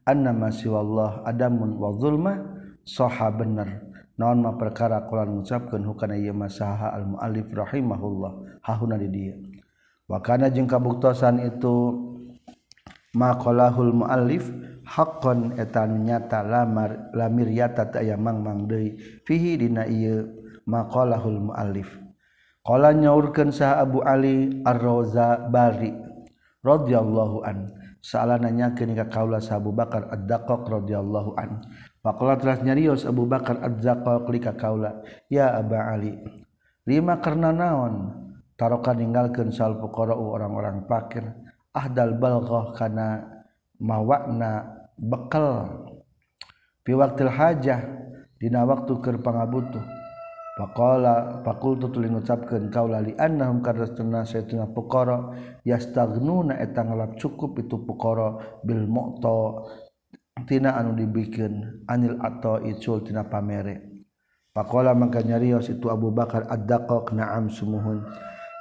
annama 0.03 0.51
siwallah 0.51 1.23
adamun 1.23 1.79
wa 1.79 1.95
zulma 1.95 2.33
saha 2.83 3.31
bener. 3.31 3.87
Naon 4.13 4.45
ma 4.45 4.53
perkara 4.53 5.07
kulan 5.09 5.31
ngucapkeun 5.31 5.87
hukana 5.89 6.19
ieu 6.19 6.35
masaha 6.35 6.91
al 6.93 7.07
muallif 7.07 7.49
rahimahullah 7.49 8.61
hahuna 8.61 8.99
di 8.99 9.09
dieu 9.09 9.41
wa 10.05 10.21
kana 10.21 10.53
jeung 10.53 10.69
kabuktosan 10.69 11.41
itu 11.41 12.02
maqalahul 13.13 13.93
muallif 13.93 14.49
haqqan 14.83 15.55
etan 15.55 16.03
nyata 16.03 16.43
lamar 16.43 17.13
lamir 17.15 17.49
yata 17.49 17.89
aya 17.95 18.19
mangmang 18.19 18.67
deui. 18.67 18.97
Fihi 19.23 19.57
dina 19.57 19.87
ieu 19.87 20.27
maqalahul 20.67 21.49
muallif. 21.53 21.89
Qala 22.63 22.95
nyaurkeun 22.95 23.51
sah 23.51 23.83
Abu 23.83 24.01
Ali 24.03 24.63
Ar-Raza 24.63 25.51
Bari 25.51 25.91
radhiyallahu 26.63 27.43
an. 27.43 27.71
Saala 28.03 28.35
nanyakeun 28.35 28.95
ka 28.99 29.07
kaula 29.07 29.39
sah 29.39 29.59
Abu 29.59 29.71
Bakar 29.71 30.11
Ad-Daqqaq 30.11 30.67
radhiyallahu 30.67 31.39
an. 31.39 31.63
Faqala 32.03 32.35
telah 32.35 32.59
nyarios 32.59 33.07
Abu 33.07 33.23
Bakar 33.27 33.63
Ad-Daqqaq 33.63 34.27
li 34.27 34.39
ka 34.43 34.55
kaula 34.59 34.99
ya 35.31 35.55
Aba 35.55 35.95
Ali 35.95 36.19
lima 36.83 37.19
karena 37.23 37.55
naon? 37.55 38.23
Taroka 38.53 38.93
ninggalkeun 38.93 39.49
sal 39.49 39.79
fuqara 39.81 40.13
orang-orang 40.13 40.85
fakir 40.85 41.25
ahdal 41.73 42.15
balghah 42.21 42.71
kana 42.77 43.27
mawakna 43.81 44.81
bekal. 44.95 45.89
Fi 46.85 46.91
waqtil 46.93 47.33
hajah 47.33 47.81
dina 48.37 48.63
waktu 48.63 48.93
keur 49.01 49.19
pangabutuh. 49.19 49.81
Faqala 50.53 51.41
faqultu 51.41 51.89
tuluy 51.89 52.13
ngucapkeun 52.13 52.69
kaula 52.69 53.01
li 53.01 53.17
annahum 53.17 53.65
karastuna 53.65 54.21
saytuna 54.21 54.69
fuqara 54.69 55.33
yastagnuna 55.65 56.61
eta 56.61 56.85
ngalap 56.85 57.17
cukup 57.17 57.57
itu 57.57 57.81
fuqara 57.81 58.61
bil 58.61 58.85
mu'ta 58.85 59.65
tina 60.45 60.77
anu 60.77 60.93
dibikeun 60.93 61.81
anil 61.89 62.21
ato 62.21 62.61
icul 62.61 63.01
tina 63.01 63.25
pamere. 63.25 64.05
Faqala 64.53 64.93
mangka 64.93 65.25
nyarios 65.25 65.73
itu 65.73 65.89
Abu 65.89 66.13
Bakar 66.13 66.45
ad-daqaq 66.45 67.17
na'am 67.17 67.49
sumuhun. 67.49 68.05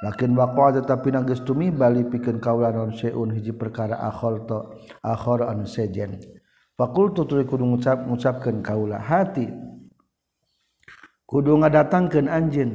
lakin 0.03 0.35
waqa 0.35 0.83
tetapi 0.83 1.15
nanggeus 1.15 1.47
tumibali 1.47 2.03
pikeun 2.03 2.43
kaula 2.43 2.75
naon 2.75 2.91
seun 2.91 3.31
hiji 3.31 3.55
perkara 3.55 4.03
akhol 4.03 4.43
to 4.43 4.59
akhor 4.99 5.47
anu 5.47 5.63
sejen. 5.63 6.19
Fakultu 6.75 7.23
tuluy 7.23 7.47
kudu 7.47 7.63
ngucap 7.63 8.03
ngucapkeun 8.03 8.59
kaula 8.59 8.99
hati 8.99 9.47
kudu 11.23 11.55
ngadatangkeun 11.63 12.27
anjeun. 12.27 12.71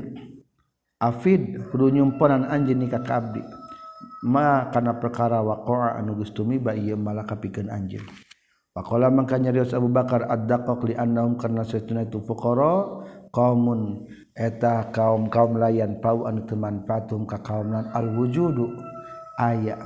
Afid 0.99 1.69
kudu 1.69 1.93
nyumponan 1.93 2.49
anjeun 2.49 2.81
nikah 2.81 3.05
ka 3.05 3.21
abdi. 3.21 3.45
Ma 4.25 4.73
kana 4.73 4.97
perkara 4.97 5.45
waqa 5.45 6.01
anu 6.01 6.17
geus 6.17 6.33
tumiba 6.33 6.73
ieu 6.73 6.97
malaka 6.97 7.37
pikeun 7.37 7.69
anjeun. 7.69 8.09
Pakola 8.73 9.11
mangka 9.11 9.35
nyarios 9.43 9.75
Abu 9.75 9.91
Bakar 9.91 10.31
ad-daqaq 10.31 10.79
li 10.87 10.95
annahum 10.95 11.35
karna 11.35 11.67
setuna 11.67 12.07
itu 12.07 12.23
fuqara 12.23 13.03
qaumun 13.35 14.07
eta 14.39 14.89
kaum-kaum 14.95 15.59
layan 15.59 15.99
pau 15.99 16.25
anu 16.29 16.47
teman 16.47 16.87
patum 16.87 17.27
ka 17.27 17.43
kaumnan 17.43 17.91
al-wujudu 17.93 18.75
aya 19.39 19.79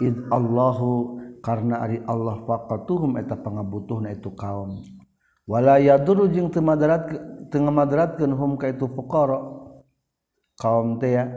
id 0.00 0.16
Allahu 0.28 1.20
karena 1.40 1.84
ari 1.84 2.02
Allah 2.04 2.42
faqatuhum 2.42 3.16
eta 3.22 3.38
pangabutuhna 3.38 4.10
itu 4.10 4.34
kaum. 4.34 4.82
Wala 5.46 5.78
yadurru 5.78 6.26
jeung 6.32 6.50
teu 6.50 6.58
madarat 6.58 7.06
teu 7.52 7.62
madaratkeun 7.62 8.34
hum 8.34 8.58
ka 8.58 8.66
itu 8.66 8.90
fuqara 8.90 9.38
kaum 10.58 10.98
teh 10.98 11.14
ya 11.14 11.30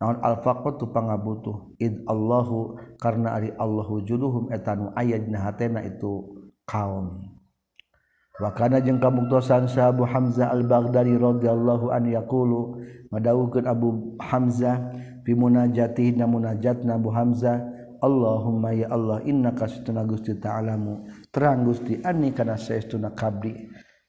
naon 0.00 0.16
al-faqatu 0.24 0.88
pangabutuh 0.88 1.76
id 1.76 2.08
Allahu 2.08 2.80
karena 2.96 3.36
ari 3.36 3.52
Allah 3.60 3.84
wujuduhum 3.84 4.48
eta 4.48 4.72
nu 4.74 4.88
aya 4.96 5.20
dina 5.20 5.44
hatena 5.44 5.84
itu 5.84 6.24
kaum. 6.64 7.33
Wakana 8.34 8.82
jeung 8.82 8.98
kabuktosan 8.98 9.70
Syah 9.70 9.94
Abu 9.94 10.02
Hamzah 10.02 10.50
Al-Baghdadi 10.50 11.14
radhiyallahu 11.14 11.94
an 11.94 12.02
yaqulu 12.10 12.82
madawukeun 13.14 13.62
Abu 13.62 14.18
Hamzah 14.18 14.90
fi 15.22 15.38
munajati 15.38 16.18
na 16.18 16.26
munajatna 16.26 16.98
Abu 16.98 17.14
Hamzah 17.14 17.62
Allahumma 18.02 18.74
ya 18.74 18.90
Allah 18.90 19.22
innaka 19.22 19.70
satuna 19.70 20.02
Gusti 20.02 20.34
ta'alamu 20.34 21.06
terang 21.30 21.62
Gusti 21.62 22.02
anni 22.02 22.34
kana 22.34 22.58
saestuna 22.58 23.14
kabdi 23.14 23.54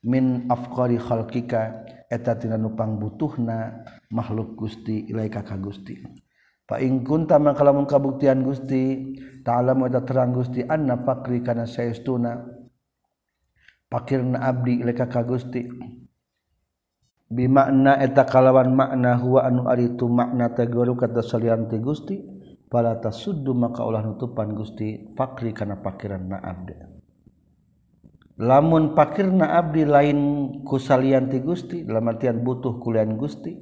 min 0.10 0.50
afqari 0.50 0.98
khalqika 0.98 1.86
eta 2.10 2.34
tina 2.34 2.58
nu 2.58 2.74
pangbutuhna 2.74 3.86
makhluk 4.10 4.58
Gusti 4.58 5.06
ilaika 5.06 5.46
ka 5.46 5.54
Gusti. 5.62 6.02
Fa 6.66 6.82
in 6.82 7.06
kunta 7.06 7.38
maka 7.38 7.62
lamun 7.62 7.86
kabuktian 7.86 8.42
Gusti 8.42 9.14
ta'alamu 9.46 9.86
eta 9.86 10.02
terang 10.02 10.34
Gusti 10.34 10.66
anna 10.66 10.98
fakri 10.98 11.46
kana 11.46 11.70
saestuna 11.70 12.55
pakirna 13.96 14.44
abdi 14.44 14.84
leka 14.84 15.08
ka 15.08 15.24
Gusti. 15.24 15.64
Bimakna 17.32 17.96
eta 18.04 18.28
kalawan 18.28 18.76
makna 18.76 19.16
huwa 19.16 19.48
anu 19.48 19.72
ari 19.72 19.96
itu 19.96 20.12
makna 20.12 20.52
tegoru 20.52 21.00
kata 21.00 21.24
salian 21.24 21.72
ti 21.72 21.80
Gusti 21.80 22.20
pala 22.68 23.00
tasuddu 23.00 23.56
maka 23.56 23.88
ulah 23.88 24.04
nutupan 24.04 24.52
Gusti 24.52 25.16
fakri 25.16 25.56
kana 25.56 25.80
pakiranna 25.80 26.44
abdi. 26.44 26.76
Lamun 28.36 28.92
pakirna 29.00 29.56
abdi 29.56 29.88
lain 29.88 30.20
ku 30.68 30.76
salian 30.76 31.32
ti 31.32 31.40
Gusti 31.40 31.88
dalam 31.88 32.12
artian 32.12 32.44
butuh 32.44 32.76
kulian 32.84 33.16
Gusti 33.16 33.56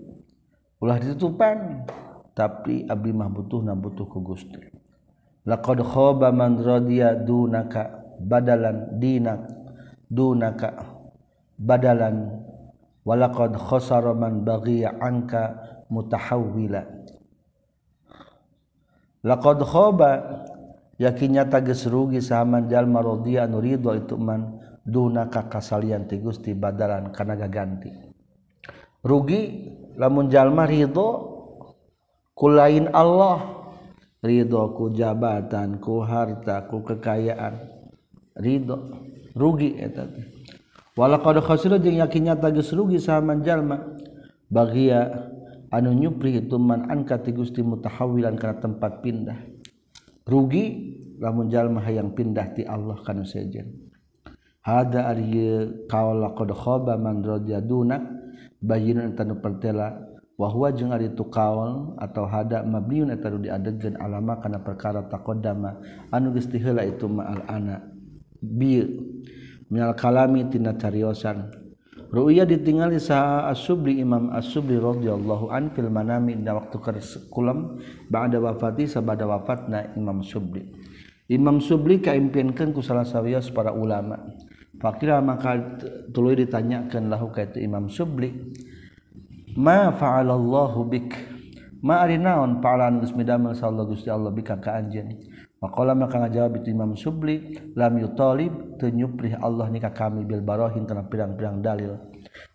ulah 0.81 0.97
ditutupan 0.97 1.85
tapi 2.33 2.89
abdi 2.89 3.13
mah 3.13 3.29
butuh 3.29 3.61
na 3.61 3.77
butuh 3.77 4.09
ku 4.09 4.25
Gusti. 4.25 4.59
Laqad 5.45 5.77
khaba 5.85 6.33
man 6.33 6.57
radiya 6.57 7.13
dunaka 7.21 8.17
badalan 8.17 8.97
dinak. 8.97 9.62
dunaka 10.13 10.77
badalan. 11.57 12.45
Walaqad 13.03 13.59
khasara 13.59 14.15
man 14.15 14.47
baghiya 14.47 14.95
anka 15.03 15.59
mutahawwila. 15.91 16.87
Laqad 19.27 19.59
khaba 19.59 20.11
yakinya 20.95 21.43
tagis 21.43 21.83
rugi 21.83 22.23
sahaman 22.23 22.71
jalma 22.71 23.03
radhiya 23.03 23.43
anu 23.43 23.59
ridho 23.59 23.91
itu 23.91 24.15
man 24.15 24.55
dunaka 24.87 25.51
kasalian 25.51 26.07
ti 26.07 26.19
Gusti 26.23 26.55
badalan 26.55 27.11
kana 27.11 27.35
gaganti. 27.35 27.91
Rugi 29.03 29.41
lamun 29.99 30.31
jalma 30.31 30.63
ridho 30.63 31.07
kulain 32.31 32.87
Allah. 32.95 33.67
Ridho 34.23 34.71
ku 34.79 34.95
jabatan 34.95 35.83
ku 35.83 35.99
harta 35.99 36.63
ku 36.71 36.79
kekayaan. 36.87 37.67
Ridho. 38.39 39.11
rugi 39.33 39.77
etawala 39.81 41.17
yakinnya 41.81 42.37
tagis 42.37 42.69
rugi 42.73 43.01
samanjallma 43.01 43.97
bagia 44.53 45.29
anu 45.73 45.89
nyupri 45.97 46.37
ituman 46.37 46.85
angkat 46.85 47.33
Gusti 47.33 47.65
mutahawilan 47.65 48.37
karena 48.37 48.61
tempat 48.61 49.01
pindah. 49.01 49.39
Rugi 50.23 50.65
lamun 51.17 51.49
jalma 51.49 51.81
yang 51.89 52.13
pindah 52.13 52.53
ti 52.53 52.61
Allah 52.63 52.95
kana 53.01 53.25
sejen. 53.25 53.89
Hada 54.63 55.11
ari 55.11 55.43
kaula 55.89 56.31
qad 56.37 56.53
khaba 56.53 56.95
man 56.95 57.25
radiyaduna 57.25 57.99
bayyinun 58.63 59.17
tanu 59.17 59.43
pertela 59.43 59.99
wa 60.39 60.47
huwa 60.47 60.71
jeung 60.71 60.95
ari 60.95 61.11
tu 61.11 61.27
kaul 61.27 61.99
atau 61.99 62.23
hada 62.23 62.63
mabniun 62.63 63.11
eta 63.11 63.27
diadegkeun 63.33 63.99
alama 63.99 64.39
kana 64.39 64.63
perkara 64.63 65.03
taqaddama. 65.09 65.83
Anu 66.13 66.31
geus 66.37 66.47
diheula 66.47 66.85
itu 66.87 67.09
ma 67.09 67.27
al 67.27 67.41
ana 67.49 67.75
bi 68.39 68.79
minal 69.73 69.97
kalami 69.97 70.45
tina 70.53 70.77
cariosan. 70.77 71.49
Ru'ya 72.13 72.45
ditinggali 72.45 73.01
saha 73.01 73.49
asubli 73.49 73.97
imam 73.97 74.29
asubli 74.29 74.77
radhiyallahu 74.77 75.49
an 75.49 75.73
fil 75.73 75.89
manami 75.89 76.37
inda 76.37 76.53
waktu 76.53 76.77
kulam 77.33 77.81
ba'da 78.05 78.37
wafati 78.37 78.85
sabada 78.85 79.25
wafatna 79.25 79.97
imam 79.97 80.21
subli. 80.21 80.61
Imam 81.25 81.57
subli 81.57 81.97
kaimpiankeun 82.05 82.69
ku 82.69 82.85
salah 82.85 83.09
para 83.49 83.73
ulama. 83.73 84.21
Fakira 84.77 85.17
maka 85.25 85.57
tuluy 86.13 86.37
ditanyakeun 86.37 87.09
lahu 87.09 87.33
itu 87.33 87.57
imam 87.57 87.89
subli 87.89 88.29
ma 89.57 89.89
fa'alallahu 89.89 90.79
bik? 90.85 91.09
Ma 91.81 92.05
ari 92.05 92.21
naon 92.21 92.61
pa'alan 92.61 93.01
geus 93.01 93.17
midamel 93.17 93.57
sallallahu 93.57 93.97
gusti 93.97 94.13
Allah 94.13 94.29
bika 94.29 94.61
ka 94.61 94.85
Maqala 95.63 95.95
maka 95.95 96.19
ngajawab 96.19 96.59
itu 96.59 96.75
Imam 96.75 96.91
Subli 96.91 97.55
lam 97.79 97.95
yutalib 97.95 98.75
tenyuprih 98.83 99.39
Allah 99.39 99.71
nikah 99.71 99.95
kami 99.95 100.27
bil 100.27 100.43
barohin 100.43 100.83
kana 100.83 101.07
pirang-pirang 101.07 101.63
dalil. 101.63 101.95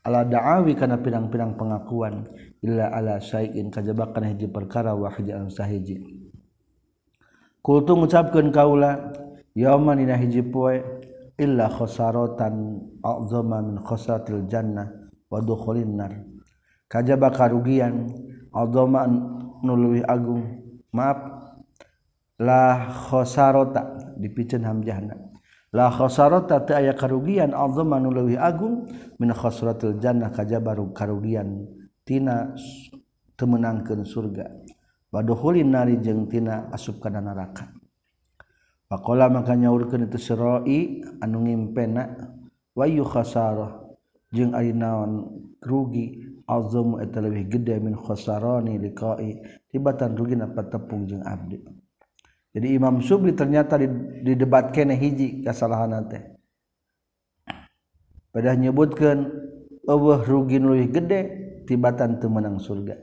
Ala 0.05 0.29
da'awi 0.29 0.77
kana 0.77 1.01
pirang-pirang 1.01 1.57
pengakuan. 1.57 2.29
Illa 2.61 2.93
ala 2.93 3.17
syai'in 3.17 3.73
kajabakan 3.73 4.29
hiji 4.37 4.53
perkara 4.53 4.93
wa 4.93 5.09
hajaan 5.09 5.49
sahiji. 5.49 6.05
Kultu 7.65 7.97
ngucapkeun 7.97 8.53
kaula 8.53 9.09
yauman 9.57 10.05
dina 10.05 10.21
hiji 10.21 10.45
poe 10.45 10.77
illa 11.41 11.73
khosaratan 11.73 12.77
a'zama 13.01 13.65
min 13.65 13.81
khosatil 13.89 14.45
jannah 14.53 14.85
wa 15.33 15.41
dukhulin 15.41 15.97
nar. 15.97 16.13
Kajaba 16.93 17.33
karugian 17.33 18.05
a'zama 18.53 19.09
agung. 20.05 20.45
Maaf 20.93 21.38
lahkhosarota 22.39 24.15
dipicen 24.17 24.65
hamjahna. 24.65 25.15
La 25.75 25.93
khosarota 25.93 26.65
teu 26.65 26.81
aya 26.81 26.97
karugian 26.97 27.53
azzaman 27.53 28.03
nu 28.03 28.11
leuwih 28.11 28.41
agung 28.41 28.89
min 29.21 29.31
khosratil 29.37 30.01
jannah 30.01 30.33
kajabaru 30.33 30.97
karugian 30.97 31.69
tina 32.09 32.57
temenangkeun 33.37 34.07
surga. 34.09 34.49
Baduhulin 35.09 35.73
nari 35.73 35.97
jeung 36.05 36.29
tina 36.29 36.69
asup 36.69 37.01
kana 37.01 37.25
neraka 37.25 37.73
Pakola 38.89 39.29
maka 39.29 39.57
nyaurkeun 39.57 40.09
itu 40.09 40.17
serai 40.21 41.05
anu 41.21 41.45
ngimpena 41.45 42.09
wa 42.73 42.85
yu 42.89 43.05
khasarah 43.05 43.85
jeung 44.33 44.57
ari 44.57 44.73
naon 44.73 45.29
rugi 45.61 46.25
azzamu 46.49 47.01
eta 47.01 47.21
leuwih 47.21 47.49
gede 47.49 47.81
min 47.81 47.97
khosarani 47.97 48.81
liqai 48.81 49.45
tibatan 49.69 50.17
rugi 50.17 50.37
napa 50.37 50.65
tepung 50.65 51.05
jeung 51.05 51.21
abdi. 51.21 51.61
jadi 52.57 52.69
Imam 52.77 53.01
Subli 53.05 53.37
ternyata 53.37 53.77
didebat 54.25 54.73
kene 54.73 54.97
hiji 54.97 55.45
kesalahan 55.45 56.09
teh 56.09 56.39
pada 58.33 58.55
nyebutkan 58.55 59.25
Allah 59.89 60.21
rugi 60.21 60.61
lebih 60.61 61.01
gede 61.01 61.21
tibatan 61.65 62.21
temenang 62.21 62.61
surga. 62.61 62.95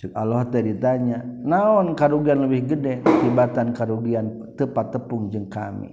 Cik 0.00 0.16
Allah 0.16 0.48
teh 0.48 0.64
ditanya 0.64 1.20
naon 1.20 1.92
karugian 1.92 2.48
lebih 2.48 2.64
gede 2.64 3.04
tibatan 3.04 3.76
karugian 3.76 4.56
tepat 4.56 4.96
tepung 4.96 5.28
jeng 5.28 5.52
kami? 5.52 5.92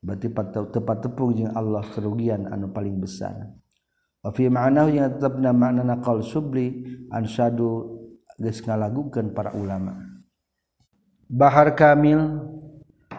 Berarti 0.00 0.32
tepat 0.72 0.98
tepung 1.04 1.36
jeng 1.36 1.52
Allah 1.52 1.84
kerugian 1.84 2.48
anu 2.48 2.72
paling 2.72 2.96
besar. 2.96 3.34
Wa 4.24 4.32
fi 4.32 4.48
ma'nahu 4.48 4.88
yang 4.88 5.20
tetapna 5.20 5.52
maknana 5.52 6.00
qal 6.00 6.24
subli 6.24 6.86
ansadu 7.12 7.92
geus 8.40 8.64
ngalagukeun 8.64 9.36
para 9.36 9.52
ulama. 9.52 10.07
Bahar 11.28 11.76
Kamil 11.76 12.40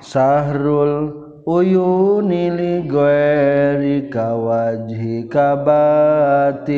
Sahrul 0.01 1.13
Uyuni 1.45 2.49
li 2.49 2.81
goeri 2.89 4.09
kawajhi 4.09 5.29
kabatilun 5.29 6.73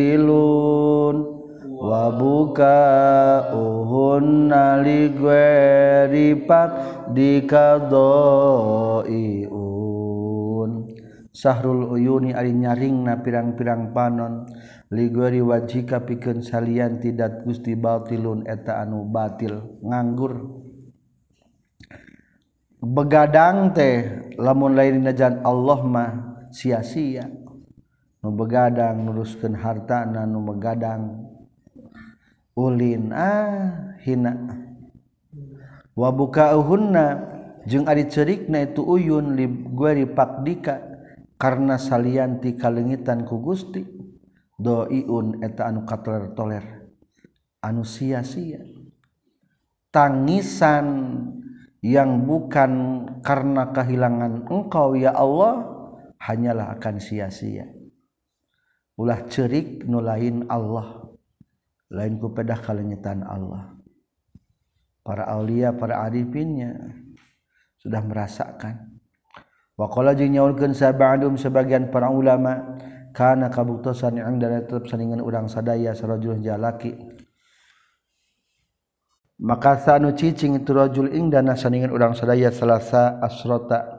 wabuka 1.71 3.47
uhun 3.55 4.51
nali 4.51 5.07
goeri 5.15 6.36
pak 6.36 7.15
dikadoiun 7.15 8.32
Sahrul 11.32 11.95
Uyuni 11.95 12.36
ari 12.36 12.51
nyaringna 12.51 13.23
pirang-pirang 13.23 13.95
panon. 13.95 14.51
Ligueri 14.91 15.39
wajika 15.39 16.03
pikeun 16.03 16.43
salian 16.43 16.99
tidak 16.99 17.47
gusti 17.47 17.79
batilun 17.79 18.43
eta 18.43 18.84
anu 18.84 19.07
batil 19.07 19.79
nganggur. 19.79 20.61
begadang 22.82 23.77
teh 23.77 24.25
lamun 24.41 24.73
lain 24.73 25.05
najan 25.05 25.45
Allah 25.45 25.79
mah 25.86 26.11
sia-sia. 26.49 27.29
Nu 28.21 28.34
begadang 28.34 29.05
nuruskeun 29.05 29.57
hartana 29.57 30.25
nu 30.25 30.41
begadang. 30.41 31.29
Ulin 32.57 33.13
ah 33.13 33.95
hina. 34.01 34.34
Wa 35.97 36.09
bukauhunna 36.13 37.05
jeung 37.65 37.86
ari 37.86 38.09
cerikna 38.09 38.65
itu 38.65 38.82
uyun 38.86 39.38
li 39.38 39.45
gueri 39.49 40.05
pakdika 40.05 40.82
karena 41.38 41.77
salian 41.82 42.41
ti 42.41 42.57
kalengitan 42.57 43.25
ku 43.25 43.41
Gusti. 43.41 43.86
Doiun 44.61 45.41
eta 45.41 45.65
anu 45.73 45.89
katoler 45.89 46.38
toler. 46.38 46.65
Anu 47.65 47.82
sia-sia. 47.82 48.61
Tangisan 49.89 50.86
yang 51.82 52.29
bukan 52.29 52.71
karena 53.25 53.73
kehilangan 53.73 54.45
engkau 54.45 54.93
ya 54.93 55.17
Allah 55.17 55.65
hanyalah 56.21 56.77
akan 56.77 57.01
sia-sia. 57.01 57.65
Ulah 59.01 59.25
cerik 59.25 59.89
nu 59.89 59.97
lain 59.97 60.45
Allah 60.45 61.09
lain 61.89 62.21
ku 62.21 62.29
pedah 62.32 62.61
kalengitan 62.61 63.25
Allah. 63.25 63.73
Para 65.01 65.25
aulia 65.34 65.73
para 65.73 66.05
arifin 66.05 66.61
sudah 67.82 68.05
merasakan. 68.05 69.01
Wakola 69.73 70.13
jeung 70.13 70.38
nyaulkeun 70.38 70.77
sabadum 70.77 71.41
sebagian 71.41 71.89
para 71.89 72.13
ulama 72.13 72.77
kana 73.17 73.49
kabuktosan 73.49 74.21
yang 74.21 74.38
dari 74.38 74.61
tetap 74.61 74.86
saningan 74.86 75.19
urang 75.19 75.49
sadaya 75.49 75.97
sarajul 75.97 76.38
jalaki 76.38 76.93
maka 79.41 79.81
sanu 79.81 80.13
cicing 80.13 80.61
itu 80.61 80.69
rajul 80.69 81.09
ing 81.09 81.33
dana 81.33 81.57
saningan 81.57 81.89
urang 81.89 82.13
sadaya 82.13 82.53
selasa 82.53 83.17
asrota. 83.17 83.97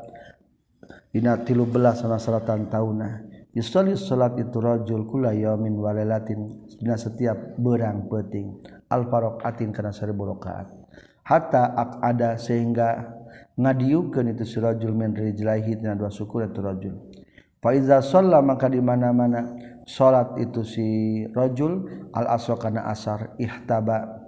Dina 1.12 1.36
13 1.36 1.68
sana 1.93 2.16
salatan 2.16 2.72
tauna 2.72 3.20
yusolli 3.53 4.01
salat 4.01 4.32
itu 4.40 4.57
rajul 4.62 5.05
kula 5.05 5.34
yaumin 5.34 5.76
wa 5.76 5.93
lailatin. 5.93 6.70
Dina 6.78 6.95
setiap 6.95 7.59
berang 7.59 8.07
peuting. 8.07 8.62
Al 8.88 9.11
faraqatin 9.11 9.74
kana 9.74 9.90
seribu 9.90 10.30
rakaat. 10.30 10.70
Hatta 11.26 11.74
ada 12.01 12.38
sehingga 12.38 13.18
ngadiukeun 13.59 14.32
itu 14.32 14.47
si 14.47 14.57
rajul 14.62 14.95
min 14.95 15.12
rijlaihi 15.12 15.74
dina 15.82 15.99
dua 15.99 16.09
suku 16.09 16.38
itu 16.47 16.62
rajul. 16.62 16.95
Fa 17.59 17.74
iza 17.74 17.99
shalla 17.99 18.38
maka 18.43 18.70
di 18.70 18.78
mana-mana 18.78 19.59
salat 19.84 20.38
itu 20.38 20.62
si 20.62 20.86
rajul 21.34 22.09
al 22.14 22.30
asra 22.30 22.55
kana 22.57 22.86
asar 22.86 23.34
ihtaba. 23.43 24.22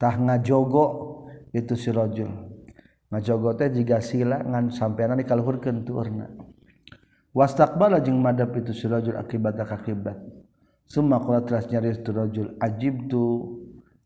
Tah 0.00 0.16
ngajogo 0.16 0.84
itu 1.52 1.76
si 1.76 1.92
rajul 1.92 2.32
ngajogo 3.12 3.52
teh 3.60 3.68
jiga 3.68 4.00
sila 4.00 4.40
ngan 4.40 4.72
sampeana 4.72 5.12
dikaluhurkeun 5.20 5.84
tuurna 5.84 6.32
wastaqbala 7.36 8.00
jeung 8.00 8.18
madap 8.18 8.56
itu 8.58 8.72
si 8.74 8.88
rajul 8.90 9.14
akibat 9.14 9.60
akibat. 9.60 10.18
Summa 10.90 11.22
qala 11.22 11.46
teras 11.46 11.70
nyaris 11.70 12.02
tu 12.02 12.10
rajul 12.10 12.58
ajibtu 12.58 13.22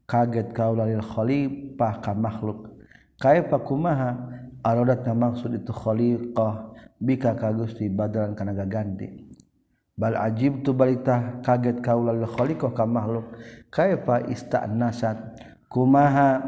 kaget 0.05 0.53
kaula 0.53 0.85
lil 0.85 1.01
khalifah 1.01 2.05
ka 2.05 2.13
makhluk. 2.13 2.77
Kaifa 3.17 3.57
kumaha? 3.65 4.29
Aradat 4.61 5.09
maksud 5.09 5.57
itu 5.57 5.73
khaliqah 5.73 6.77
bika 7.01 7.33
ka 7.41 7.57
Gusti 7.57 7.89
badalan 7.89 8.37
kana 8.37 8.53
gaganti 8.53 9.29
bal 9.97 10.17
ajibtu 10.17 10.73
balita 10.77 11.41
kaget 11.41 11.81
kaula 11.81 12.13
lil 12.13 12.29
khaliqah 12.29 12.77
ka 12.77 12.85
makhluk. 12.85 13.33
Kaifa 13.73 14.29
ista'nasat 14.29 15.41
kumaha 15.75 16.39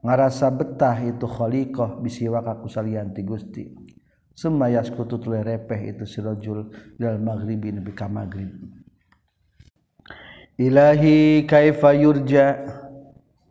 ngarasa 0.00 0.48
betah 0.48 0.96
itu 1.04 1.28
khaliqah 1.28 2.00
bisi 2.00 2.24
waka 2.32 2.56
kusalian 2.64 3.12
ti 3.12 3.20
Gusti. 3.20 3.68
Summa 4.32 4.72
yaskutu 4.72 5.20
tuluy 5.20 5.44
repeh 5.44 5.92
itu 5.92 6.08
si 6.08 6.24
rajul 6.24 6.72
dal 6.96 7.20
maghribi 7.20 7.76
nepi 7.76 7.92
ka 7.92 8.08
maghrib. 8.08 8.48
Ilahi 10.56 11.44
kaifa 11.44 11.92
yurja 11.92 12.64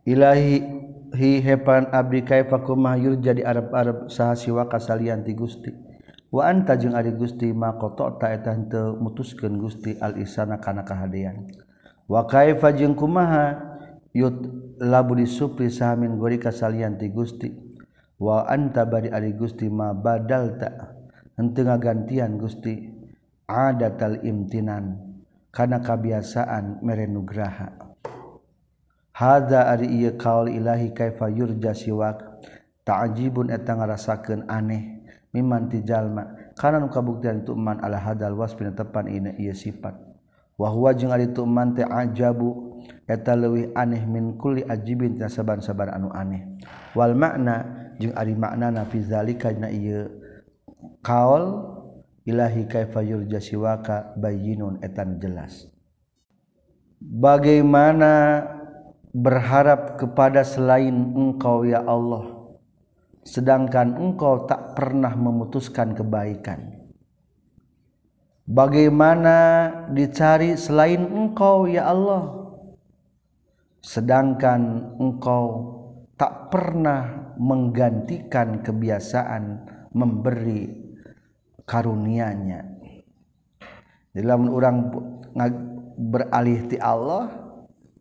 ilahi 0.02 0.66
hi 1.14 1.30
hepan 1.38 1.94
abdi 1.94 2.26
kaifa 2.26 2.66
kumaha 2.66 2.98
yurja 2.98 3.30
di 3.30 3.46
arab-arab 3.46 4.10
saha 4.10 4.34
siwa 4.34 4.66
kasalian 4.66 5.22
ti 5.22 5.30
Gusti. 5.38 5.70
Wa 6.30 6.50
anta 6.50 6.74
jeung 6.74 6.98
ari 6.98 7.14
Gusti 7.14 7.54
maqata 7.54 8.18
ta 8.18 8.26
eta 8.34 8.50
henteu 8.54 8.98
mutuskeun 8.98 9.58
Gusti 9.62 9.94
al 9.98 10.18
isana 10.18 10.58
kana 10.58 10.86
kahadean 10.86 11.50
wa 12.10 12.26
kaifa 12.26 12.70
jeung 12.74 12.94
kumaha 12.98 13.69
yut 14.16 14.36
labu 14.78 15.18
disupli 15.18 15.70
samin 15.70 16.18
gori 16.18 16.38
kasalianti 16.40 17.10
Gusti. 17.10 17.50
Wa 18.20 18.44
anta 18.44 18.84
bari 18.84 19.08
ari 19.08 19.32
Gusti 19.32 19.72
ma 19.72 19.96
badal 19.96 20.60
tak 20.60 20.76
henteu 21.40 21.64
ngagantian 21.64 22.36
Gusti 22.36 22.92
adatal 23.48 24.20
imtinan 24.22 25.00
kana 25.48 25.80
kabiasaan 25.80 26.84
mere 26.84 27.08
nugraha 27.08 27.90
hadza 29.20 29.68
ari 29.68 29.92
ieu 30.00 30.16
kaul 30.16 30.48
ilahi 30.48 30.96
kaifa 30.96 31.28
yurja 31.28 31.76
siwak. 31.76 32.24
Ta'jibun 32.80 33.52
eta 33.52 33.76
ngarasakeun 33.76 34.48
aneh 34.48 35.04
miman 35.36 35.68
ti 35.68 35.84
jalma. 35.84 36.56
Kana 36.56 36.80
nu 36.80 36.88
kabuktian 36.88 37.44
tu 37.44 37.52
man 37.52 37.76
ala 37.84 38.00
hadal 38.00 38.32
wasfin 38.40 38.72
tepan 38.72 39.04
ieu 39.12 39.52
sifat. 39.52 40.09
wahwa 40.60 40.92
jeung 40.92 41.08
ari 41.08 41.32
tu 41.32 41.48
man 41.48 41.72
teh 41.72 41.88
ajabu 41.88 42.76
eta 43.08 43.32
leuwih 43.32 43.72
aneh 43.72 44.04
min 44.04 44.36
kulli 44.36 44.60
ajibin 44.68 45.16
tina 45.16 45.32
saban-saban 45.32 45.88
anu 45.88 46.12
aneh. 46.12 46.60
Wal 46.92 47.16
makna 47.16 47.88
jeung 47.96 48.12
ari 48.12 48.36
maknana 48.36 48.84
fi 48.84 49.00
zalika 49.00 49.48
na 49.56 49.72
ieu 49.72 50.20
kaol 51.00 51.64
ilahi 52.28 52.68
kaifa 52.68 53.00
yurja 53.00 53.40
siwaka 53.40 54.12
bayyinun 54.20 54.84
etan 54.84 55.16
jelas. 55.16 55.64
Bagaimana 57.00 58.44
berharap 59.16 59.96
kepada 59.96 60.44
selain 60.44 60.92
engkau 61.16 61.64
ya 61.64 61.80
Allah? 61.80 62.52
Sedangkan 63.24 63.96
engkau 63.96 64.44
tak 64.44 64.76
pernah 64.76 65.12
memutuskan 65.16 65.96
kebaikan. 65.96 66.79
Bagaimana 68.50 69.36
dicari 69.94 70.58
selain 70.58 71.06
engkau 71.06 71.70
ya 71.70 71.86
Allah? 71.86 72.50
Sedangkan 73.80 74.92
engkau 74.98 75.78
tak 76.18 76.52
pernah 76.52 77.32
menggantikan 77.40 78.60
kebiasaan 78.60 79.64
memberi 79.94 80.68
karunianya. 81.64 82.66
Dalam 84.10 84.50
orang 84.50 84.90
beralih 85.96 86.66
ti 86.66 86.76
Allah 86.76 87.30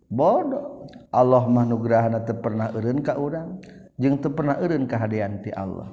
bodoh. 0.09 0.89
Allah 1.09 1.45
manugrahana 1.49 2.21
teu 2.21 2.37
pernah 2.37 2.69
eureun 2.69 3.01
ka 3.01 3.17
urang 3.17 3.61
jeung 3.97 4.21
teu 4.21 4.33
pernah 4.33 4.57
eureun 4.61 4.85
kahadian 4.85 5.41
ti 5.41 5.53
Allah. 5.53 5.89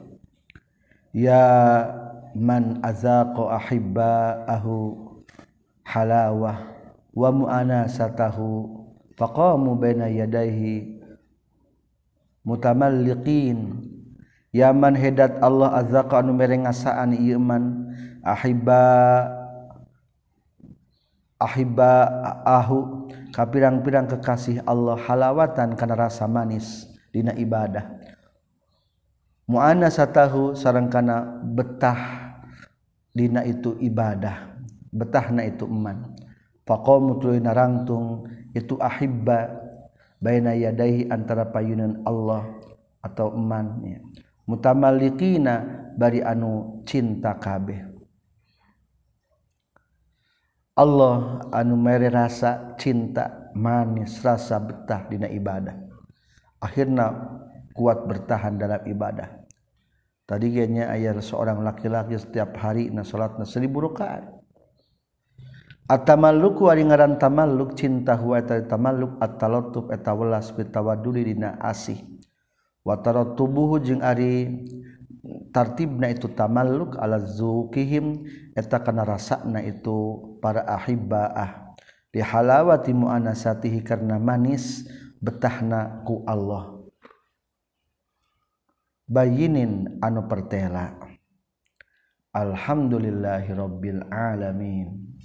Ya 1.17 1.41
man 2.37 2.85
azaqa 2.85 3.57
ahibba'ahu 3.57 4.77
halawah 5.83 6.57
wa 7.17 7.29
mu'anasatahu 7.33 8.69
faqamu 9.17 9.81
baina 9.81 10.13
yadayhi 10.13 11.01
mutamalliqin. 12.45 13.93
Yaman 14.57 14.97
hedat 14.97 15.37
Allah 15.45 15.85
azzaqa 15.85 16.25
anu 16.25 16.33
mere 16.33 16.57
ngasaan 16.57 17.13
ieu 17.13 17.37
man 17.37 17.93
ahibba 18.25 19.29
ahibba 21.37 22.09
ahu 22.41 23.05
kapirang-pirang 23.37 24.09
kekasih 24.09 24.65
Allah 24.65 24.97
halawatan 24.97 25.77
kana 25.77 25.93
rasa 25.93 26.25
manis 26.25 26.89
dina 27.13 27.37
ibadah. 27.37 27.85
Muannasatahu 29.45 30.57
sareng 30.57 30.89
kana 30.89 31.45
betah 31.45 32.26
dina 33.17 33.41
itu 33.49 33.73
ibadah 33.81 34.61
betahna 34.93 35.49
itu 35.49 35.65
eman. 35.65 36.13
Faqamu 36.69 37.17
tuluy 37.17 37.41
narangtung 37.41 38.29
itu 38.53 38.77
ahibba 38.77 39.57
baina 40.21 40.53
yadaihi 40.53 41.09
antara 41.09 41.49
payunan 41.49 42.05
Allah 42.05 42.45
atau 43.01 43.33
emannya 43.33 44.05
mutamalliqina 44.45 45.55
bari 45.97 46.21
anu 46.21 46.85
cinta 46.85 47.33
kabeh. 47.41 47.89
Allah 50.77 51.41
anu 51.57 51.73
mere 51.73 52.13
rasa 52.13 52.77
cinta 52.77 53.49
manis 53.57 54.21
rasa 54.21 54.61
betah 54.61 55.09
dina 55.09 55.25
ibadah. 55.25 55.73
Akhirna 56.61 57.17
kuat 57.73 58.05
bertahan 58.05 58.61
dalam 58.61 58.85
ibadah 58.85 59.46
tadi 60.27 60.53
genya 60.53 60.91
ayah 60.93 61.17
seorang 61.17 61.63
laki-laki 61.63 62.19
setiap 62.19 62.59
hari 62.59 62.91
na 62.91 63.07
salat 63.07 63.39
na 63.39 63.47
1000 63.47 63.71
rakaat 63.71 64.37
Atamaluk 65.87 66.67
wari 66.67 66.83
ngaran 66.83 67.15
tamaluk 67.15 67.79
cinta 67.79 68.19
huwa 68.19 68.43
eta 68.43 68.59
tamaluk 68.67 69.23
at-talatub 69.23 69.95
eta 69.95 70.11
welas 70.19 70.51
bitawaduli 70.51 71.31
dina 71.31 71.55
asih. 71.63 72.03
Wa 72.83 72.99
tarattubuhu 72.99 73.79
jeung 73.79 74.03
ari 74.03 74.67
tartibna 75.55 76.11
itu 76.11 76.27
tamaluk 76.35 76.99
ala 76.99 77.23
zuqihim 77.23 78.27
eta 78.59 78.83
kana 78.83 79.07
rasana 79.07 79.63
itu 79.63 80.27
para 80.43 80.67
ahibbaah. 80.67 81.79
Li 82.11 82.19
halawati 82.19 82.91
muanasatihi 82.91 83.87
karna 83.87 84.19
manis 84.19 84.91
betahna 85.23 86.03
ku 86.03 86.27
Allah. 86.27 86.76
bayinin 89.09 89.99
anu 90.03 90.27
pertela. 90.29 90.99
Alhamdulillahirobbil 92.37 94.13
alamin. 94.13 95.16